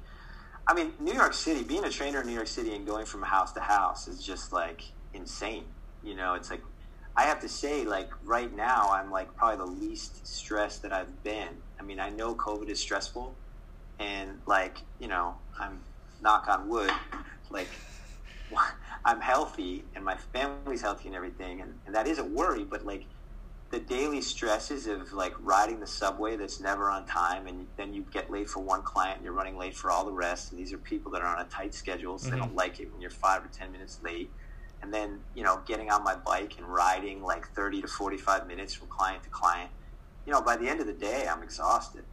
I 0.68 0.74
mean, 0.74 0.94
New 1.00 1.14
York 1.14 1.34
City, 1.34 1.64
being 1.64 1.84
a 1.84 1.90
trainer 1.90 2.22
in 2.22 2.28
New 2.28 2.34
York 2.34 2.48
City 2.48 2.74
and 2.76 2.88
going 2.88 3.06
from 3.06 3.24
house 3.24 3.52
to 3.54 3.60
house 3.60 4.08
is 4.08 4.26
just 4.26 4.54
like 4.54 4.82
insane. 5.14 5.66
You 6.02 6.16
know, 6.16 6.36
it's 6.36 6.50
like 6.50 6.62
I 7.16 7.24
have 7.24 7.40
to 7.42 7.50
say, 7.50 7.86
like 7.86 8.10
right 8.24 8.54
now, 8.56 8.90
I'm 8.92 9.12
like 9.12 9.36
probably 9.36 9.58
the 9.58 9.72
least 9.72 10.26
stressed 10.26 10.82
that 10.84 10.94
I've 10.94 11.24
been. 11.24 11.50
I 11.80 11.84
mean, 11.84 12.00
I 12.00 12.10
know 12.10 12.36
COVID 12.36 12.70
is 12.70 12.82
stressful, 12.82 13.38
and 14.00 14.40
like 14.48 14.78
you 15.00 15.08
know, 15.08 15.36
I'm 15.60 15.82
knock 16.22 16.48
on 16.48 16.70
wood, 16.70 16.92
like 17.52 17.70
I'm 19.06 19.20
healthy 19.20 19.86
and 19.96 20.06
my 20.06 20.16
family's 20.16 20.82
healthy 20.82 21.08
and 21.08 21.16
everything, 21.16 21.62
and, 21.62 21.74
and 21.86 21.96
that 21.96 22.08
is 22.08 22.20
a 22.20 22.24
worry. 22.24 22.64
But 22.64 22.86
like 22.86 23.04
the 23.74 23.80
daily 23.80 24.22
stresses 24.22 24.86
of 24.86 25.12
like 25.14 25.34
riding 25.40 25.80
the 25.80 25.88
subway 25.88 26.36
that's 26.36 26.60
never 26.60 26.92
on 26.92 27.08
time 27.08 27.48
and 27.48 27.66
then 27.76 27.92
you 27.92 28.06
get 28.14 28.30
late 28.30 28.48
for 28.48 28.60
one 28.60 28.84
client 28.84 29.16
and 29.16 29.26
you're 29.26 29.34
running 29.34 29.58
late 29.58 29.76
for 29.76 29.90
all 29.90 30.06
the 30.06 30.12
rest 30.12 30.52
and 30.52 30.60
these 30.60 30.72
are 30.72 30.78
people 30.78 31.12
that 31.12 31.24
are 31.24 31.36
on 31.36 31.44
a 31.44 31.50
tight 31.50 31.74
schedule 31.74 32.20
so 32.20 32.28
mm-hmm. 32.28 32.36
they 32.36 32.40
don't 32.40 32.56
like 32.56 32.80
it 32.80 32.92
when 32.92 33.02
you're 33.02 33.10
five 33.10 33.44
or 33.44 33.48
ten 33.48 33.72
minutes 33.72 34.00
late 34.04 34.30
and 34.84 34.94
then 34.94 35.20
you 35.34 35.42
know 35.42 35.60
getting 35.66 35.90
on 35.90 36.04
my 36.04 36.14
bike 36.14 36.54
and 36.60 36.68
riding 36.68 37.24
like 37.24 37.48
30 37.56 37.82
to 37.82 37.88
45 37.88 38.46
minutes 38.46 38.76
from 38.76 38.88
client 38.90 39.24
to 39.24 39.30
client 39.30 39.72
you 40.28 40.32
know 40.32 40.40
by 40.40 40.56
the 40.56 40.70
end 40.70 40.80
of 40.80 40.86
the 40.86 40.94
day 40.94 41.28
i'm 41.28 41.42
exhausted 41.42 42.04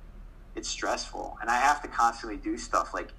it's 0.57 0.67
stressful 0.67 1.37
and 1.43 1.51
i 1.51 1.59
have 1.59 1.83
to 1.83 1.89
constantly 1.89 2.39
do 2.39 2.57
stuff 2.57 2.95
like 2.95 3.11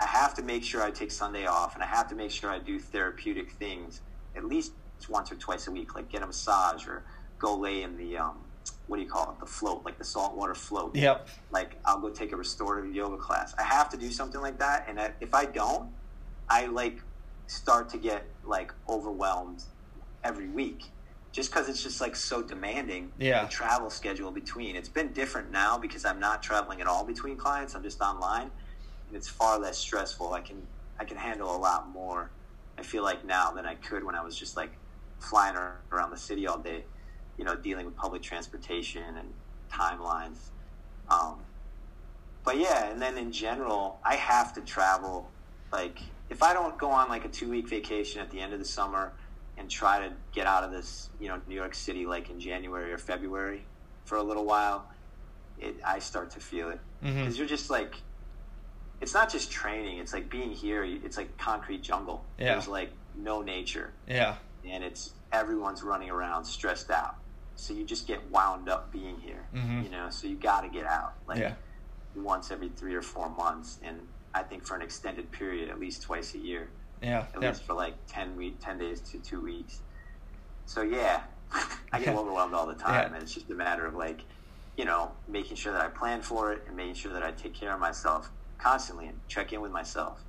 i 0.00 0.04
have 0.04 0.34
to 0.34 0.42
make 0.42 0.64
sure 0.64 0.82
i 0.82 0.90
take 0.90 1.12
sunday 1.12 1.46
off 1.46 1.74
and 1.74 1.84
i 1.84 1.86
have 1.86 2.08
to 2.08 2.16
make 2.16 2.32
sure 2.32 2.50
i 2.50 2.58
do 2.58 2.80
therapeutic 2.80 3.52
things 3.52 4.00
at 4.34 4.44
least 4.44 4.72
once 5.08 5.30
or 5.30 5.36
twice 5.36 5.68
a 5.68 5.70
week 5.70 5.94
like 5.94 6.08
get 6.08 6.22
a 6.22 6.26
massage 6.26 6.88
or 6.88 7.04
go 7.44 7.54
lay 7.56 7.82
in 7.82 7.96
the 7.96 8.16
um, 8.16 8.38
what 8.86 8.96
do 8.96 9.02
you 9.02 9.08
call 9.08 9.30
it? 9.30 9.40
The 9.40 9.46
float, 9.46 9.84
like 9.84 9.98
the 9.98 10.04
saltwater 10.04 10.54
float. 10.54 10.96
Yep. 10.96 11.28
Like 11.50 11.76
I'll 11.84 12.00
go 12.00 12.08
take 12.08 12.32
a 12.32 12.36
restorative 12.36 12.94
yoga 12.94 13.16
class. 13.16 13.54
I 13.58 13.62
have 13.62 13.88
to 13.90 13.96
do 13.96 14.10
something 14.10 14.40
like 14.40 14.58
that, 14.58 14.86
and 14.88 14.98
if 15.20 15.34
I 15.34 15.44
don't, 15.44 15.90
I 16.48 16.66
like 16.66 17.00
start 17.46 17.88
to 17.90 17.98
get 17.98 18.24
like 18.44 18.72
overwhelmed 18.88 19.62
every 20.22 20.48
week, 20.48 20.84
just 21.32 21.50
because 21.50 21.68
it's 21.68 21.82
just 21.82 22.00
like 22.00 22.16
so 22.16 22.42
demanding. 22.42 23.12
Yeah. 23.18 23.44
The 23.44 23.50
travel 23.50 23.90
schedule 23.90 24.30
between. 24.30 24.74
It's 24.76 24.88
been 24.88 25.12
different 25.12 25.50
now 25.50 25.76
because 25.78 26.04
I'm 26.04 26.20
not 26.20 26.42
traveling 26.42 26.80
at 26.80 26.86
all 26.86 27.04
between 27.04 27.36
clients. 27.36 27.74
I'm 27.74 27.82
just 27.82 28.00
online, 28.00 28.50
and 29.08 29.16
it's 29.16 29.28
far 29.28 29.58
less 29.58 29.78
stressful. 29.78 30.32
I 30.32 30.40
can 30.40 30.66
I 30.98 31.04
can 31.04 31.18
handle 31.18 31.54
a 31.54 31.58
lot 31.58 31.90
more. 31.90 32.30
I 32.78 32.82
feel 32.82 33.02
like 33.02 33.24
now 33.24 33.52
than 33.52 33.66
I 33.66 33.76
could 33.76 34.02
when 34.02 34.14
I 34.14 34.22
was 34.24 34.36
just 34.36 34.56
like 34.56 34.72
flying 35.20 35.56
around 35.92 36.10
the 36.10 36.18
city 36.18 36.46
all 36.46 36.58
day 36.58 36.84
you 37.38 37.44
know, 37.44 37.56
dealing 37.56 37.86
with 37.86 37.96
public 37.96 38.22
transportation 38.22 39.02
and 39.18 39.28
timelines. 39.72 40.50
Um, 41.10 41.38
but 42.44 42.58
yeah, 42.58 42.90
and 42.90 43.00
then 43.00 43.16
in 43.16 43.32
general, 43.32 43.98
I 44.04 44.16
have 44.16 44.52
to 44.54 44.60
travel. 44.60 45.30
Like, 45.72 45.98
if 46.30 46.42
I 46.42 46.52
don't 46.52 46.76
go 46.78 46.90
on 46.90 47.08
like 47.08 47.24
a 47.24 47.28
two 47.28 47.50
week 47.50 47.68
vacation 47.68 48.20
at 48.20 48.30
the 48.30 48.40
end 48.40 48.52
of 48.52 48.58
the 48.58 48.64
summer 48.64 49.12
and 49.56 49.70
try 49.70 50.00
to 50.00 50.12
get 50.32 50.46
out 50.46 50.62
of 50.62 50.70
this, 50.70 51.10
you 51.20 51.28
know, 51.28 51.40
New 51.48 51.54
York 51.54 51.74
City 51.74 52.06
like 52.06 52.30
in 52.30 52.38
January 52.38 52.92
or 52.92 52.98
February 52.98 53.64
for 54.04 54.18
a 54.18 54.22
little 54.22 54.44
while, 54.44 54.86
it, 55.58 55.76
I 55.84 55.98
start 55.98 56.30
to 56.32 56.40
feel 56.40 56.70
it 56.70 56.80
because 57.00 57.16
mm-hmm. 57.16 57.32
you're 57.34 57.46
just 57.46 57.70
like, 57.70 57.96
it's 59.00 59.14
not 59.14 59.30
just 59.30 59.50
training. 59.50 59.98
It's 59.98 60.12
like 60.12 60.30
being 60.30 60.50
here. 60.50 60.84
It's 60.84 61.16
like 61.16 61.36
concrete 61.38 61.82
jungle. 61.82 62.24
Yeah. 62.38 62.52
There's 62.52 62.68
like 62.68 62.92
no 63.16 63.42
nature. 63.42 63.92
Yeah. 64.08 64.36
And 64.66 64.84
it's 64.84 65.12
everyone's 65.32 65.82
running 65.82 66.10
around 66.10 66.44
stressed 66.44 66.90
out 66.90 67.16
so 67.56 67.72
you 67.72 67.84
just 67.84 68.06
get 68.06 68.20
wound 68.30 68.68
up 68.68 68.92
being 68.92 69.18
here 69.20 69.46
mm-hmm. 69.54 69.82
you 69.82 69.90
know 69.90 70.08
so 70.10 70.26
you 70.26 70.36
got 70.36 70.62
to 70.62 70.68
get 70.68 70.86
out 70.86 71.14
like 71.26 71.38
yeah. 71.38 71.54
once 72.14 72.50
every 72.50 72.68
three 72.68 72.94
or 72.94 73.02
four 73.02 73.28
months 73.30 73.78
and 73.82 74.00
i 74.34 74.42
think 74.42 74.64
for 74.64 74.74
an 74.74 74.82
extended 74.82 75.30
period 75.30 75.68
at 75.68 75.78
least 75.78 76.02
twice 76.02 76.34
a 76.34 76.38
year 76.38 76.68
yeah 77.02 77.26
at 77.34 77.42
yeah. 77.42 77.48
least 77.48 77.62
for 77.62 77.74
like 77.74 77.94
10 78.06 78.36
week 78.36 78.56
10 78.60 78.78
days 78.78 79.00
to 79.00 79.18
two 79.18 79.40
weeks 79.40 79.80
so 80.66 80.82
yeah 80.82 81.22
i 81.92 82.00
get 82.00 82.16
overwhelmed 82.16 82.54
all 82.54 82.66
the 82.66 82.74
time 82.74 82.94
yeah. 82.94 83.06
and 83.06 83.22
it's 83.22 83.34
just 83.34 83.48
a 83.50 83.54
matter 83.54 83.86
of 83.86 83.94
like 83.94 84.20
you 84.76 84.84
know 84.84 85.12
making 85.28 85.56
sure 85.56 85.72
that 85.72 85.82
i 85.82 85.88
plan 85.88 86.20
for 86.22 86.52
it 86.52 86.62
and 86.66 86.76
making 86.76 86.94
sure 86.94 87.12
that 87.12 87.22
i 87.22 87.30
take 87.32 87.54
care 87.54 87.72
of 87.72 87.80
myself 87.80 88.30
constantly 88.58 89.06
and 89.06 89.18
check 89.28 89.52
in 89.52 89.60
with 89.60 89.70
myself 89.70 90.24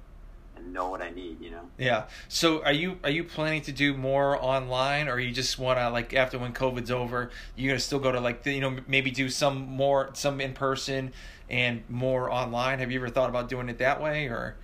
and 0.56 0.74
know 0.74 0.90
what 0.90 1.02
I 1.02 1.10
need, 1.10 1.42
you 1.42 1.52
know. 1.52 1.70
Yeah. 1.78 2.06
So 2.28 2.64
are 2.64 2.72
you 2.72 3.00
are 3.04 3.10
you 3.10 3.24
planning 3.24 3.62
to 3.64 3.72
do 3.72 3.96
more 3.96 4.42
online, 4.44 5.08
or 5.08 5.20
you 5.20 5.32
just 5.32 5.58
want 5.60 5.80
to 5.80 5.90
like 5.90 6.14
after 6.14 6.38
when 6.38 6.54
COVID's 6.54 6.92
over, 6.92 7.32
you're 7.56 7.72
gonna 7.72 7.80
still 7.80 8.00
go 8.00 8.12
to 8.12 8.20
like 8.20 8.44
the, 8.44 8.54
you 8.54 8.62
know 8.62 8.78
maybe 8.88 9.12
do 9.12 9.30
some 9.30 9.68
more 9.68 10.10
some 10.14 10.42
in 10.42 10.54
person 10.54 11.12
and 11.50 11.84
more 11.90 12.32
online? 12.32 12.80
Have 12.80 12.92
you 12.92 13.00
ever 13.00 13.10
thought 13.10 13.30
about 13.30 13.50
doing 13.50 13.70
it 13.70 13.78
that 13.80 14.02
way 14.02 14.28
or? 14.28 14.56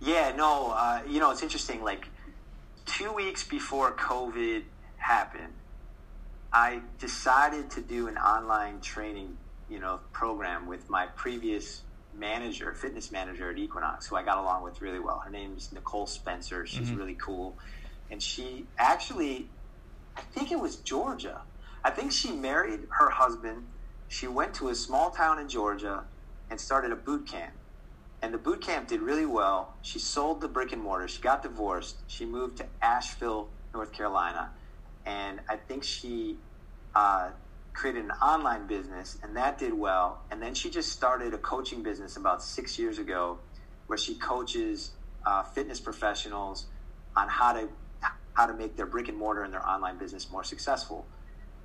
Yeah, 0.00 0.34
no, 0.36 0.72
uh, 0.72 1.00
you 1.08 1.20
know, 1.20 1.30
it's 1.30 1.42
interesting. 1.42 1.82
Like 1.82 2.08
two 2.84 3.12
weeks 3.12 3.44
before 3.44 3.92
COVID 3.92 4.62
happened, 4.98 5.52
I 6.52 6.80
decided 6.98 7.70
to 7.70 7.80
do 7.80 8.08
an 8.08 8.18
online 8.18 8.80
training, 8.80 9.36
you 9.70 9.78
know, 9.78 10.00
program 10.12 10.66
with 10.66 10.90
my 10.90 11.06
previous 11.06 11.82
manager, 12.18 12.72
fitness 12.74 13.10
manager 13.10 13.50
at 13.50 13.58
Equinox, 13.58 14.06
who 14.06 14.16
I 14.16 14.22
got 14.22 14.38
along 14.38 14.62
with 14.62 14.80
really 14.80 15.00
well. 15.00 15.18
Her 15.18 15.30
name 15.30 15.54
is 15.56 15.72
Nicole 15.72 16.06
Spencer. 16.06 16.66
She's 16.66 16.88
mm-hmm. 16.88 16.98
really 16.98 17.14
cool. 17.14 17.56
And 18.10 18.22
she 18.22 18.66
actually, 18.78 19.48
I 20.16 20.20
think 20.20 20.52
it 20.52 20.58
was 20.58 20.76
Georgia. 20.76 21.42
I 21.82 21.90
think 21.90 22.12
she 22.12 22.32
married 22.32 22.80
her 22.90 23.10
husband. 23.10 23.64
She 24.08 24.26
went 24.26 24.54
to 24.54 24.68
a 24.68 24.74
small 24.74 25.10
town 25.10 25.38
in 25.38 25.48
Georgia 25.48 26.04
and 26.50 26.60
started 26.60 26.92
a 26.92 26.96
boot 26.96 27.26
camp. 27.26 27.52
And 28.22 28.32
the 28.32 28.38
boot 28.38 28.62
camp 28.62 28.88
did 28.88 29.02
really 29.02 29.26
well. 29.26 29.74
She 29.82 29.98
sold 29.98 30.40
the 30.40 30.48
brick 30.48 30.72
and 30.72 30.80
mortar. 30.80 31.08
She 31.08 31.20
got 31.20 31.42
divorced. 31.42 31.96
She 32.06 32.24
moved 32.24 32.56
to 32.58 32.66
Asheville, 32.80 33.48
North 33.74 33.92
Carolina. 33.92 34.50
And 35.04 35.40
I 35.48 35.56
think 35.56 35.84
she 35.84 36.38
uh, 36.94 37.30
created 37.74 38.04
an 38.04 38.12
online 38.12 38.66
business, 38.66 39.18
and 39.22 39.36
that 39.36 39.58
did 39.58 39.74
well. 39.74 40.20
And 40.30 40.40
then 40.40 40.54
she 40.54 40.70
just 40.70 40.92
started 40.92 41.34
a 41.34 41.38
coaching 41.38 41.82
business 41.82 42.16
about 42.16 42.42
six 42.42 42.78
years 42.78 42.98
ago, 42.98 43.38
where 43.88 43.98
she 43.98 44.14
coaches 44.14 44.92
uh, 45.26 45.42
fitness 45.42 45.80
professionals 45.80 46.66
on 47.16 47.28
how 47.28 47.52
to 47.52 47.68
how 48.32 48.46
to 48.46 48.54
make 48.54 48.76
their 48.76 48.86
brick 48.86 49.08
and 49.08 49.16
mortar 49.16 49.44
and 49.44 49.52
their 49.52 49.64
online 49.64 49.96
business 49.96 50.30
more 50.30 50.42
successful. 50.42 51.06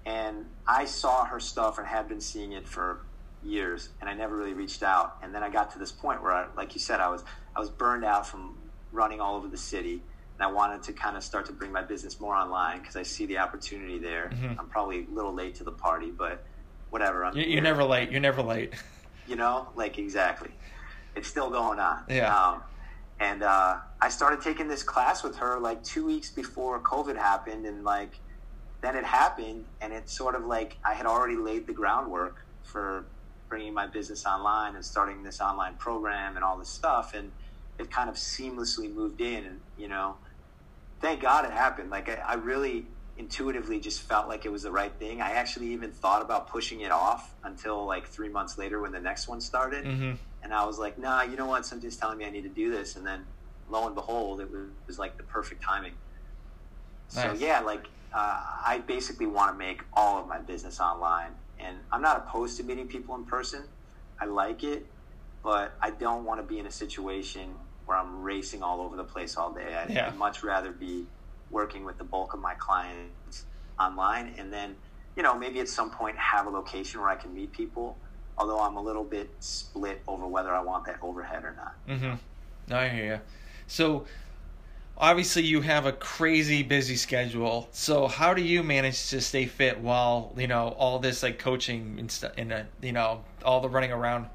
And 0.05 0.45
I 0.67 0.85
saw 0.85 1.25
her 1.25 1.39
stuff 1.39 1.77
and 1.77 1.87
had 1.87 2.07
been 2.07 2.21
seeing 2.21 2.51
it 2.51 2.67
for 2.67 3.01
years, 3.43 3.89
and 4.01 4.09
I 4.09 4.13
never 4.13 4.35
really 4.35 4.53
reached 4.53 4.83
out. 4.83 5.17
And 5.23 5.33
then 5.33 5.43
I 5.43 5.49
got 5.49 5.71
to 5.71 5.79
this 5.79 5.91
point 5.91 6.21
where, 6.21 6.31
I, 6.31 6.47
like 6.55 6.73
you 6.73 6.79
said, 6.79 6.99
I 6.99 7.09
was 7.09 7.23
I 7.55 7.59
was 7.59 7.69
burned 7.69 8.03
out 8.03 8.27
from 8.27 8.57
running 8.91 9.21
all 9.21 9.35
over 9.35 9.47
the 9.47 9.57
city 9.57 10.01
and 10.39 10.47
I 10.47 10.51
wanted 10.51 10.81
to 10.83 10.93
kind 10.93 11.17
of 11.17 11.23
start 11.23 11.45
to 11.47 11.51
bring 11.51 11.71
my 11.71 11.81
business 11.81 12.19
more 12.19 12.33
online 12.33 12.79
because 12.79 12.95
I 12.95 13.03
see 13.03 13.25
the 13.25 13.39
opportunity 13.39 13.99
there. 13.99 14.31
Mm-hmm. 14.33 14.57
I'm 14.57 14.67
probably 14.67 15.05
a 15.05 15.13
little 15.13 15.33
late 15.33 15.55
to 15.55 15.65
the 15.65 15.71
party, 15.71 16.11
but 16.11 16.45
whatever. 16.91 17.25
I'm 17.25 17.35
you're, 17.35 17.45
you're 17.45 17.61
never 17.61 17.83
late. 17.83 18.09
You're 18.09 18.21
never 18.21 18.41
late. 18.41 18.73
You 19.27 19.35
know, 19.35 19.67
like 19.75 19.99
exactly. 19.99 20.49
It's 21.15 21.27
still 21.27 21.51
going 21.51 21.79
on. 21.79 22.03
Yeah. 22.09 22.35
Um, 22.35 22.63
and 23.19 23.43
uh, 23.43 23.77
I 24.01 24.09
started 24.09 24.41
taking 24.41 24.67
this 24.67 24.81
class 24.81 25.21
with 25.21 25.35
her 25.35 25.59
like 25.59 25.83
two 25.83 26.03
weeks 26.03 26.31
before 26.31 26.79
COVID 26.79 27.15
happened, 27.15 27.67
and 27.67 27.83
like 27.83 28.19
then 28.81 28.95
it 28.95 29.05
happened, 29.05 29.65
and 29.81 29.93
it's 29.93 30.17
sort 30.17 30.33
of 30.33 30.45
like 30.45 30.77
I 30.83 30.95
had 30.95 31.05
already 31.05 31.35
laid 31.35 31.67
the 31.67 31.73
groundwork 31.73 32.43
for 32.63 33.05
bringing 33.49 33.71
my 33.71 33.85
business 33.85 34.25
online 34.25 34.73
and 34.73 34.83
starting 34.83 35.21
this 35.21 35.41
online 35.41 35.75
program 35.75 36.35
and 36.35 36.43
all 36.43 36.57
this 36.57 36.69
stuff, 36.69 37.13
and 37.13 37.31
it 37.77 37.91
kind 37.91 38.09
of 38.09 38.15
seamlessly 38.15 38.91
moved 38.91 39.21
in, 39.21 39.45
and 39.45 39.59
you 39.77 39.89
know 39.89 40.15
thank 41.01 41.21
God 41.21 41.45
it 41.45 41.51
happened. 41.51 41.89
Like 41.89 42.09
I, 42.09 42.15
I, 42.25 42.33
really 42.35 42.85
intuitively 43.17 43.79
just 43.79 44.01
felt 44.01 44.27
like 44.27 44.45
it 44.45 44.51
was 44.51 44.63
the 44.63 44.71
right 44.71 44.91
thing. 44.93 45.21
I 45.21 45.31
actually 45.31 45.67
even 45.73 45.91
thought 45.91 46.21
about 46.21 46.49
pushing 46.49 46.81
it 46.81 46.91
off 46.91 47.33
until 47.43 47.85
like 47.85 48.07
three 48.07 48.29
months 48.29 48.57
later 48.57 48.79
when 48.81 48.91
the 48.91 48.99
next 48.99 49.27
one 49.27 49.41
started, 49.41 49.85
mm-hmm. 49.85 50.13
and 50.43 50.53
I 50.53 50.65
was 50.65 50.79
like, 50.79 50.97
nah, 50.97 51.23
you 51.23 51.35
know 51.35 51.45
what? 51.45 51.65
Something's 51.65 51.97
telling 51.97 52.17
me 52.17 52.25
I 52.25 52.29
need 52.29 52.43
to 52.43 52.49
do 52.49 52.71
this, 52.71 52.95
and 52.95 53.05
then 53.05 53.25
lo 53.69 53.85
and 53.85 53.95
behold, 53.95 54.41
it 54.41 54.51
was, 54.51 54.61
it 54.61 54.87
was 54.87 54.99
like 54.99 55.17
the 55.17 55.23
perfect 55.23 55.61
timing. 55.61 55.93
Nice. 57.15 57.23
So 57.23 57.33
yeah, 57.33 57.59
like 57.61 57.85
uh, 58.13 58.41
I 58.65 58.81
basically 58.85 59.27
want 59.27 59.53
to 59.53 59.57
make 59.57 59.81
all 59.93 60.19
of 60.19 60.27
my 60.27 60.39
business 60.39 60.79
online, 60.79 61.31
and 61.59 61.77
I'm 61.91 62.01
not 62.01 62.17
opposed 62.17 62.57
to 62.57 62.63
meeting 62.63 62.87
people 62.87 63.15
in 63.15 63.25
person. 63.25 63.63
I 64.19 64.25
like 64.25 64.63
it, 64.63 64.85
but 65.43 65.73
I 65.81 65.91
don't 65.91 66.25
want 66.25 66.41
to 66.41 66.45
be 66.45 66.59
in 66.59 66.65
a 66.65 66.71
situation 66.71 67.55
where 67.89 67.97
I'm 67.97 68.21
racing 68.21 68.61
all 68.61 68.81
over 68.81 68.95
the 68.95 69.03
place 69.03 69.35
all 69.35 69.51
day. 69.51 69.73
I'd, 69.73 69.89
yeah. 69.89 70.11
much 70.15 70.43
rather 70.43 70.71
be 70.71 71.07
working 71.49 71.83
with 71.83 71.97
the 71.97 72.03
bulk 72.03 72.35
of 72.35 72.39
my 72.39 72.53
clients 72.53 73.45
online 73.79 74.35
and 74.37 74.53
then, 74.53 74.75
you 75.15 75.23
know, 75.23 75.35
maybe 75.35 75.59
at 75.59 75.67
some 75.67 75.89
point 75.89 76.15
have 76.15 76.45
a 76.45 76.51
location 76.51 77.01
where 77.01 77.09
I 77.09 77.15
can 77.15 77.33
meet 77.33 77.51
people. 77.51 77.97
Although 78.37 78.59
I'm 78.59 78.77
a 78.77 78.81
little 78.81 79.03
bit 79.03 79.31
split 79.39 80.03
over 80.07 80.27
whether 80.27 80.53
I 80.53 80.61
want 80.61 80.85
that 80.85 80.99
overhead 81.01 81.43
or 81.43 81.55
not. 81.57 81.97
Mm-hmm. 81.97 82.73
I 82.73 82.89
hear 82.89 83.05
you. 83.05 83.19
So, 83.65 84.05
obviously, 84.95 85.43
you 85.43 85.61
have 85.61 85.87
a 85.87 85.91
crazy 85.91 86.61
busy 86.61 86.95
schedule. 86.95 87.67
So, 87.71 88.07
how 88.07 88.35
do 88.35 88.43
you 88.43 88.61
manage 88.61 89.09
to 89.09 89.19
stay 89.19 89.45
fit 89.45 89.79
while 89.79 90.31
you 90.37 90.47
know 90.47 90.69
all 90.77 90.99
this 90.99 91.21
like 91.21 91.37
coaching 91.37 91.97
and 91.99 92.09
stuff, 92.09 92.31
and 92.37 92.53
uh, 92.53 92.63
you 92.81 92.93
know 92.93 93.25
all 93.43 93.59
the 93.59 93.67
running 93.67 93.91
around? 93.91 94.27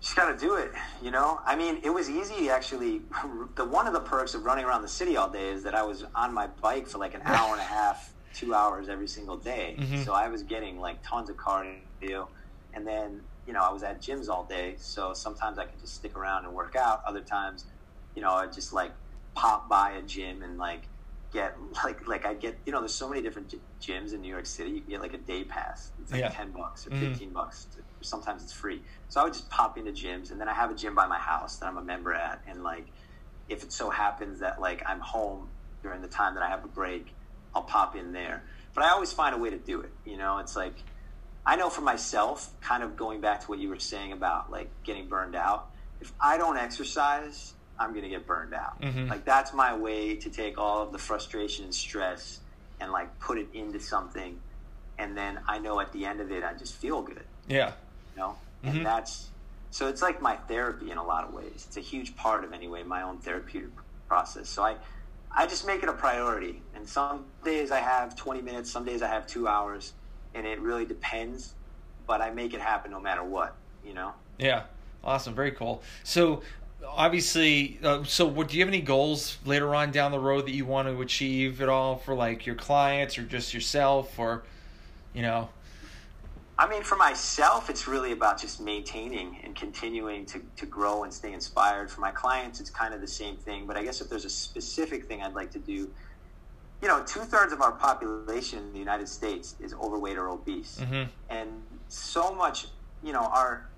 Just 0.00 0.14
got 0.14 0.30
to 0.30 0.38
do 0.38 0.54
it 0.54 0.70
you 1.02 1.10
know 1.10 1.40
i 1.44 1.56
mean 1.56 1.78
it 1.82 1.90
was 1.90 2.08
easy 2.08 2.50
actually 2.50 3.02
the 3.56 3.64
one 3.64 3.86
of 3.86 3.92
the 3.92 4.00
perks 4.00 4.34
of 4.34 4.44
running 4.44 4.64
around 4.64 4.82
the 4.82 4.88
city 4.88 5.16
all 5.16 5.28
day 5.28 5.50
is 5.50 5.62
that 5.62 5.74
i 5.74 5.82
was 5.82 6.04
on 6.14 6.32
my 6.32 6.46
bike 6.60 6.86
for 6.86 6.98
like 6.98 7.14
an 7.14 7.22
hour 7.24 7.52
and 7.52 7.60
a 7.60 7.64
half 7.64 8.12
two 8.34 8.54
hours 8.54 8.88
every 8.88 9.08
single 9.08 9.36
day 9.36 9.76
mm-hmm. 9.78 10.02
so 10.02 10.12
i 10.12 10.28
was 10.28 10.42
getting 10.42 10.78
like 10.78 10.96
tons 11.02 11.28
of 11.28 11.36
cardio 11.36 12.26
and 12.74 12.86
then 12.86 13.20
you 13.46 13.52
know 13.52 13.62
i 13.62 13.72
was 13.72 13.82
at 13.82 14.00
gyms 14.00 14.28
all 14.28 14.44
day 14.44 14.74
so 14.78 15.12
sometimes 15.12 15.58
i 15.58 15.64
could 15.64 15.80
just 15.80 15.94
stick 15.94 16.16
around 16.16 16.44
and 16.44 16.54
work 16.54 16.76
out 16.76 17.02
other 17.06 17.20
times 17.20 17.64
you 18.14 18.22
know 18.22 18.32
i 18.32 18.46
just 18.46 18.72
like 18.72 18.92
pop 19.34 19.68
by 19.68 19.92
a 19.92 20.02
gym 20.02 20.42
and 20.42 20.58
like 20.58 20.82
get 21.32 21.56
like 21.84 22.06
like 22.06 22.26
I 22.26 22.34
get 22.34 22.58
you 22.66 22.72
know 22.72 22.80
there's 22.80 22.94
so 22.94 23.08
many 23.08 23.22
different 23.22 23.54
gyms 23.80 24.12
in 24.12 24.20
New 24.20 24.28
York 24.28 24.46
City 24.46 24.70
you 24.70 24.80
can 24.80 24.90
get 24.90 25.00
like 25.00 25.14
a 25.14 25.18
day 25.18 25.44
pass 25.44 25.92
it's 26.02 26.12
like 26.12 26.20
yeah. 26.20 26.28
10 26.28 26.52
bucks 26.52 26.86
or 26.86 26.90
mm-hmm. 26.90 27.10
15 27.10 27.30
mm. 27.30 27.32
bucks 27.32 27.66
to, 27.76 27.78
sometimes 28.00 28.42
it's 28.42 28.52
free 28.52 28.80
so 29.08 29.20
I 29.20 29.24
would 29.24 29.32
just 29.32 29.48
pop 29.50 29.78
into 29.78 29.92
gyms 29.92 30.30
and 30.30 30.40
then 30.40 30.48
I 30.48 30.54
have 30.54 30.70
a 30.70 30.74
gym 30.74 30.94
by 30.94 31.06
my 31.06 31.18
house 31.18 31.56
that 31.56 31.66
I'm 31.66 31.78
a 31.78 31.82
member 31.82 32.12
at 32.12 32.40
and 32.46 32.62
like 32.62 32.86
if 33.48 33.62
it 33.62 33.72
so 33.72 33.90
happens 33.90 34.40
that 34.40 34.60
like 34.60 34.82
I'm 34.86 35.00
home 35.00 35.48
during 35.82 36.02
the 36.02 36.08
time 36.08 36.34
that 36.34 36.42
I 36.42 36.48
have 36.48 36.64
a 36.64 36.68
break 36.68 37.14
I'll 37.54 37.62
pop 37.62 37.96
in 37.96 38.12
there 38.12 38.42
but 38.74 38.84
I 38.84 38.90
always 38.90 39.12
find 39.12 39.34
a 39.34 39.38
way 39.38 39.50
to 39.50 39.58
do 39.58 39.80
it 39.80 39.90
you 40.04 40.16
know 40.16 40.38
it's 40.38 40.56
like 40.56 40.74
I 41.46 41.56
know 41.56 41.70
for 41.70 41.80
myself 41.80 42.50
kind 42.60 42.82
of 42.82 42.96
going 42.96 43.20
back 43.20 43.40
to 43.40 43.46
what 43.46 43.58
you 43.58 43.68
were 43.68 43.78
saying 43.78 44.12
about 44.12 44.50
like 44.50 44.70
getting 44.84 45.08
burned 45.08 45.34
out 45.34 45.70
if 46.00 46.12
I 46.20 46.38
don't 46.38 46.56
exercise 46.56 47.54
I'm 47.78 47.90
going 47.90 48.02
to 48.02 48.08
get 48.08 48.26
burned 48.26 48.54
out. 48.54 48.80
Mm-hmm. 48.80 49.08
Like 49.08 49.24
that's 49.24 49.52
my 49.54 49.76
way 49.76 50.16
to 50.16 50.30
take 50.30 50.58
all 50.58 50.82
of 50.82 50.92
the 50.92 50.98
frustration 50.98 51.64
and 51.64 51.74
stress 51.74 52.40
and 52.80 52.90
like 52.92 53.18
put 53.20 53.38
it 53.38 53.48
into 53.54 53.80
something, 53.80 54.38
and 54.98 55.16
then 55.16 55.40
I 55.46 55.58
know 55.58 55.80
at 55.80 55.92
the 55.92 56.04
end 56.04 56.20
of 56.20 56.30
it 56.30 56.44
I 56.44 56.54
just 56.54 56.74
feel 56.74 57.02
good. 57.02 57.24
Yeah. 57.48 57.72
You 58.18 58.24
know, 58.24 58.36
and 58.64 58.74
mm-hmm. 58.74 58.84
that's 58.84 59.28
so 59.70 59.86
it's 59.86 60.02
like 60.02 60.20
my 60.20 60.34
therapy 60.34 60.90
in 60.90 60.98
a 60.98 61.04
lot 61.04 61.24
of 61.24 61.32
ways. 61.32 61.64
It's 61.68 61.76
a 61.76 61.80
huge 61.80 62.16
part 62.16 62.42
of 62.42 62.52
anyway 62.52 62.82
my 62.82 63.02
own 63.02 63.18
therapeutic 63.18 63.70
process. 64.08 64.48
So 64.48 64.64
I 64.64 64.76
I 65.30 65.46
just 65.46 65.66
make 65.68 65.84
it 65.84 65.88
a 65.88 65.92
priority. 65.92 66.60
And 66.74 66.88
some 66.88 67.26
days 67.44 67.70
I 67.70 67.78
have 67.78 68.16
20 68.16 68.42
minutes, 68.42 68.70
some 68.70 68.84
days 68.84 69.02
I 69.02 69.08
have 69.08 69.26
2 69.28 69.46
hours, 69.46 69.92
and 70.34 70.46
it 70.46 70.58
really 70.58 70.84
depends, 70.84 71.54
but 72.08 72.20
I 72.20 72.30
make 72.30 72.54
it 72.54 72.60
happen 72.60 72.90
no 72.90 72.98
matter 72.98 73.22
what, 73.22 73.54
you 73.86 73.94
know. 73.94 74.14
Yeah. 74.38 74.64
Awesome, 75.04 75.34
very 75.34 75.52
cool. 75.52 75.82
So 76.02 76.42
obviously, 76.84 77.78
uh, 77.84 78.02
so 78.02 78.26
what, 78.26 78.48
do 78.48 78.56
you 78.56 78.62
have 78.62 78.68
any 78.68 78.80
goals 78.80 79.38
later 79.44 79.76
on 79.76 79.92
down 79.92 80.10
the 80.10 80.18
road 80.18 80.46
that 80.46 80.52
you 80.52 80.64
want 80.64 80.88
to 80.88 81.00
achieve 81.02 81.60
at 81.60 81.68
all 81.68 81.96
for 81.96 82.14
like 82.14 82.46
your 82.46 82.56
clients 82.56 83.16
or 83.16 83.22
just 83.22 83.54
yourself 83.54 84.18
or, 84.18 84.42
you 85.14 85.22
know? 85.22 85.50
I 86.58 86.68
mean, 86.68 86.82
for 86.82 86.96
myself, 86.96 87.70
it's 87.70 87.86
really 87.86 88.10
about 88.10 88.40
just 88.40 88.60
maintaining 88.60 89.38
and 89.44 89.54
continuing 89.54 90.26
to, 90.26 90.42
to 90.56 90.66
grow 90.66 91.04
and 91.04 91.14
stay 91.14 91.32
inspired. 91.32 91.88
For 91.90 92.00
my 92.00 92.10
clients, 92.10 92.58
it's 92.58 92.70
kind 92.70 92.92
of 92.92 93.00
the 93.00 93.06
same 93.06 93.36
thing. 93.36 93.66
But 93.66 93.76
I 93.76 93.84
guess 93.84 94.00
if 94.00 94.08
there's 94.08 94.24
a 94.24 94.30
specific 94.30 95.06
thing 95.06 95.22
I'd 95.22 95.34
like 95.34 95.52
to 95.52 95.60
do, 95.60 95.88
you 96.82 96.88
know, 96.88 97.02
two 97.04 97.20
thirds 97.20 97.52
of 97.52 97.60
our 97.60 97.72
population 97.72 98.58
in 98.58 98.72
the 98.72 98.78
United 98.78 99.08
States 99.08 99.54
is 99.60 99.72
overweight 99.74 100.18
or 100.18 100.28
obese. 100.28 100.80
Mm-hmm. 100.80 101.10
And 101.30 101.62
so 101.88 102.34
much, 102.34 102.66
you 103.04 103.12
know, 103.12 103.26
our 103.26 103.68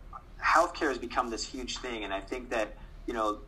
healthcare 0.43 0.89
has 0.89 0.99
become 0.99 1.29
this 1.29 1.47
huge 1.47 1.79
thing. 1.79 2.05
And 2.05 2.15
I 2.15 2.21
think 2.21 2.49
that 2.49 2.77
you 3.11 3.15
know, 3.15 3.39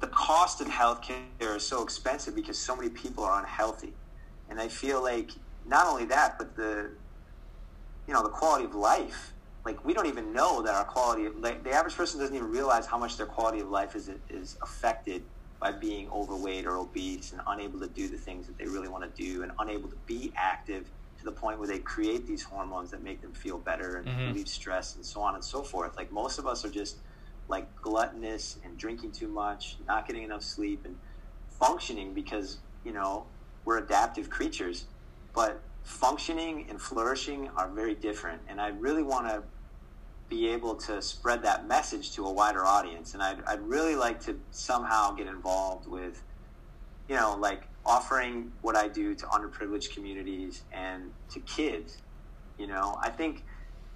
the 0.00 0.08
cost 0.08 0.60
of 0.60 0.66
healthcare 0.66 1.56
is 1.56 1.64
so 1.64 1.84
expensive 1.84 2.34
because 2.34 2.58
so 2.58 2.74
many 2.74 2.88
people 2.88 3.22
are 3.22 3.38
unhealthy. 3.38 3.94
And 4.50 4.60
I 4.60 4.66
feel 4.66 5.00
like 5.00 5.30
not 5.64 5.86
only 5.86 6.06
that, 6.06 6.38
but 6.38 6.56
the, 6.56 6.90
you 8.06 8.14
know, 8.14 8.22
the 8.22 8.28
quality 8.28 8.64
of 8.64 8.74
life. 8.74 9.32
Like 9.64 9.84
we 9.84 9.94
don't 9.94 10.06
even 10.06 10.32
know 10.32 10.62
that 10.62 10.74
our 10.74 10.84
quality 10.84 11.26
of 11.26 11.38
like 11.40 11.64
the 11.64 11.72
average 11.72 11.96
person 11.96 12.20
doesn't 12.20 12.34
even 12.34 12.50
realize 12.50 12.86
how 12.86 12.98
much 12.98 13.16
their 13.16 13.26
quality 13.26 13.60
of 13.60 13.68
life 13.68 13.96
is 13.96 14.10
is 14.30 14.56
affected 14.62 15.22
by 15.58 15.72
being 15.72 16.08
overweight 16.10 16.66
or 16.66 16.76
obese 16.76 17.32
and 17.32 17.40
unable 17.46 17.80
to 17.80 17.88
do 17.88 18.08
the 18.08 18.16
things 18.16 18.46
that 18.46 18.56
they 18.58 18.66
really 18.66 18.88
want 18.88 19.02
to 19.02 19.22
do 19.22 19.42
and 19.42 19.50
unable 19.58 19.88
to 19.88 19.96
be 20.06 20.32
active 20.36 20.88
to 21.18 21.24
the 21.24 21.32
point 21.32 21.58
where 21.58 21.66
they 21.66 21.78
create 21.78 22.26
these 22.26 22.42
hormones 22.42 22.90
that 22.90 23.02
make 23.02 23.22
them 23.22 23.32
feel 23.32 23.58
better 23.58 23.96
and 23.96 24.06
mm-hmm. 24.06 24.26
relieve 24.28 24.48
stress 24.48 24.96
and 24.96 25.04
so 25.04 25.20
on 25.20 25.34
and 25.34 25.42
so 25.42 25.62
forth. 25.62 25.96
Like 25.96 26.12
most 26.12 26.38
of 26.38 26.46
us 26.46 26.64
are 26.64 26.70
just 26.70 26.98
like 27.48 27.66
gluttonous 27.80 28.58
and 28.64 28.76
drinking 28.76 29.12
too 29.12 29.28
much, 29.28 29.76
not 29.86 30.06
getting 30.06 30.22
enough 30.22 30.42
sleep, 30.42 30.84
and 30.84 30.96
functioning 31.58 32.12
because 32.12 32.58
you 32.84 32.92
know 32.92 33.26
we're 33.64 33.78
adaptive 33.78 34.28
creatures. 34.30 34.84
But 35.34 35.60
functioning 35.86 36.66
and 36.68 36.82
flourishing 36.82 37.48
are 37.56 37.68
very 37.68 37.94
different, 37.94 38.42
and 38.48 38.60
I 38.60 38.68
really 38.68 39.04
want 39.04 39.28
to 39.28 39.42
be 40.28 40.48
able 40.48 40.74
to 40.74 41.00
spread 41.00 41.44
that 41.44 41.68
message 41.68 42.12
to 42.16 42.26
a 42.26 42.32
wider 42.32 42.66
audience. 42.66 43.14
And 43.14 43.22
I'd, 43.22 43.42
I'd 43.46 43.62
really 43.62 43.94
like 43.94 44.20
to 44.24 44.36
somehow 44.50 45.12
get 45.12 45.28
involved 45.28 45.86
with, 45.86 46.20
you 47.08 47.14
know, 47.14 47.36
like 47.38 47.68
offering 47.84 48.50
what 48.62 48.76
I 48.76 48.88
do 48.88 49.14
to 49.14 49.26
underprivileged 49.26 49.94
communities 49.94 50.64
and 50.72 51.12
to 51.30 51.38
kids. 51.40 51.98
You 52.58 52.66
know, 52.66 52.98
I 53.00 53.08
think, 53.08 53.44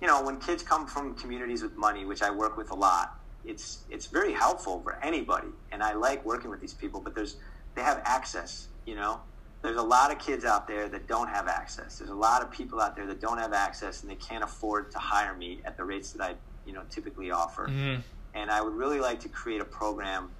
you 0.00 0.06
know, 0.06 0.22
when 0.22 0.38
kids 0.38 0.62
come 0.62 0.86
from 0.86 1.16
communities 1.16 1.64
with 1.64 1.76
money, 1.76 2.04
which 2.04 2.22
I 2.22 2.30
work 2.30 2.56
with 2.56 2.70
a 2.70 2.76
lot, 2.76 3.18
it's 3.44 3.84
it's 3.90 4.06
very 4.06 4.32
helpful 4.32 4.80
for 4.84 5.02
anybody. 5.02 5.48
And 5.72 5.82
I 5.82 5.94
like 5.94 6.24
working 6.24 6.50
with 6.50 6.60
these 6.60 6.74
people, 6.74 7.00
but 7.00 7.16
there's 7.16 7.36
they 7.74 7.82
have 7.82 8.00
access. 8.04 8.68
You 8.86 8.94
know, 8.94 9.20
there's 9.62 9.76
a 9.76 9.82
lot 9.82 10.10
of 10.10 10.18
kids 10.18 10.44
out 10.44 10.66
there 10.66 10.88
that 10.88 11.06
don't 11.06 11.28
have 11.28 11.46
access. 11.46 11.98
There's 11.98 12.10
a 12.10 12.14
lot 12.14 12.42
of 12.42 12.50
people 12.50 12.80
out 12.80 12.96
there 12.96 13.06
that 13.06 13.20
don't 13.20 13.38
have 13.38 13.52
access 13.52 14.02
and 14.02 14.10
they 14.10 14.16
can't 14.16 14.42
afford 14.42 14.90
to 14.92 14.98
hire 14.98 15.34
me 15.34 15.60
at 15.64 15.76
the 15.76 15.84
rates 15.84 16.12
that 16.12 16.22
I, 16.22 16.34
you 16.66 16.72
know, 16.72 16.82
typically 16.88 17.30
offer. 17.30 17.66
Mm-hmm. 17.66 18.00
And 18.34 18.50
I 18.50 18.62
would 18.62 18.74
really 18.74 19.00
like 19.00 19.20
to 19.20 19.28
create 19.28 19.60
a 19.60 19.66
program 19.66 20.30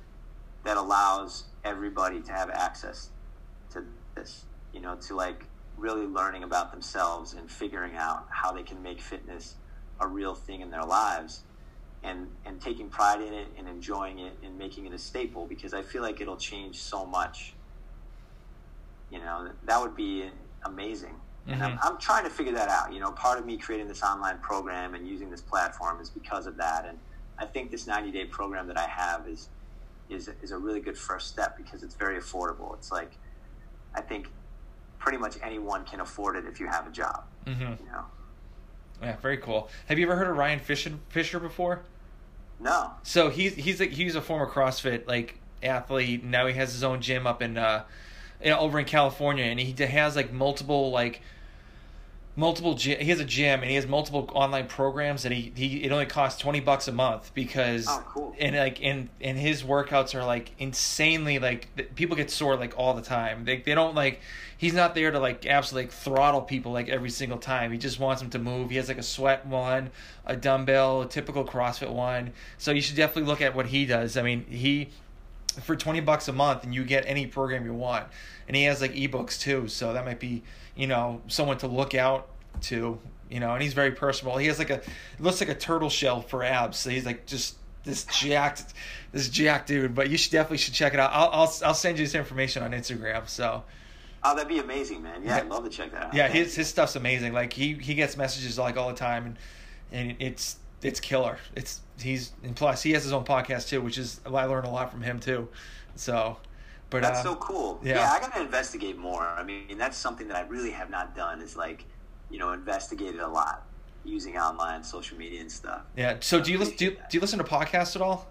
that 0.64 0.77
allows 0.77 1.45
everybody 1.64 2.21
to 2.23 2.33
have 2.33 2.51
access 2.51 3.11
to 3.73 3.85
this, 4.14 4.45
you 4.73 4.81
know, 4.81 4.97
to 4.97 5.14
like 5.14 5.45
really 5.77 6.07
learning 6.07 6.43
about 6.43 6.71
themselves 6.71 7.35
and 7.35 7.51
figuring 7.51 7.97
out 7.97 8.27
how 8.31 8.53
they 8.53 8.62
can 8.62 8.83
make 8.83 9.01
fitness 9.01 9.55
a 10.01 10.07
real 10.07 10.35
thing 10.35 10.61
in 10.61 10.71
their 10.71 10.85
lives 10.85 11.43
and 12.03 12.29
and 12.47 12.61
taking 12.61 12.89
pride 12.89 13.21
in 13.21 13.35
it 13.35 13.49
and 13.59 13.68
enjoying 13.68 14.18
it 14.18 14.33
and 14.43 14.57
making 14.57 14.87
it 14.87 14.93
a 14.93 14.99
staple 14.99 15.47
because 15.47 15.75
I 15.75 15.83
feel 15.83 16.03
like 16.03 16.21
it'll 16.21 16.37
change 16.37 16.81
so 16.81 17.05
much 17.05 17.55
you 19.11 19.19
know 19.19 19.49
that 19.65 19.81
would 19.81 19.97
be 19.97 20.29
amazing 20.65 21.15
and 21.47 21.63
I'm, 21.65 21.73
Mhm. 21.73 21.79
I'm 21.83 21.99
trying 21.99 22.25
to 22.25 22.31
figure 22.31 22.53
that 22.53 22.69
out 22.69 22.93
you 22.93 23.01
know 23.01 23.11
part 23.13 23.39
of 23.39 23.47
me 23.47 23.57
creating 23.57 23.89
this 23.89 24.03
online 24.03 24.39
program 24.39 24.95
and 24.95 25.07
using 25.07 25.31
this 25.31 25.41
platform 25.41 26.01
is 26.01 26.11
because 26.11 26.47
of 26.47 26.57
that 26.59 26.85
and 26.87 26.99
i 27.39 27.45
think 27.47 27.71
this 27.71 27.87
90 27.87 28.11
day 28.13 28.25
program 28.27 28.67
that 28.69 28.79
i 28.79 28.87
have 28.87 29.27
is 29.27 29.49
is 30.09 30.29
is 30.43 30.51
a 30.53 30.59
really 30.59 30.81
good 30.81 30.97
first 30.99 31.29
step 31.29 31.57
because 31.57 31.83
it's 31.83 31.95
very 31.95 32.19
affordable 32.21 32.75
it's 32.77 32.93
like 32.93 33.13
i 33.95 34.01
think 34.01 34.29
pretty 34.99 35.19
much 35.19 35.37
anyone 35.43 35.85
can 35.85 36.01
afford 36.01 36.37
it 36.37 36.45
if 36.47 36.61
you 36.61 36.67
have 36.67 36.87
a 36.87 36.91
job 36.91 37.25
Mm-hmm. 37.47 37.63
you 37.85 37.91
know 37.91 38.05
Yeah, 39.03 39.17
very 39.17 39.39
cool. 39.39 39.71
Have 39.89 39.99
you 39.99 40.05
ever 40.05 40.15
heard 40.15 40.29
of 40.29 40.37
Ryan 40.37 40.59
Fisher, 40.61 40.93
Fisher 41.09 41.41
before? 41.41 41.81
no 42.61 42.93
So 43.03 43.31
he's 43.31 43.55
he's 43.55 43.81
like 43.81 43.93
he's 43.93 44.15
a 44.15 44.21
former 44.21 44.47
CrossFit 44.47 45.07
like 45.09 45.39
athlete. 45.63 46.23
Now 46.23 46.47
he 46.47 46.53
has 46.55 46.73
his 46.75 46.85
own 46.85 47.01
gym 47.01 47.27
up 47.27 47.41
in 47.41 47.57
uh, 47.57 47.85
you 48.43 48.51
know, 48.51 48.59
over 48.59 48.78
in 48.78 48.84
California, 48.86 49.45
and 49.45 49.59
he 49.61 49.72
has 49.84 50.16
like 50.16 50.32
multiple 50.32 50.91
like 50.91 51.20
multiple 52.36 52.74
gy- 52.74 52.95
he 52.95 53.11
has 53.11 53.20
a 53.20 53.24
gym 53.24 53.61
and 53.61 53.68
he 53.68 53.74
has 53.74 53.86
multiple 53.86 54.30
online 54.32 54.66
programs 54.66 55.24
and 55.24 55.34
he, 55.34 55.53
he 55.55 55.82
it 55.82 55.91
only 55.93 56.07
costs 56.07 56.41
20 56.41 56.61
bucks 56.61 56.86
a 56.88 56.93
month 56.93 57.32
because 57.34 57.86
Oh, 57.88 58.03
cool. 58.07 58.36
and 58.38 58.57
like 58.57 58.82
and 58.82 59.09
and 59.20 59.36
his 59.36 59.62
workouts 59.62 60.14
are 60.14 60.24
like 60.24 60.53
insanely 60.59 61.38
like 61.41 61.95
people 61.97 62.16
get 62.16 62.30
sore 62.30 62.57
like 62.57 62.72
all 62.78 62.95
the 62.95 63.03
time. 63.03 63.45
They, 63.45 63.59
they 63.59 63.74
don't 63.74 63.95
like 63.97 64.20
he's 64.57 64.72
not 64.72 64.95
there 64.95 65.11
to 65.11 65.18
like 65.18 65.45
absolutely 65.45 65.88
like 65.88 65.93
throttle 65.93 66.41
people 66.41 66.72
like 66.72 66.88
every 66.88 67.11
single 67.11 67.36
time. 67.38 67.72
He 67.72 67.78
just 67.78 67.99
wants 67.99 68.22
them 68.22 68.30
to 68.30 68.38
move. 68.38 68.70
He 68.70 68.76
has 68.76 68.88
like 68.88 68.99
a 68.99 69.03
sweat 69.03 69.45
one 69.45 69.91
a 70.24 70.36
dumbbell 70.36 71.03
a 71.03 71.09
typical 71.09 71.45
crossfit 71.45 71.91
one. 71.93 72.32
So 72.59 72.70
you 72.70 72.80
should 72.80 72.97
definitely 72.97 73.24
look 73.28 73.41
at 73.43 73.55
what 73.57 73.66
he 73.66 73.84
does. 73.86 74.16
I 74.16 74.22
mean 74.22 74.47
he 74.49 74.91
for 75.53 75.76
20 75.76 76.01
bucks 76.01 76.28
a 76.28 76.32
month 76.32 76.64
and 76.64 76.74
you 76.74 76.84
get 76.84 77.05
any 77.07 77.26
program 77.26 77.64
you 77.64 77.74
want. 77.74 78.07
And 78.48 78.57
he 78.57 78.64
has 78.64 78.80
like 78.80 78.94
ebooks 78.94 79.40
too 79.40 79.68
so 79.68 79.92
that 79.92 80.05
might 80.05 80.20
be 80.20 80.42
you 80.76 80.86
know 80.86 81.20
someone 81.28 81.59
to 81.59 81.66
look 81.66 81.94
out 81.94 82.28
to 82.62 82.98
you 83.30 83.40
know 83.40 83.53
and 83.55 83.62
he's 83.62 83.74
very 83.74 83.92
personable. 83.92 84.36
He 84.38 84.46
has 84.48 84.59
like 84.59 84.70
a 84.70 84.80
looks 85.18 85.40
like 85.40 85.51
a 85.51 85.55
turtle 85.55 85.90
shell 85.90 86.20
for 86.22 86.42
abs 86.42 86.78
so 86.78 86.90
he's 86.90 87.07
like 87.07 87.26
just 87.26 87.57
this 87.84 88.05
jacked 88.05 88.74
this 89.12 89.28
jacked 89.28 89.68
dude 89.68 89.94
but 89.94 90.11
you 90.11 90.18
should 90.18 90.32
definitely 90.32 90.59
should 90.59 90.74
check 90.74 90.94
it 90.94 91.01
out. 91.01 91.11
I'll 91.12 91.30
i'll, 91.32 91.53
I'll 91.64 91.74
send 91.74 91.98
you 91.98 92.05
this 92.05 92.14
information 92.14 92.62
on 92.62 92.72
instagram 92.72 93.28
so. 93.28 93.62
Oh 94.22 94.34
that'd 94.34 94.48
be 94.48 94.59
amazing 94.59 95.03
man. 95.03 95.22
Yeah, 95.22 95.36
Yeah. 95.36 95.42
i'd 95.44 95.48
love 95.48 95.64
to 95.64 95.70
check 95.70 95.92
that 95.92 96.03
out. 96.09 96.14
Yeah 96.14 96.28
his 96.28 96.55
his 96.55 96.68
stuff's 96.68 96.96
amazing. 96.96 97.32
Like 97.32 97.53
he 97.53 97.74
he 97.74 97.94
gets 97.94 98.16
messages 98.16 98.59
like 98.59 98.76
all 98.76 98.88
the 98.88 98.94
time 98.94 99.26
and 99.26 99.36
and 99.92 100.16
it's 100.20 100.57
it's 100.82 101.01
killer. 101.01 101.38
It's 101.55 101.80
he's 102.03 102.32
and 102.42 102.57
plus 102.57 102.82
he 102.82 102.92
has 102.92 103.03
his 103.05 103.12
own 103.12 103.24
podcast 103.24 103.68
too 103.68 103.80
which 103.80 103.98
is 103.98 104.20
i 104.26 104.44
learned 104.44 104.66
a 104.66 104.70
lot 104.70 104.90
from 104.90 105.03
him 105.03 105.18
too 105.20 105.48
so 105.94 106.36
but 106.90 107.03
That's 107.03 107.20
uh, 107.20 107.22
so 107.22 107.36
cool. 107.36 107.80
yeah. 107.84 107.94
Yeah. 107.94 108.11
I 108.12 108.18
gotta 108.18 108.40
investigate 108.40 108.98
more. 108.98 109.22
I 109.22 109.44
mean, 109.44 109.78
that's 109.78 109.96
something 109.96 110.26
that 110.26 110.36
I 110.36 110.40
really 110.48 110.72
have 110.72 110.90
not 110.90 111.14
done. 111.14 111.40
Is 111.40 111.55
like, 111.57 111.84
you 112.30 112.38
know, 112.40 112.51
investigated 112.51 113.20
a 113.20 113.28
lot 113.28 113.64
using 114.05 114.36
online 114.36 114.82
social 114.82 115.16
media 115.16 115.40
and 115.40 115.53
stuff. 115.53 115.82
yeah 115.94 116.16
so 116.20 116.40
do 116.40 116.51
you 116.51 116.59
listen 116.59 116.74
do 116.76 116.86
you, 116.86 116.90
do 116.92 116.98
you 117.12 117.20
listen 117.20 117.38
to 117.38 117.44
podcasts 117.44 117.94
at 117.94 118.03
all 118.03 118.26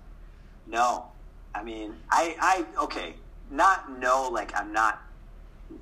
No, 0.67 1.05
I 1.53 1.63
mean, 1.63 1.93
I, 2.09 2.36
I, 2.39 2.84
okay, 2.84 3.13
not 3.51 3.99
no, 3.99 4.30
like 4.32 4.51
I'm 4.59 4.74
not 4.74 5.01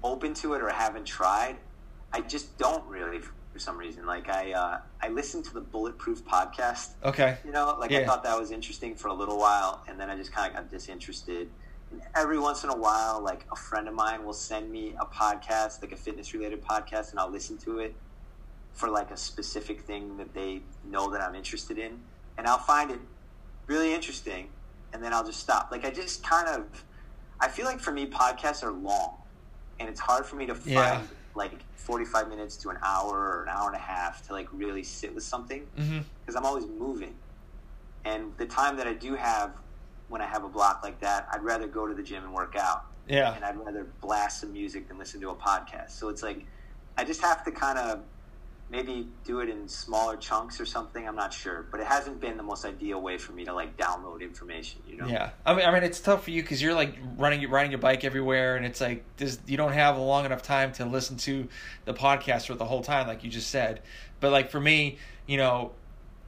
open 0.04 0.34
to 0.36 0.54
it 0.54 0.62
or 0.62 0.70
haven't 0.70 1.06
tried. 1.06 1.56
I 2.14 2.22
just 2.22 2.58
don't 2.58 2.86
really 2.86 3.22
for 3.58 3.64
some 3.64 3.78
reason. 3.78 4.06
Like 4.06 4.30
I, 4.30 4.54
uh, 4.54 4.78
I 5.02 5.10
listened 5.10 5.46
to 5.46 5.54
the 5.54 5.62
Bulletproof 5.62 6.24
podcast. 6.24 6.90
okay 7.04 7.40
You 7.44 7.52
know, 7.52 7.76
like 7.80 7.90
Yeah. 7.90 8.02
I 8.02 8.06
thought 8.06 8.24
that 8.24 8.40
was 8.40 8.52
interesting 8.52 8.94
for 8.96 9.08
a 9.08 9.14
little 9.14 9.40
while, 9.40 9.84
and 9.88 10.00
then 10.00 10.12
I 10.12 10.16
just 10.16 10.32
kind 10.32 10.48
of 10.50 10.56
got 10.56 10.70
disinterested. 10.70 11.50
And 11.90 12.02
every 12.16 12.38
once 12.38 12.64
in 12.64 12.70
a 12.70 12.78
while, 12.78 13.20
like 13.24 13.48
a 13.52 13.56
friend 13.56 13.88
of 13.88 13.96
mine 13.96 14.24
will 14.26 14.40
send 14.52 14.72
me 14.72 14.94
a 15.00 15.06
podcast, 15.06 15.82
like 15.82 15.92
a 15.92 15.96
fitness 15.96 16.36
related 16.36 16.64
podcast, 16.64 17.12
and 17.12 17.20
I'll 17.20 17.32
listen 17.32 17.58
to 17.60 17.80
it 17.80 17.96
for 18.74 18.90
like 18.90 19.10
a 19.10 19.18
specific 19.18 19.82
thing 19.82 20.18
that 20.18 20.36
they 20.36 20.62
know 20.86 21.10
that 21.12 21.22
I'm 21.22 21.34
interested 21.34 21.80
in, 21.80 21.94
and 22.38 22.46
I'll 22.46 22.60
find 22.60 22.92
it 22.92 23.00
really 23.66 23.92
interesting, 23.92 24.50
and 24.94 25.04
then 25.04 25.14
I'll 25.14 25.26
just 25.26 25.40
stop. 25.40 25.70
Like 25.72 25.84
I 25.84 25.90
just 25.90 26.24
kind 26.24 26.48
of, 26.48 26.86
I 27.40 27.48
feel 27.48 27.66
like 27.66 27.80
for 27.80 27.92
me, 27.92 28.06
podcasts 28.06 28.62
are 28.64 28.72
long, 28.72 29.18
and 29.80 29.90
it's 29.90 30.02
hard 30.02 30.28
for 30.28 30.36
me 30.36 30.46
to 30.46 30.54
find 30.54 30.76
Yeah. 30.76 31.02
Like 31.38 31.64
45 31.76 32.28
minutes 32.28 32.58
to 32.58 32.70
an 32.70 32.78
hour 32.84 33.16
or 33.16 33.44
an 33.44 33.50
hour 33.50 33.68
and 33.68 33.76
a 33.76 33.80
half 33.80 34.26
to 34.28 34.34
like 34.34 34.48
really 34.52 34.84
sit 34.84 35.14
with 35.16 35.24
something 35.24 35.66
mm-hmm. 35.78 36.00
because 36.20 36.36
I'm 36.36 36.46
always 36.46 36.66
moving. 36.66 37.16
And 38.04 38.34
the 38.38 38.46
time 38.46 38.76
that 38.78 38.88
I 38.88 38.94
do 38.94 39.16
have 39.16 39.52
when 40.10 40.22
I 40.22 40.26
have 40.26 40.44
a 40.44 40.50
block 40.50 40.82
like 40.84 41.00
that, 41.02 41.28
I'd 41.32 41.44
rather 41.44 41.68
go 41.68 41.88
to 41.88 41.94
the 41.94 42.04
gym 42.04 42.24
and 42.24 42.34
work 42.34 42.56
out. 42.56 42.86
yeah 43.08 43.34
And 43.36 43.46
I'd 43.46 43.58
rather 43.58 43.86
blast 44.02 44.42
some 44.42 44.52
music 44.52 44.88
than 44.88 44.98
listen 44.98 45.22
to 45.22 45.30
a 45.30 45.36
podcast. 45.36 45.92
So 45.92 46.10
it's 46.10 46.24
like, 46.24 46.46
I 46.98 47.04
just 47.04 47.22
have 47.22 47.44
to 47.46 47.52
kind 47.52 47.78
of 47.78 48.02
maybe 48.70 49.08
do 49.24 49.40
it 49.40 49.50
in 49.50 49.68
smaller 49.68 50.18
chunks 50.18 50.60
or 50.60 50.66
something. 50.66 51.08
I'm 51.08 51.16
not 51.16 51.34
sure. 51.34 51.66
But 51.72 51.80
it 51.80 51.88
hasn't 51.88 52.20
been 52.20 52.38
the 52.38 52.44
most 52.44 52.66
ideal 52.66 53.02
way 53.02 53.18
for 53.18 53.32
me 53.32 53.46
to 53.46 53.54
like 53.54 53.78
download 53.78 54.22
information, 54.22 54.82
you 54.88 54.98
know? 54.98 55.08
Yeah, 55.08 55.30
I 55.46 55.54
mean, 55.54 55.66
I 55.66 55.72
mean, 55.72 55.84
it's 55.84 56.00
tough 56.00 56.26
for 56.26 56.32
you 56.32 56.42
because 56.42 56.62
you're 56.62 56.74
like 56.74 56.98
running, 57.18 57.50
riding 57.50 57.72
your 57.72 57.80
bike 57.80 58.04
everywhere, 58.04 58.58
and 58.58 58.66
it's 58.66 58.82
like 58.82 59.04
there's, 59.18 59.40
you 59.48 59.58
don't 59.58 59.74
have 59.74 59.96
a 59.98 60.02
long 60.02 60.26
enough 60.26 60.44
time 60.44 60.74
to 60.74 60.86
listen 60.86 61.18
to 61.18 61.48
the 61.86 61.94
podcast 61.94 62.48
for 62.48 62.56
the 62.56 62.66
whole 62.66 62.84
time, 62.84 63.08
like 63.08 63.24
you 63.24 63.30
just 63.30 63.50
said. 63.50 63.82
But 64.20 64.32
like 64.32 64.50
for 64.50 64.60
me, 64.60 64.98
you 65.26 65.38
know, 65.38 65.72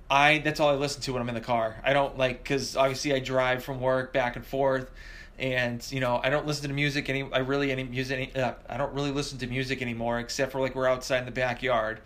I 0.10 0.40
that's 0.40 0.60
all 0.60 0.70
I 0.70 0.76
listen 0.76 1.02
to 1.04 1.14
when 1.14 1.22
I'm 1.22 1.30
in 1.30 1.36
the 1.36 1.42
car. 1.42 1.80
I 1.84 1.94
don't 1.94 2.18
like 2.18 2.42
because 2.44 2.76
obviously 2.76 3.14
I 3.14 3.20
drive 3.20 3.64
from 3.64 3.80
work 3.80 4.12
back 4.14 4.36
and 4.36 4.46
forth, 4.46 4.90
and 5.38 5.86
you 5.92 6.00
know 6.00 6.20
I 6.24 6.30
don't 6.30 6.48
listen 6.48 6.68
to 6.70 6.74
music 6.74 7.10
any. 7.10 7.30
I 7.32 7.40
really 7.40 7.72
any 7.72 7.84
music. 7.84 8.32
Any, 8.34 8.44
uh, 8.44 8.54
I 8.68 8.78
don't 8.78 8.94
really 8.94 9.12
listen 9.12 9.38
to 9.40 9.48
music 9.48 9.82
anymore 9.82 10.20
except 10.20 10.52
for 10.52 10.62
like 10.62 10.74
we're 10.74 10.88
outside 10.88 11.20
in 11.20 11.26
the 11.26 11.32
backyard. 11.32 12.00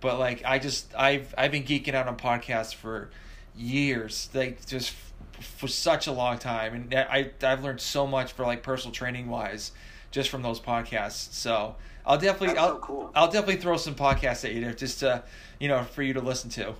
But 0.00 0.18
like 0.18 0.42
I 0.44 0.58
just 0.58 0.94
I've 0.96 1.34
I've 1.36 1.50
been 1.52 1.64
geeking 1.64 1.94
out 1.94 2.06
on 2.06 2.16
podcasts 2.16 2.74
for 2.74 3.10
years, 3.56 4.28
like 4.34 4.64
just 4.66 4.92
f- 5.34 5.44
for 5.44 5.68
such 5.68 6.06
a 6.06 6.12
long 6.12 6.38
time, 6.38 6.74
and 6.74 6.94
I 6.94 7.30
I've 7.42 7.62
learned 7.64 7.80
so 7.80 8.06
much 8.06 8.32
for 8.32 8.44
like 8.44 8.62
personal 8.62 8.92
training 8.92 9.28
wise, 9.28 9.72
just 10.10 10.30
from 10.30 10.42
those 10.42 10.60
podcasts. 10.60 11.32
So 11.32 11.74
I'll 12.06 12.18
definitely 12.18 12.48
That's 12.48 12.60
I'll 12.60 12.68
so 12.74 12.78
cool. 12.78 13.10
I'll 13.14 13.30
definitely 13.30 13.56
throw 13.56 13.76
some 13.76 13.94
podcasts 13.94 14.44
at 14.44 14.54
you 14.54 14.60
there 14.60 14.72
just 14.74 15.00
to 15.00 15.24
you 15.58 15.68
know 15.68 15.82
for 15.82 16.02
you 16.02 16.12
to 16.14 16.20
listen 16.20 16.50
to. 16.50 16.74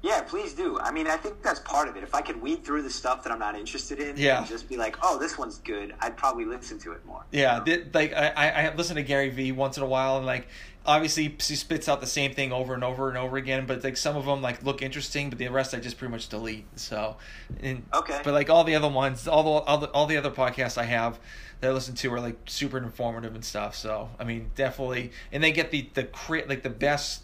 Yeah, 0.00 0.20
please 0.20 0.52
do. 0.52 0.78
I 0.80 0.92
mean, 0.92 1.06
I 1.06 1.16
think 1.16 1.42
that's 1.42 1.60
part 1.60 1.88
of 1.88 1.96
it. 1.96 2.02
If 2.02 2.14
I 2.14 2.20
could 2.20 2.42
weed 2.42 2.62
through 2.62 2.82
the 2.82 2.90
stuff 2.90 3.22
that 3.24 3.32
I'm 3.32 3.38
not 3.38 3.54
interested 3.58 3.98
in 3.98 4.18
Yeah. 4.18 4.36
and 4.40 4.46
just 4.46 4.68
be 4.68 4.76
like, 4.76 4.96
oh, 5.02 5.18
this 5.18 5.38
one's 5.38 5.60
good, 5.60 5.94
I'd 5.98 6.14
probably 6.14 6.44
listen 6.44 6.78
to 6.80 6.92
it 6.92 7.02
more. 7.06 7.24
Yeah, 7.32 7.54
you 7.54 7.58
know? 7.60 7.64
th- 7.64 7.86
like 7.94 8.12
I, 8.12 8.28
I 8.36 8.48
I 8.66 8.74
listen 8.74 8.96
to 8.96 9.02
Gary 9.02 9.30
Vee 9.30 9.52
once 9.52 9.78
in 9.78 9.82
a 9.82 9.86
while, 9.86 10.18
and 10.18 10.26
like 10.26 10.46
obviously 10.86 11.34
she 11.38 11.56
spits 11.56 11.88
out 11.88 12.00
the 12.00 12.06
same 12.06 12.34
thing 12.34 12.52
over 12.52 12.74
and 12.74 12.84
over 12.84 13.08
and 13.08 13.16
over 13.18 13.36
again. 13.36 13.66
But 13.66 13.82
like 13.84 13.96
some 13.96 14.16
of 14.16 14.26
them 14.26 14.42
like 14.42 14.62
look 14.62 14.82
interesting, 14.82 15.30
but 15.30 15.38
the 15.38 15.48
rest 15.48 15.74
I 15.74 15.78
just 15.80 15.98
pretty 15.98 16.12
much 16.12 16.28
delete. 16.28 16.66
So, 16.78 17.16
and 17.60 17.84
Okay. 17.92 18.20
but 18.24 18.34
like 18.34 18.50
all 18.50 18.64
the 18.64 18.74
other 18.74 18.88
ones, 18.88 19.26
all 19.28 19.42
the 19.42 19.50
all 19.66 19.78
the 19.78 19.90
all 19.90 20.06
the 20.06 20.16
other 20.16 20.30
podcasts 20.30 20.78
I 20.78 20.84
have 20.84 21.18
that 21.60 21.70
I 21.70 21.72
listen 21.72 21.94
to 21.96 22.12
are 22.12 22.20
like 22.20 22.36
super 22.46 22.78
informative 22.78 23.34
and 23.34 23.44
stuff. 23.44 23.74
So 23.74 24.10
I 24.18 24.24
mean, 24.24 24.50
definitely, 24.54 25.12
and 25.32 25.42
they 25.42 25.52
get 25.52 25.70
the 25.70 25.88
the 25.94 26.04
cra- 26.04 26.46
like 26.48 26.62
the 26.62 26.70
best 26.70 27.22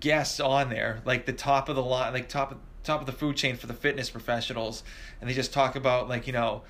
guests 0.00 0.40
on 0.40 0.70
there, 0.70 1.02
like 1.04 1.26
the 1.26 1.32
top 1.32 1.68
of 1.68 1.76
the 1.76 1.82
line, 1.82 2.12
like 2.12 2.28
top 2.28 2.52
of 2.52 2.58
top 2.82 3.00
of 3.00 3.06
the 3.06 3.12
food 3.12 3.36
chain 3.36 3.56
for 3.56 3.66
the 3.66 3.74
fitness 3.74 4.10
professionals, 4.10 4.82
and 5.20 5.30
they 5.30 5.34
just 5.34 5.52
talk 5.52 5.76
about 5.76 6.08
like 6.08 6.26
you 6.26 6.32
know 6.32 6.62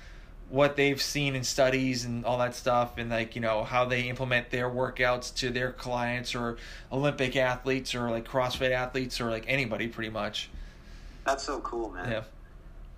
what 0.53 0.75
they've 0.75 1.01
seen 1.01 1.35
in 1.35 1.43
studies 1.43 2.05
and 2.05 2.23
all 2.25 2.37
that 2.37 2.53
stuff, 2.53 2.99
and 2.99 3.09
like 3.09 3.33
you 3.33 3.41
know 3.41 3.63
how 3.63 3.85
they 3.85 4.03
implement 4.03 4.51
their 4.51 4.69
workouts 4.69 5.33
to 5.33 5.49
their 5.49 5.71
clients 5.71 6.35
or 6.35 6.57
Olympic 6.91 7.35
athletes 7.35 7.95
or 7.95 8.11
like 8.11 8.27
CrossFit 8.27 8.69
athletes 8.69 9.19
or 9.19 9.31
like 9.31 9.45
anybody 9.47 9.87
pretty 9.87 10.11
much. 10.11 10.51
That's 11.25 11.43
so 11.43 11.59
cool, 11.61 11.89
man. 11.89 12.11
Yeah. 12.11 12.23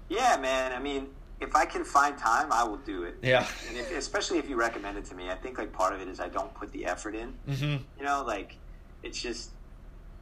Yeah, 0.10 0.38
man. 0.38 0.74
I 0.74 0.80
mean, 0.80 1.08
if 1.40 1.56
I 1.56 1.64
can 1.64 1.86
find 1.86 2.18
time, 2.18 2.52
I 2.52 2.66
will 2.66 2.76
do 2.78 3.04
it. 3.04 3.16
Yeah. 3.22 3.48
And 3.70 3.78
if, 3.78 3.90
especially 3.98 4.38
if 4.38 4.50
you 4.50 4.58
recommend 4.58 4.98
it 4.98 5.06
to 5.06 5.16
me, 5.16 5.30
I 5.30 5.36
think 5.36 5.58
like 5.58 5.72
part 5.72 5.94
of 5.94 6.02
it 6.02 6.10
is 6.10 6.20
I 6.20 6.28
don't 6.28 6.54
put 6.56 6.74
the 6.74 6.86
effort 6.86 7.16
in. 7.16 7.34
Mm-hmm. 7.48 7.84
You 7.98 8.04
know, 8.04 8.26
like 8.28 8.58
it's 9.02 9.22
just 9.22 9.52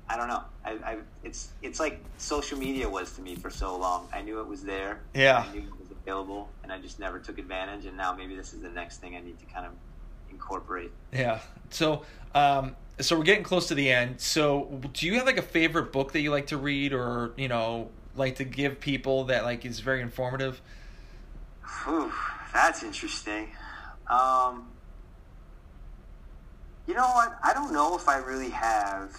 I 0.08 0.18
don't 0.18 0.28
know. 0.28 0.44
I, 0.64 0.72
I 0.72 0.98
it's 1.24 1.52
it's 1.64 1.80
like 1.80 2.00
social 2.20 2.60
media 2.60 2.88
was 2.88 3.14
to 3.14 3.24
me 3.24 3.34
for 3.36 3.50
so 3.50 3.76
long. 3.76 4.08
I 4.14 4.22
knew 4.22 4.40
it 4.40 4.48
was 4.48 4.62
there. 4.62 5.00
Yeah. 5.16 5.46
I 5.50 5.52
knew 5.52 5.64
available, 6.04 6.50
and 6.64 6.72
I 6.72 6.80
just 6.80 7.00
never 7.00 7.20
took 7.20 7.40
advantage. 7.40 7.86
And 7.86 7.98
now 7.98 8.14
maybe 8.14 8.36
this 8.36 8.54
is 8.54 8.62
the 8.62 8.70
next 8.70 8.98
thing 8.98 9.16
I 9.16 9.22
need 9.22 9.40
to 9.40 9.46
kind 9.46 9.66
of 9.66 9.74
incorporate. 10.30 10.92
Yeah. 11.12 11.40
So, 11.70 12.04
um, 12.36 12.76
so 13.00 13.18
we're 13.18 13.24
getting 13.24 13.44
close 13.44 13.68
to 13.70 13.76
the 13.76 13.92
end. 13.92 14.20
So, 14.20 14.82
do 14.94 15.08
you 15.08 15.16
have 15.16 15.26
like 15.26 15.38
a 15.38 15.44
favorite 15.44 15.92
book 15.92 16.12
that 16.14 16.22
you 16.22 16.32
like 16.32 16.48
to 16.48 16.58
read, 16.58 16.94
or 16.94 17.34
you 17.38 17.48
know, 17.48 17.90
like 18.16 18.36
to 18.36 18.44
give 18.44 18.80
people 18.80 19.26
that 19.26 19.44
like 19.44 19.66
is 19.66 19.80
very 19.80 20.02
informative? 20.02 20.62
Whew, 21.86 22.12
that's 22.54 22.84
interesting. 22.84 23.50
Um, 24.08 24.68
you 26.88 26.94
know 26.94 27.08
what? 27.08 27.38
I 27.44 27.54
don't 27.54 27.72
know 27.72 27.96
if 27.96 28.08
I 28.08 28.18
really 28.18 28.50
have 28.50 29.18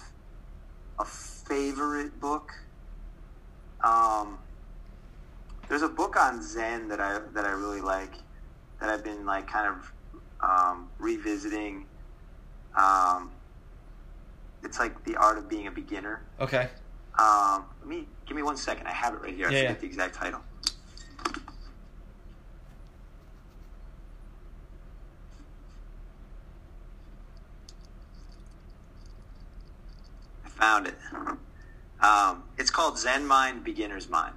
a 0.99 1.05
favorite 1.05 2.19
book. 2.19 2.51
Um, 3.83 4.37
there's 5.69 5.81
a 5.81 5.89
book 5.89 6.15
on 6.17 6.41
Zen 6.41 6.87
that 6.89 6.99
I 6.99 7.19
that 7.33 7.45
I 7.45 7.51
really 7.51 7.81
like 7.81 8.13
that 8.79 8.89
I've 8.89 9.03
been 9.03 9.25
like 9.25 9.47
kind 9.47 9.67
of 9.73 9.93
um, 10.41 10.89
revisiting. 10.99 11.85
Um, 12.77 13.31
it's 14.63 14.79
like 14.79 15.03
the 15.05 15.15
art 15.15 15.37
of 15.37 15.49
being 15.49 15.67
a 15.67 15.71
beginner. 15.71 16.21
Okay. 16.39 16.69
Um, 17.17 17.65
let 17.79 17.87
me 17.87 18.07
give 18.25 18.35
me 18.35 18.43
one 18.43 18.57
second. 18.57 18.87
I 18.87 18.91
have 18.91 19.13
it 19.13 19.21
right 19.21 19.33
here. 19.33 19.47
I 19.47 19.51
Yeah, 19.51 19.59
forget 19.59 19.75
yeah. 19.75 19.81
the 19.81 19.85
exact 19.85 20.15
title. 20.15 20.41
I 30.45 30.49
found 30.49 30.87
it. 30.87 30.95
Um, 32.01 32.43
it's 32.57 32.69
called 32.69 32.99
Zen 32.99 33.25
Mind, 33.25 33.63
Beginner's 33.63 34.09
Mind, 34.09 34.35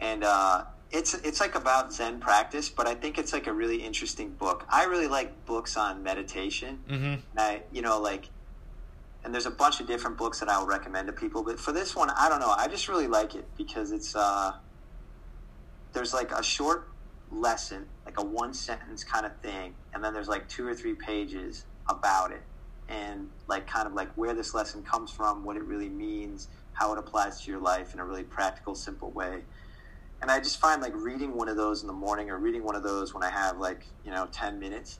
and 0.00 0.24
uh, 0.24 0.64
it's 0.90 1.14
it's 1.14 1.40
like 1.40 1.54
about 1.54 1.92
Zen 1.92 2.20
practice. 2.20 2.68
But 2.68 2.86
I 2.86 2.94
think 2.94 3.18
it's 3.18 3.32
like 3.32 3.46
a 3.46 3.52
really 3.52 3.76
interesting 3.76 4.30
book. 4.30 4.64
I 4.68 4.84
really 4.84 5.08
like 5.08 5.44
books 5.46 5.76
on 5.76 6.02
meditation. 6.02 6.80
Mm-hmm. 6.88 7.04
And 7.04 7.22
I, 7.36 7.62
you 7.72 7.82
know, 7.82 8.00
like, 8.00 8.28
and 9.24 9.34
there's 9.34 9.46
a 9.46 9.50
bunch 9.50 9.80
of 9.80 9.86
different 9.86 10.16
books 10.16 10.40
that 10.40 10.48
I 10.48 10.58
will 10.58 10.66
recommend 10.66 11.08
to 11.08 11.12
people. 11.12 11.42
But 11.42 11.60
for 11.60 11.72
this 11.72 11.94
one, 11.94 12.10
I 12.10 12.28
don't 12.28 12.40
know. 12.40 12.54
I 12.56 12.68
just 12.68 12.88
really 12.88 13.08
like 13.08 13.34
it 13.34 13.46
because 13.56 13.92
it's 13.92 14.14
uh, 14.14 14.52
there's 15.92 16.14
like 16.14 16.32
a 16.32 16.42
short 16.42 16.88
lesson, 17.30 17.86
like 18.04 18.18
a 18.18 18.24
one 18.24 18.54
sentence 18.54 19.04
kind 19.04 19.26
of 19.26 19.36
thing, 19.40 19.74
and 19.92 20.02
then 20.02 20.14
there's 20.14 20.28
like 20.28 20.48
two 20.48 20.66
or 20.66 20.74
three 20.74 20.94
pages 20.94 21.64
about 21.88 22.32
it, 22.32 22.42
and 22.88 23.28
like 23.48 23.66
kind 23.66 23.86
of 23.86 23.94
like 23.94 24.10
where 24.14 24.34
this 24.34 24.54
lesson 24.54 24.82
comes 24.82 25.10
from, 25.10 25.44
what 25.44 25.56
it 25.56 25.62
really 25.64 25.88
means, 25.88 26.48
how 26.72 26.92
it 26.92 26.98
applies 26.98 27.42
to 27.42 27.50
your 27.50 27.60
life 27.60 27.92
in 27.92 28.00
a 28.00 28.04
really 28.04 28.22
practical, 28.22 28.74
simple 28.74 29.10
way. 29.10 29.42
And 30.20 30.30
I 30.30 30.38
just 30.38 30.58
find 30.58 30.82
like 30.82 30.94
reading 30.94 31.34
one 31.34 31.48
of 31.48 31.56
those 31.56 31.82
in 31.82 31.86
the 31.86 31.92
morning 31.92 32.30
or 32.30 32.38
reading 32.38 32.64
one 32.64 32.74
of 32.74 32.82
those 32.82 33.14
when 33.14 33.22
I 33.22 33.30
have 33.30 33.58
like, 33.58 33.86
you 34.04 34.10
know, 34.10 34.26
10 34.32 34.58
minutes, 34.58 34.98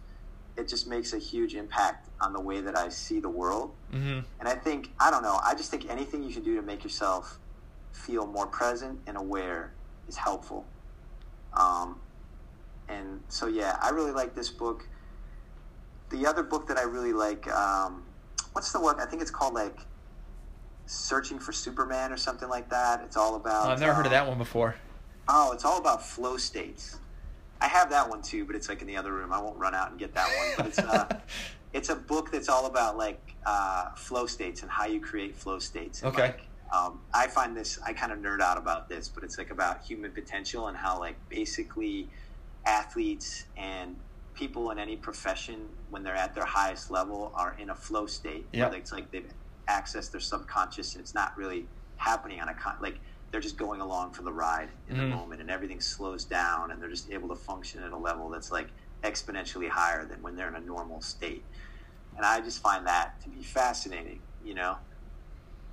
it 0.57 0.69
just 0.69 0.87
makes 0.87 1.12
a 1.12 1.19
huge 1.19 1.55
impact 1.55 2.09
on 2.21 2.33
the 2.33 2.41
way 2.41 2.61
that 2.61 2.77
I 2.77 2.89
see 2.89 3.21
the 3.21 3.29
world. 3.29 3.75
Mm-hmm. 3.93 4.21
And 4.41 4.49
I 4.49 4.55
think, 4.55 4.91
I 5.01 5.11
don't 5.11 5.23
know, 5.23 5.41
I 5.45 5.55
just 5.55 5.71
think 5.71 5.89
anything 5.89 6.23
you 6.23 6.33
can 6.33 6.43
do 6.43 6.55
to 6.57 6.62
make 6.62 6.85
yourself 6.85 7.39
feel 7.93 8.27
more 8.27 8.47
present 8.47 9.01
and 9.07 9.16
aware 9.16 9.73
is 10.09 10.16
helpful. 10.16 10.66
Um, 11.53 12.01
and 12.89 13.21
so, 13.29 13.47
yeah, 13.47 13.77
I 13.83 13.91
really 13.91 14.12
like 14.12 14.35
this 14.35 14.51
book. 14.51 14.89
The 16.11 16.27
other 16.27 16.43
book 16.43 16.69
that 16.69 16.79
I 16.79 16.83
really 16.83 17.12
like, 17.12 17.49
um, 17.53 18.05
what's 18.53 18.73
the 18.73 18.81
one? 18.81 18.99
I 19.01 19.05
think 19.05 19.21
it's 19.21 19.31
called 19.31 19.55
like 19.55 19.81
Searching 20.87 21.39
for 21.39 21.53
Superman 21.53 22.12
or 22.12 22.16
something 22.16 22.49
like 22.49 22.71
that. 22.71 23.03
It's 23.05 23.16
all 23.16 23.35
about. 23.35 23.66
Oh, 23.66 23.71
I've 23.73 23.81
never 23.81 23.93
heard 23.93 24.07
of 24.07 24.12
um, 24.12 24.12
that 24.12 24.27
one 24.27 24.39
before. 24.39 24.75
Oh, 25.29 25.53
it's 25.53 25.64
all 25.64 25.79
about 25.79 26.03
flow 26.03 26.37
states. 26.37 26.99
I 27.61 27.68
have 27.68 27.91
that 27.91 28.09
one 28.09 28.22
too, 28.22 28.45
but 28.47 28.57
it's 28.57 28.68
like 28.68 28.81
in 28.81 28.87
the 28.87 28.97
other 28.97 29.12
room. 29.12 29.33
I 29.33 29.41
won't 29.41 29.59
run 29.59 29.74
out 29.74 29.91
and 29.91 29.99
get 29.99 30.14
that 30.14 30.26
one. 30.29 30.47
But 30.57 30.66
it's 30.66 30.79
uh, 30.79 31.07
it's 31.72 31.89
a 31.91 31.97
book 31.97 32.31
that's 32.33 32.49
all 32.49 32.66
about 32.66 32.97
like 32.97 33.35
uh, 33.45 33.91
flow 33.97 34.26
states 34.26 34.62
and 34.62 34.70
how 34.70 34.87
you 34.87 35.01
create 35.01 35.37
flow 35.37 35.59
states. 35.59 36.03
And, 36.03 36.12
Okay. 36.12 36.22
Like, 36.22 36.41
um, 36.74 37.01
I 37.14 37.29
find 37.29 37.57
this. 37.57 37.79
I 37.87 37.95
kind 37.95 38.12
of 38.12 38.18
nerd 38.18 38.41
out 38.43 38.59
about 38.59 38.89
this, 38.91 39.09
but 39.09 39.24
it's 39.24 39.39
like 39.39 39.51
about 39.51 39.83
human 39.85 40.11
potential 40.12 40.68
and 40.68 40.76
how 40.76 40.99
like 40.99 41.16
basically 41.31 42.11
athletes 42.66 43.47
and 43.57 43.97
people 44.35 44.70
in 44.70 44.79
any 44.79 44.95
profession 44.97 45.61
when 45.91 46.03
they're 46.05 46.14
at 46.14 46.35
their 46.35 46.45
highest 46.45 46.91
level 46.91 47.33
are 47.35 47.57
in 47.59 47.70
a 47.70 47.74
flow 47.74 48.07
state 48.07 48.47
Yeah. 48.53 48.70
it's 48.72 48.93
like 48.93 49.11
they've 49.11 49.33
accessed 49.68 50.12
their 50.12 50.20
subconscious 50.20 50.95
and 50.95 51.03
it's 51.03 51.14
not 51.14 51.37
really 51.37 51.66
happening 51.97 52.41
on 52.41 52.49
a 52.49 52.55
con- 52.55 52.76
like 52.81 53.01
they're 53.31 53.41
just 53.41 53.59
going 53.59 53.81
along 53.81 54.12
for 54.12 54.22
the 54.22 54.33
ride 54.33 54.70
in 54.87 54.97
Mhm. 54.97 55.11
the 55.11 55.16
moment 55.16 55.41
and 55.41 55.51
everything 55.51 55.81
slows 55.81 56.24
down 56.24 56.70
and 56.70 56.81
they're 56.81 56.89
just 56.89 57.11
able 57.11 57.29
to 57.29 57.37
function 57.37 57.83
at 57.83 57.93
a 57.93 57.97
level 57.97 58.29
that's 58.31 58.51
like 58.51 58.72
exponentially 59.03 59.68
higher 59.68 60.07
than 60.07 60.22
when 60.22 60.35
they're 60.35 60.49
in 60.49 60.55
a 60.57 60.61
normal 60.61 61.01
state. 61.01 61.47
And 62.16 62.24
i 62.24 62.41
just 62.41 62.61
find 62.62 62.87
that 62.87 63.20
to 63.22 63.31
be 63.31 63.43
fascinating 63.43 64.22
you 64.41 64.55
know? 64.55 64.79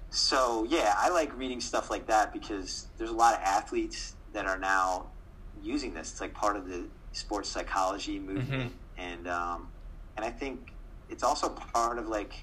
So 0.10 0.66
yeah 0.70 0.93
i 0.97 1.10
like 1.10 1.36
reading 1.38 1.62
stuff 1.62 1.89
like 1.89 2.08
that 2.08 2.34
because 2.34 2.88
there's 2.97 3.10
a 3.10 3.16
lot 3.16 3.34
of 3.36 3.41
athletes 3.41 4.16
that 4.34 4.45
are 4.45 4.60
now 4.60 5.14
using 5.58 5.93
this. 5.93 6.12
It's 6.12 6.22
like 6.22 6.34
part 6.34 6.58
of 6.58 6.68
the 6.68 6.89
sports 7.12 7.49
psychology 7.49 8.20
movement. 8.20 8.74
And 8.97 9.28
um, 9.28 9.72
and 10.18 10.26
i 10.26 10.30
think 10.30 10.72
it's 11.10 11.24
also 11.24 11.49
part 11.49 11.97
of 11.99 12.08
like 12.08 12.34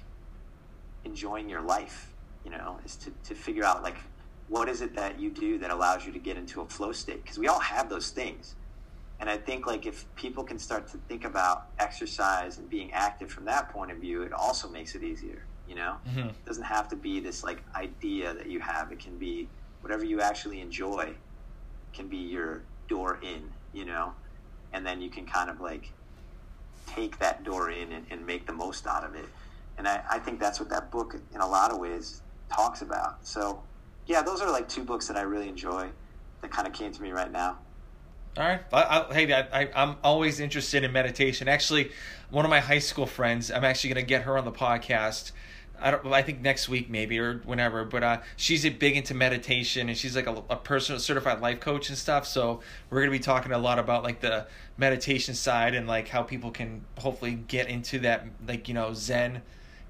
enjoying 1.03 1.49
your 1.49 1.61
life 1.61 2.15
you 2.43 2.51
know 2.51 2.79
is 2.85 2.95
to, 2.97 3.11
to 3.23 3.35
figure 3.35 3.63
out 3.63 3.83
like 3.83 3.97
what 4.53 4.69
is 4.69 4.81
it 4.81 4.95
that 4.95 5.19
you 5.19 5.31
do 5.31 5.57
that 5.57 5.71
allows 5.71 6.05
you 6.05 6.11
to 6.11 6.19
get 6.19 6.37
into 6.37 6.61
a 6.61 6.65
flow 6.67 6.91
state? 6.91 7.23
Because 7.23 7.39
we 7.39 7.47
all 7.47 7.59
have 7.59 7.89
those 7.89 8.11
things. 8.11 8.55
And 9.19 9.29
i 9.29 9.37
think 9.37 9.65
like 9.65 9.85
if 9.85 10.05
people 10.15 10.43
can 10.43 10.59
start 10.59 10.87
to 10.89 10.97
think 11.09 11.23
about 11.23 11.67
exercise 11.79 12.57
and 12.57 12.69
being 12.69 12.91
active 12.91 13.31
from 13.31 13.45
that 13.45 13.69
point 13.69 13.89
of 13.89 13.97
view 13.97 14.21
it 14.23 14.33
also 14.33 14.67
makes 14.67 14.95
it 14.95 15.03
easier 15.03 15.45
you 15.69 15.75
know? 15.75 15.95
Mm-hmm. 16.09 16.29
it 16.29 16.45
doesn't 16.45 16.69
have 16.77 16.89
to 16.89 16.97
be 16.97 17.21
this 17.21 17.41
like 17.41 17.63
idea 17.73 18.33
that 18.33 18.47
you 18.47 18.59
have. 18.59 18.91
It 18.91 18.99
can 18.99 19.17
be 19.17 19.47
whatever 19.81 20.03
you 20.03 20.19
actually 20.19 20.59
enjoy 20.59 21.13
can 21.93 22.07
be 22.09 22.17
your 22.17 22.63
door 22.89 23.19
in 23.23 23.41
you 23.73 23.85
know? 23.85 24.13
And 24.73 24.85
then 24.85 25.01
you 25.01 25.09
can 25.09 25.25
kind 25.25 25.49
of 25.49 25.61
like 25.61 25.85
take 26.85 27.17
that 27.19 27.43
door 27.43 27.71
in 27.71 27.93
and, 27.93 28.05
and 28.11 28.25
make 28.25 28.45
the 28.45 28.53
most 28.53 28.85
out 28.85 29.05
of 29.05 29.15
it. 29.15 29.29
And 29.77 29.87
I, 29.87 30.03
I 30.11 30.19
think 30.19 30.39
that's 30.39 30.59
what 30.59 30.69
that 30.69 30.91
book 30.91 31.15
in 31.33 31.39
a 31.39 31.47
lot 31.47 31.71
of 31.71 31.77
ways 31.79 32.21
talks 32.51 32.81
about. 32.81 33.25
So 33.25 33.63
yeah 34.07 34.21
those 34.21 34.41
are 34.41 34.51
like 34.51 34.67
two 34.67 34.83
books 34.83 35.07
that 35.07 35.17
i 35.17 35.21
really 35.21 35.47
enjoy 35.47 35.89
that 36.41 36.51
kind 36.51 36.67
of 36.67 36.73
came 36.73 36.91
to 36.91 37.01
me 37.01 37.11
right 37.11 37.31
now 37.31 37.57
All 38.35 38.43
right. 38.43 38.61
I, 38.73 39.05
I, 39.09 39.13
hey, 39.13 39.31
I, 39.31 39.69
I'm 39.75 39.95
always 40.03 40.39
interested 40.39 40.83
in 40.83 40.91
meditation. 40.91 41.47
Actually, 41.47 41.91
one 42.31 42.45
of 42.45 42.49
my 42.49 42.61
high 42.61 42.79
school 42.79 43.05
friends, 43.05 43.51
I'm 43.51 43.63
actually 43.63 43.93
going 43.93 44.03
to 44.03 44.09
get 44.09 44.23
her 44.23 44.39
on 44.39 44.43
the 44.43 44.51
podcast. 44.51 45.33
I 45.79 45.91
don't. 45.91 46.05
I 46.11 46.21
think 46.21 46.41
next 46.41 46.67
week 46.69 46.89
maybe 46.89 47.19
or 47.19 47.41
whenever. 47.45 47.83
But 47.85 48.03
uh, 48.03 48.21
she's 48.35 48.65
a 48.65 48.69
big 48.69 48.95
into 48.95 49.13
meditation 49.13 49.89
and 49.89 49.97
she's 49.97 50.15
like 50.15 50.27
a, 50.27 50.41
a 50.49 50.55
personal 50.55 50.99
certified 50.99 51.41
life 51.41 51.59
coach 51.59 51.89
and 51.89 51.97
stuff. 51.97 52.25
So 52.25 52.61
we're 52.89 53.01
going 53.01 53.11
to 53.11 53.19
be 53.19 53.23
talking 53.23 53.51
a 53.51 53.57
lot 53.57 53.77
about 53.77 54.03
like 54.03 54.19
the 54.21 54.47
meditation 54.77 55.35
side 55.35 55.75
and 55.75 55.87
like 55.87 56.07
how 56.07 56.23
people 56.23 56.51
can 56.51 56.85
hopefully 56.97 57.33
get 57.33 57.67
into 57.67 57.99
that 57.99 58.25
like 58.47 58.67
you 58.67 58.73
know 58.73 58.93
Zen, 58.93 59.41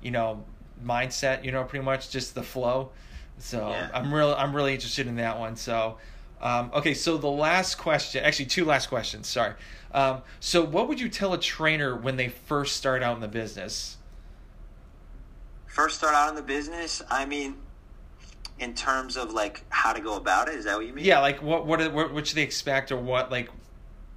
you 0.01 0.11
know 0.11 0.43
mindset. 0.83 1.45
You 1.45 1.51
know, 1.51 1.63
pretty 1.63 1.85
much 1.85 2.09
just 2.09 2.33
the 2.35 2.43
flow. 2.43 2.91
So 3.37 3.69
Yeah. 3.69 3.89
I'm 3.93 4.13
real. 4.13 4.33
I'm 4.37 4.55
really 4.55 4.73
interested 4.73 5.07
in 5.07 5.15
that 5.17 5.39
one. 5.39 5.55
So. 5.55 5.97
Um, 6.41 6.71
okay, 6.73 6.93
so 6.93 7.15
the 7.15 7.29
last 7.29 7.75
question, 7.75 8.21
actually, 8.21 8.47
two 8.47 8.65
last 8.65 8.87
questions. 8.87 9.27
Sorry. 9.27 9.53
Um, 9.93 10.23
so, 10.41 10.61
what 10.61 10.89
would 10.89 10.99
you 10.99 11.07
tell 11.07 11.31
a 11.31 11.39
trainer 11.39 11.95
when 11.95 12.17
they 12.17 12.27
first 12.27 12.75
start 12.75 13.01
out 13.01 13.15
in 13.15 13.21
the 13.21 13.29
business? 13.29 13.95
first 15.67 15.97
start 15.97 16.13
out 16.13 16.29
in 16.29 16.35
the 16.35 16.41
business 16.41 17.01
i 17.09 17.25
mean 17.25 17.55
in 18.59 18.73
terms 18.75 19.17
of 19.17 19.31
like 19.33 19.63
how 19.69 19.91
to 19.91 19.99
go 19.99 20.15
about 20.15 20.47
it 20.47 20.55
is 20.55 20.65
that 20.65 20.77
what 20.77 20.85
you 20.85 20.93
mean 20.93 21.03
Yeah, 21.03 21.19
like 21.19 21.41
what 21.41 21.65
what 21.65 21.91
what, 21.91 22.13
what 22.13 22.27
should 22.27 22.37
they 22.37 22.43
expect, 22.43 22.91
or 22.91 22.97
what 22.97 23.31
like, 23.31 23.49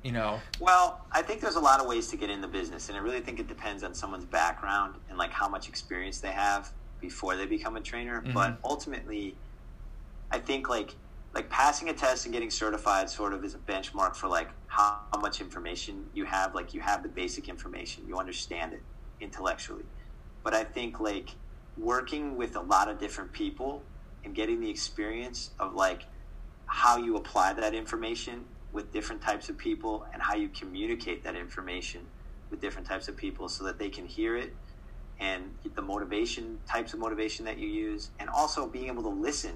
you 0.02 0.12
know? 0.12 0.40
Well, 0.60 1.04
I 1.10 1.22
think 1.22 1.40
there's 1.40 1.56
a 1.56 1.60
lot 1.60 1.80
of 1.80 1.86
ways 1.86 2.08
to 2.08 2.16
get 2.16 2.30
in 2.30 2.40
the 2.40 2.48
business, 2.48 2.88
and 2.88 2.96
I 2.96 3.00
really 3.00 3.20
think 3.20 3.40
it 3.40 3.48
depends 3.48 3.82
on 3.82 3.94
someone's 3.94 4.26
background 4.26 4.94
and 5.08 5.18
like 5.18 5.30
how 5.30 5.48
much 5.48 5.68
experience 5.68 6.20
they 6.20 6.32
have 6.32 6.70
before 7.00 7.36
they 7.36 7.46
become 7.46 7.76
a 7.76 7.80
trainer. 7.80 8.22
Mhm. 8.22 8.34
But 8.34 8.60
ultimately, 8.64 9.40
I 10.30 10.38
think 10.38 10.68
like 10.68 10.98
like 11.34 11.50
passing 11.50 11.88
a 11.90 11.94
test 11.94 12.24
and 12.24 12.32
getting 12.32 12.50
certified 12.50 13.10
sort 13.10 13.34
of 13.34 13.44
is 13.44 13.54
a 13.54 13.58
benchmark 13.58 14.16
for 14.16 14.28
like 14.28 14.50
how 14.68 15.08
much 15.20 15.40
information 15.40 16.08
you 16.12 16.24
have. 16.24 16.54
Like 16.54 16.72
you 16.72 16.80
have 16.80 17.02
the 17.02 17.08
basic 17.10 17.48
information, 17.48 18.06
you 18.06 18.18
understand 18.18 18.72
it 18.72 18.86
intellectually. 19.20 19.84
But 20.44 20.54
I 20.54 20.64
think 20.64 21.00
like 21.00 21.30
working 21.76 22.36
with 22.36 22.56
a 22.56 22.60
lot 22.62 22.88
of 22.88 22.98
different 22.98 23.32
people 23.32 23.90
and 24.24 24.34
getting 24.34 24.60
the 24.60 24.70
experience 24.70 25.54
of 25.58 25.74
like 25.74 26.04
how 26.66 26.96
you 26.96 27.16
apply 27.16 27.52
that 27.54 27.74
information 27.74 28.46
with 28.72 28.92
different 28.92 29.22
types 29.22 29.48
of 29.48 29.58
people 29.58 30.06
and 30.12 30.22
how 30.22 30.34
you 30.34 30.48
communicate 30.48 31.24
that 31.24 31.36
information 31.36 32.08
with 32.50 32.60
different 32.60 32.86
types 32.86 33.08
of 33.08 33.16
people 33.16 33.48
so 33.48 33.64
that 33.64 33.78
they 33.78 33.90
can 33.90 34.06
hear 34.06 34.36
it 34.36 34.56
and 35.20 35.50
the 35.74 35.82
motivation 35.82 36.58
types 36.68 36.92
of 36.92 36.98
motivation 36.98 37.44
that 37.44 37.58
you 37.58 37.68
use 37.68 38.10
and 38.18 38.28
also 38.28 38.66
being 38.66 38.86
able 38.86 39.02
to 39.02 39.08
listen 39.08 39.52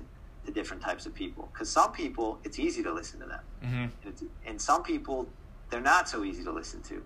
to 0.46 0.52
different 0.52 0.82
types 0.82 1.06
of 1.06 1.14
people. 1.14 1.48
Because 1.52 1.68
some 1.68 1.92
people 1.92 2.38
it's 2.44 2.58
easy 2.58 2.82
to 2.82 2.92
listen 2.92 3.20
to 3.20 3.26
them. 3.26 3.40
Mm-hmm. 3.64 4.08
and, 4.08 4.30
and 4.46 4.60
some 4.60 4.82
people 4.82 5.28
they're 5.68 5.80
not 5.80 6.08
so 6.08 6.24
easy 6.24 6.42
to 6.44 6.52
listen 6.52 6.82
to. 6.82 7.02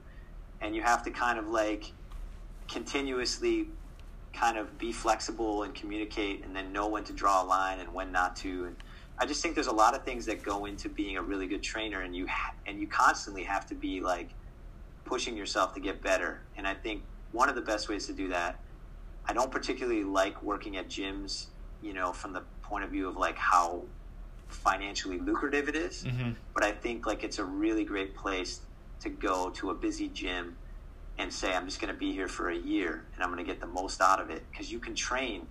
And 0.61 0.75
you 0.75 0.83
have 0.83 1.03
to 1.05 1.11
kind 1.11 1.39
of 1.39 1.49
like 1.49 1.93
continuously 2.69 3.67
kind 4.33 4.57
of 4.57 4.79
be 4.79 4.91
flexible 4.93 5.63
and 5.63 5.75
communicate 5.75 6.45
and 6.45 6.57
then 6.57 6.73
know 6.73 6.89
when 6.89 7.05
to 7.05 7.13
draw 7.13 7.43
a 7.43 7.47
line 7.47 7.81
and 7.81 7.93
when 7.93 8.13
not 8.13 8.37
to. 8.37 8.67
And 8.67 8.77
i 9.19 9.27
just 9.27 9.43
think 9.43 9.55
there's 9.55 9.69
a 9.69 9.73
lot 9.73 9.95
of 9.95 10.05
things 10.05 10.27
that 10.27 10.43
go 10.43 10.65
into 10.65 10.89
being 10.89 11.17
a 11.17 11.23
really 11.23 11.47
good 11.47 11.63
trainer 11.63 12.03
and 12.03 12.17
you 12.17 12.27
ha- 12.27 12.55
and 12.67 12.81
you 12.81 12.89
constantly 12.89 13.45
have 13.45 13.67
to 13.67 13.75
be 13.75 14.01
like 14.01 14.31
pushing 15.05 15.37
yourself 15.37 15.75
to 15.75 15.81
get 15.81 16.03
better. 16.03 16.41
And 16.57 16.67
i 16.67 16.75
think 16.75 17.03
one 17.35 17.49
of 17.49 17.55
the 17.55 17.61
best 17.73 17.89
ways 17.89 18.07
to 18.07 18.13
do 18.13 18.29
that 18.29 18.59
i 19.27 19.33
don't 19.33 19.51
particularly 19.51 20.05
like 20.05 20.43
working 20.43 20.77
at 20.77 20.89
gyms 20.89 21.47
you 21.83 21.93
know 21.93 22.13
from 22.13 22.33
the 22.33 22.43
point 22.63 22.85
of 22.85 22.91
view 22.91 23.07
of 23.09 23.17
like 23.17 23.37
how 23.37 23.83
financially 24.49 25.19
lucrative 25.19 25.69
it 25.69 25.75
is 25.77 26.05
Mm-hmm. 26.05 26.31
but 26.55 26.63
I 26.65 26.71
think 26.73 27.07
like 27.07 27.25
it's 27.25 27.39
a 27.39 27.45
really 27.45 27.85
great 27.85 28.15
place 28.15 28.61
to 29.01 29.09
go 29.09 29.51
to 29.51 29.71
a 29.71 29.75
busy 29.75 30.09
gym 30.09 30.57
and 31.19 31.33
say 31.33 31.53
I'm 31.55 31.67
just 31.67 31.81
going 31.81 31.93
to 31.93 31.99
be 31.99 32.13
here 32.13 32.29
for 32.29 32.51
a 32.51 32.57
year 32.57 33.05
and 33.15 33.23
I'm 33.23 33.31
going 33.33 33.45
to 33.45 33.51
get 33.51 33.61
the 33.61 33.67
most 33.67 34.01
out 34.01 34.21
of 34.21 34.31
it 34.31 34.43
because 34.51 34.71
you 34.71 34.79
can 34.79 34.95
train 34.95 35.47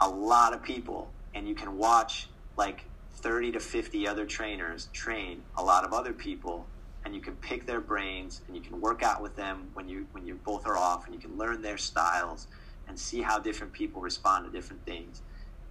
a 0.00 0.08
lot 0.08 0.54
of 0.54 0.62
people 0.62 1.10
and 1.34 1.46
you 1.46 1.54
can 1.54 1.76
watch 1.76 2.28
like 2.56 2.84
30 3.16 3.52
to 3.52 3.60
50 3.60 4.08
other 4.08 4.24
trainers 4.24 4.88
train 4.92 5.42
a 5.56 5.62
lot 5.62 5.84
of 5.84 5.92
other 5.92 6.12
people 6.12 6.66
and 7.04 7.14
you 7.14 7.20
can 7.20 7.34
pick 7.36 7.66
their 7.66 7.80
brains 7.80 8.42
and 8.46 8.56
you 8.56 8.62
can 8.62 8.80
work 8.80 9.02
out 9.02 9.22
with 9.22 9.34
them 9.36 9.68
when 9.74 9.88
you 9.88 10.06
when 10.12 10.26
you 10.26 10.38
both 10.44 10.66
are 10.66 10.76
off 10.76 11.06
and 11.06 11.14
you 11.14 11.20
can 11.20 11.36
learn 11.36 11.62
their 11.62 11.78
styles 11.78 12.46
and 12.88 12.98
see 12.98 13.22
how 13.22 13.38
different 13.38 13.72
people 13.72 14.00
respond 14.02 14.44
to 14.44 14.50
different 14.52 14.84
things 14.84 15.22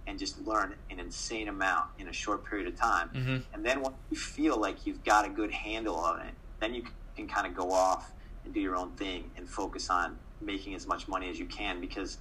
and 0.06 0.18
just 0.18 0.40
learn 0.46 0.74
an 0.90 0.98
insane 0.98 1.48
amount 1.48 1.84
in 1.98 2.08
a 2.08 2.12
short 2.12 2.44
period 2.44 2.66
of 2.66 2.74
time 2.78 3.08
Mm-hmm. 3.14 3.36
and 3.54 3.64
then 3.64 3.82
when 3.82 3.92
you 4.10 4.16
feel 4.16 4.56
like 4.60 4.86
you've 4.86 5.04
got 5.04 5.24
a 5.24 5.28
good 5.28 5.52
handle 5.52 5.96
on 5.96 6.20
it, 6.20 6.34
then 6.60 6.74
you 6.74 6.82
can 7.16 7.28
kind 7.28 7.46
of 7.46 7.54
go 7.54 7.70
off 7.72 8.12
and 8.44 8.52
do 8.52 8.60
your 8.60 8.74
own 8.76 8.90
thing 8.92 9.30
and 9.36 9.48
focus 9.48 9.88
on 9.90 10.16
making 10.40 10.74
as 10.74 10.86
much 10.86 11.06
money 11.06 11.30
as 11.30 11.38
you 11.38 11.46
can 11.46 11.80
because 11.80 12.18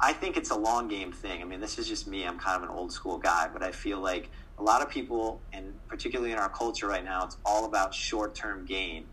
I 0.00 0.12
think 0.12 0.36
it's 0.36 0.50
a 0.50 0.56
long 0.56 0.88
game 0.88 1.12
thing. 1.12 1.40
I 1.40 1.44
mean, 1.44 1.60
this 1.60 1.78
is 1.78 1.86
just 1.86 2.08
me. 2.08 2.26
I'm 2.26 2.38
kind 2.38 2.56
of 2.56 2.68
an 2.68 2.74
old 2.76 2.92
school 2.92 3.16
guy, 3.16 3.48
but 3.52 3.62
I 3.62 3.70
feel 3.70 4.00
like 4.00 4.28
a 4.58 4.62
lot 4.62 4.82
of 4.82 4.88
people, 4.88 5.40
and 5.52 5.74
particularly 5.88 6.32
in 6.32 6.38
our 6.38 6.48
culture 6.48 6.86
right 6.86 7.04
now, 7.04 7.24
it's 7.24 7.36
all 7.44 7.64
about 7.64 7.94
short 7.94 8.34
term 8.34 8.64
gain. 8.64 9.06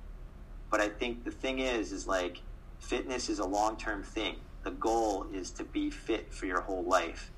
But 0.69 0.81
I 0.81 0.89
think 0.89 1.23
the 1.23 1.31
thing 1.31 1.59
is, 1.59 1.91
is 1.91 2.07
like 2.07 2.41
fitness 2.79 3.29
is 3.29 3.39
a 3.39 3.45
long 3.45 3.77
term 3.77 4.03
thing. 4.03 4.35
The 4.63 4.71
goal 4.71 5.25
is 5.33 5.51
to 5.51 5.63
be 5.63 5.89
fit 5.89 6.33
for 6.33 6.45
your 6.45 6.61
whole 6.61 6.83
life. 6.83 7.31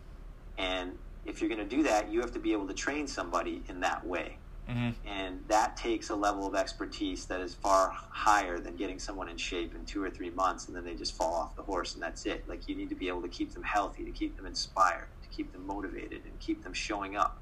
And 0.57 0.97
if 1.25 1.41
you're 1.41 1.49
going 1.49 1.67
to 1.67 1.75
do 1.75 1.83
that, 1.83 2.11
you 2.11 2.19
have 2.19 2.33
to 2.33 2.39
be 2.39 2.51
able 2.51 2.67
to 2.67 2.73
train 2.73 3.07
somebody 3.07 3.63
in 3.69 3.79
that 3.79 4.05
way. 4.05 4.37
Mm-hmm. 4.69 4.91
And 5.07 5.43
that 5.49 5.75
takes 5.75 6.09
a 6.09 6.15
level 6.15 6.47
of 6.47 6.55
expertise 6.55 7.25
that 7.25 7.41
is 7.41 7.53
far 7.53 7.91
higher 7.91 8.59
than 8.59 8.75
getting 8.75 8.97
someone 8.97 9.27
in 9.27 9.35
shape 9.35 9.75
in 9.75 9.83
two 9.85 10.01
or 10.01 10.09
three 10.09 10.29
months 10.29 10.67
and 10.67 10.75
then 10.75 10.85
they 10.85 10.95
just 10.95 11.17
fall 11.17 11.33
off 11.33 11.55
the 11.55 11.61
horse 11.61 11.95
and 11.95 12.03
that's 12.03 12.25
it. 12.25 12.47
Like 12.47 12.69
you 12.69 12.75
need 12.75 12.87
to 12.89 12.95
be 12.95 13.09
able 13.09 13.21
to 13.23 13.27
keep 13.27 13.53
them 13.53 13.63
healthy, 13.63 14.05
to 14.05 14.11
keep 14.11 14.37
them 14.37 14.45
inspired, 14.45 15.07
to 15.21 15.27
keep 15.29 15.51
them 15.51 15.67
motivated, 15.67 16.21
and 16.23 16.39
keep 16.39 16.63
them 16.63 16.73
showing 16.73 17.17
up 17.17 17.41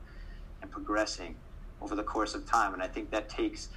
and 0.62 0.72
progressing 0.72 1.36
over 1.82 1.96
the 1.96 2.04
course 2.04 2.36
of 2.36 2.46
time. 2.46 2.74
And 2.74 2.82
I 2.82 2.88
think 2.88 3.12
that 3.12 3.30
takes 3.30 3.70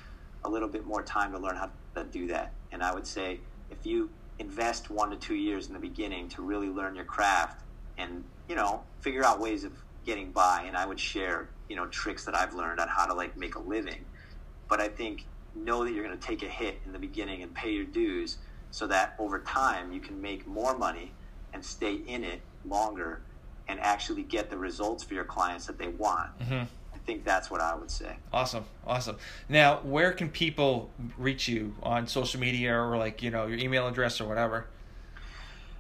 a 0.45 0.51
little 0.51 0.69
bit 0.69 0.85
more 0.87 1.03
time 1.03 1.33
to 1.33 1.39
learn 1.39 1.57
how 1.57 1.71
to 1.97 2.05
do 2.05 2.27
that. 2.29 2.53
And 2.73 2.83
I 2.83 2.93
would 2.95 3.07
say 3.07 3.41
if 3.71 3.87
you 3.87 4.11
invest 4.39 4.91
one 4.91 5.11
to 5.11 5.17
two 5.17 5.35
years 5.35 5.69
in 5.69 5.73
the 5.73 5.79
beginning 5.79 6.29
to 6.31 6.43
really 6.43 6.69
learn 6.69 6.95
your 6.95 7.05
craft 7.05 7.63
and, 7.97 8.25
you 8.49 8.57
know, 8.57 8.83
figure 9.01 9.25
out 9.25 9.41
ways 9.41 9.65
of 9.65 9.73
getting 10.05 10.33
by, 10.33 10.65
and 10.67 10.77
I 10.77 10.87
would 10.87 11.01
share, 11.01 11.51
you 11.69 11.77
know, 11.77 11.87
tricks 11.87 12.25
that 12.25 12.35
I've 12.35 12.55
learned 12.55 12.81
on 12.81 12.89
how 12.89 13.07
to 13.07 13.15
like 13.15 13.37
make 13.37 13.55
a 13.55 13.61
living. 13.61 14.05
But 14.69 14.81
I 14.81 14.89
think 14.89 15.23
know 15.55 15.85
that 15.85 15.93
you're 15.93 16.05
going 16.05 16.19
to 16.19 16.27
take 16.27 16.43
a 16.43 16.49
hit 16.49 16.81
in 16.85 16.93
the 16.93 16.99
beginning 16.99 17.43
and 17.43 17.55
pay 17.55 17.71
your 17.71 17.87
dues 17.87 18.39
so 18.71 18.87
that 18.89 19.15
over 19.19 19.41
time 19.41 19.93
you 19.93 20.01
can 20.01 20.21
make 20.21 20.47
more 20.47 20.77
money 20.77 21.15
and 21.53 21.65
stay 21.65 21.95
in 21.95 22.25
it 22.25 22.43
longer 22.65 23.23
and 23.69 23.81
actually 23.81 24.23
get 24.23 24.51
the 24.51 24.57
results 24.57 25.03
for 25.03 25.15
your 25.15 25.25
clients 25.25 25.67
that 25.67 25.79
they 25.79 25.89
want. 25.89 26.39
Mm-hmm. 26.41 26.65
I 26.95 26.99
think 27.07 27.25
that's 27.25 27.51
what 27.51 27.61
I 27.61 27.75
would 27.75 27.91
say. 27.91 28.17
Awesome, 28.33 28.65
awesome. 28.87 29.17
Now, 29.49 29.81
where 29.83 30.13
can 30.13 30.29
people 30.29 30.91
reach 31.19 31.49
you 31.49 31.75
on 31.83 32.07
social 32.07 32.41
media 32.41 32.75
or 32.79 32.97
like 32.97 33.23
you 33.23 33.31
know 33.31 33.47
your 33.47 33.59
email 33.59 33.87
address 33.87 34.21
or 34.21 34.29
whatever? 34.29 34.67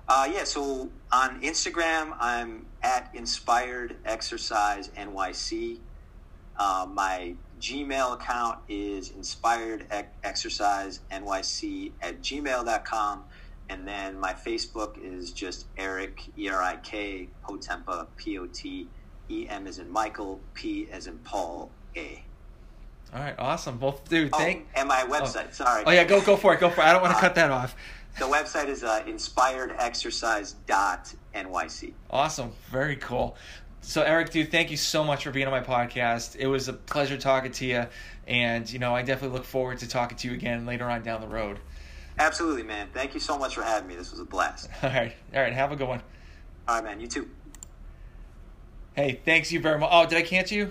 Uh, 0.07 0.31
yeah, 0.33 0.45
so 0.45 0.91
on 1.13 1.41
Instagram, 1.41 2.15
I'm 2.21 2.67
at 2.83 3.11
Inspired 3.15 3.97
Exercise 4.05 4.91
NYC. 4.91 5.79
Uh, 6.59 6.87
my 6.93 7.35
Gmail 7.61 8.13
account 8.13 8.59
is 8.69 9.11
Inspired 9.13 9.87
Exercise 10.23 11.01
NYC 11.11 11.93
at 12.03 12.21
gmail.com. 12.21 13.25
And 13.71 13.89
then 13.89 14.21
my 14.21 14.35
Facebook 14.35 15.03
is 15.03 15.33
just 15.33 15.67
Erik, 15.79 16.21
E 16.39 16.49
R 16.51 16.63
I 16.63 16.77
K, 16.77 17.29
Potempa, 17.45 18.07
P 18.17 18.39
O 18.39 18.47
T, 18.47 18.87
E 19.31 19.47
M 19.49 19.67
as 19.67 19.79
in 19.79 19.91
Michael, 19.91 20.39
P 20.53 20.87
as 20.93 21.07
in 21.07 21.17
Paul, 21.19 21.71
A. 21.97 22.23
All 23.15 23.21
right, 23.21 23.35
awesome. 23.39 23.79
Well, 23.81 24.01
dude, 24.09 24.31
Oh, 24.33 24.39
thank. 24.39 24.67
and 24.75 24.89
my 24.89 25.03
website, 25.05 25.55
sorry. 25.55 25.85
Oh 25.87 25.91
yeah, 25.93 26.05
go 26.05 26.21
go 26.21 26.37
for 26.37 26.53
it. 26.53 26.61
Go 26.61 26.69
for 26.69 26.81
it. 26.83 26.85
I 26.85 26.93
don't 26.93 27.01
want 27.03 27.13
to 27.13 27.19
Uh, 27.19 27.21
cut 27.21 27.35
that 27.37 27.51
off. 27.51 27.75
The 28.19 28.27
website 28.27 28.69
is 28.69 28.85
uh, 28.85 29.03
inspiredexercise.nyc. 29.05 31.93
Awesome. 32.11 32.53
Very 32.71 32.97
cool. 32.97 33.37
So 33.81 34.03
Erik, 34.03 34.31
dude, 34.31 34.51
thank 34.51 34.71
you 34.71 34.77
so 34.79 35.05
much 35.05 35.25
for 35.25 35.31
being 35.31 35.47
on 35.47 35.53
my 35.53 35.61
podcast. 35.61 36.37
It 36.37 36.47
was 36.47 36.69
a 36.69 36.73
pleasure 36.73 37.19
talking 37.19 37.53
to 37.53 37.67
you, 37.67 37.87
and 38.27 38.71
you 38.71 38.79
know 38.79 38.95
I 38.95 39.03
definitely 39.03 39.37
look 39.37 39.45
forward 39.47 39.79
to 39.79 39.89
talking 39.89 40.17
to 40.19 40.29
you 40.29 40.35
again 40.35 40.65
later 40.65 40.89
on 40.89 41.03
down 41.03 41.21
the 41.21 41.29
road. 41.29 41.59
Absolutely, 42.19 42.63
man. 42.63 42.89
Thank 42.93 43.15
you 43.15 43.21
so 43.21 43.39
much 43.39 43.55
for 43.55 43.63
having 43.63 43.89
me. 43.89 43.97
This 43.97 44.11
was 44.11 44.21
a 44.21 44.25
blast. 44.25 44.71
All 44.83 44.91
right. 44.91 45.15
All 45.35 45.41
right. 45.41 45.53
Have 45.53 45.73
a 45.73 45.77
good 45.77 45.89
one. 45.89 46.03
All 46.69 46.77
right, 46.77 46.85
man. 46.85 47.01
You 47.01 47.07
too. 47.07 47.29
Hey, 48.95 49.21
thanks 49.25 49.51
you 49.51 49.61
very 49.61 49.79
much. 49.79 49.91
Oh, 49.93 50.07
did 50.07 50.19
I 50.19 50.23
cancel 50.23 50.57
you? 50.57 50.71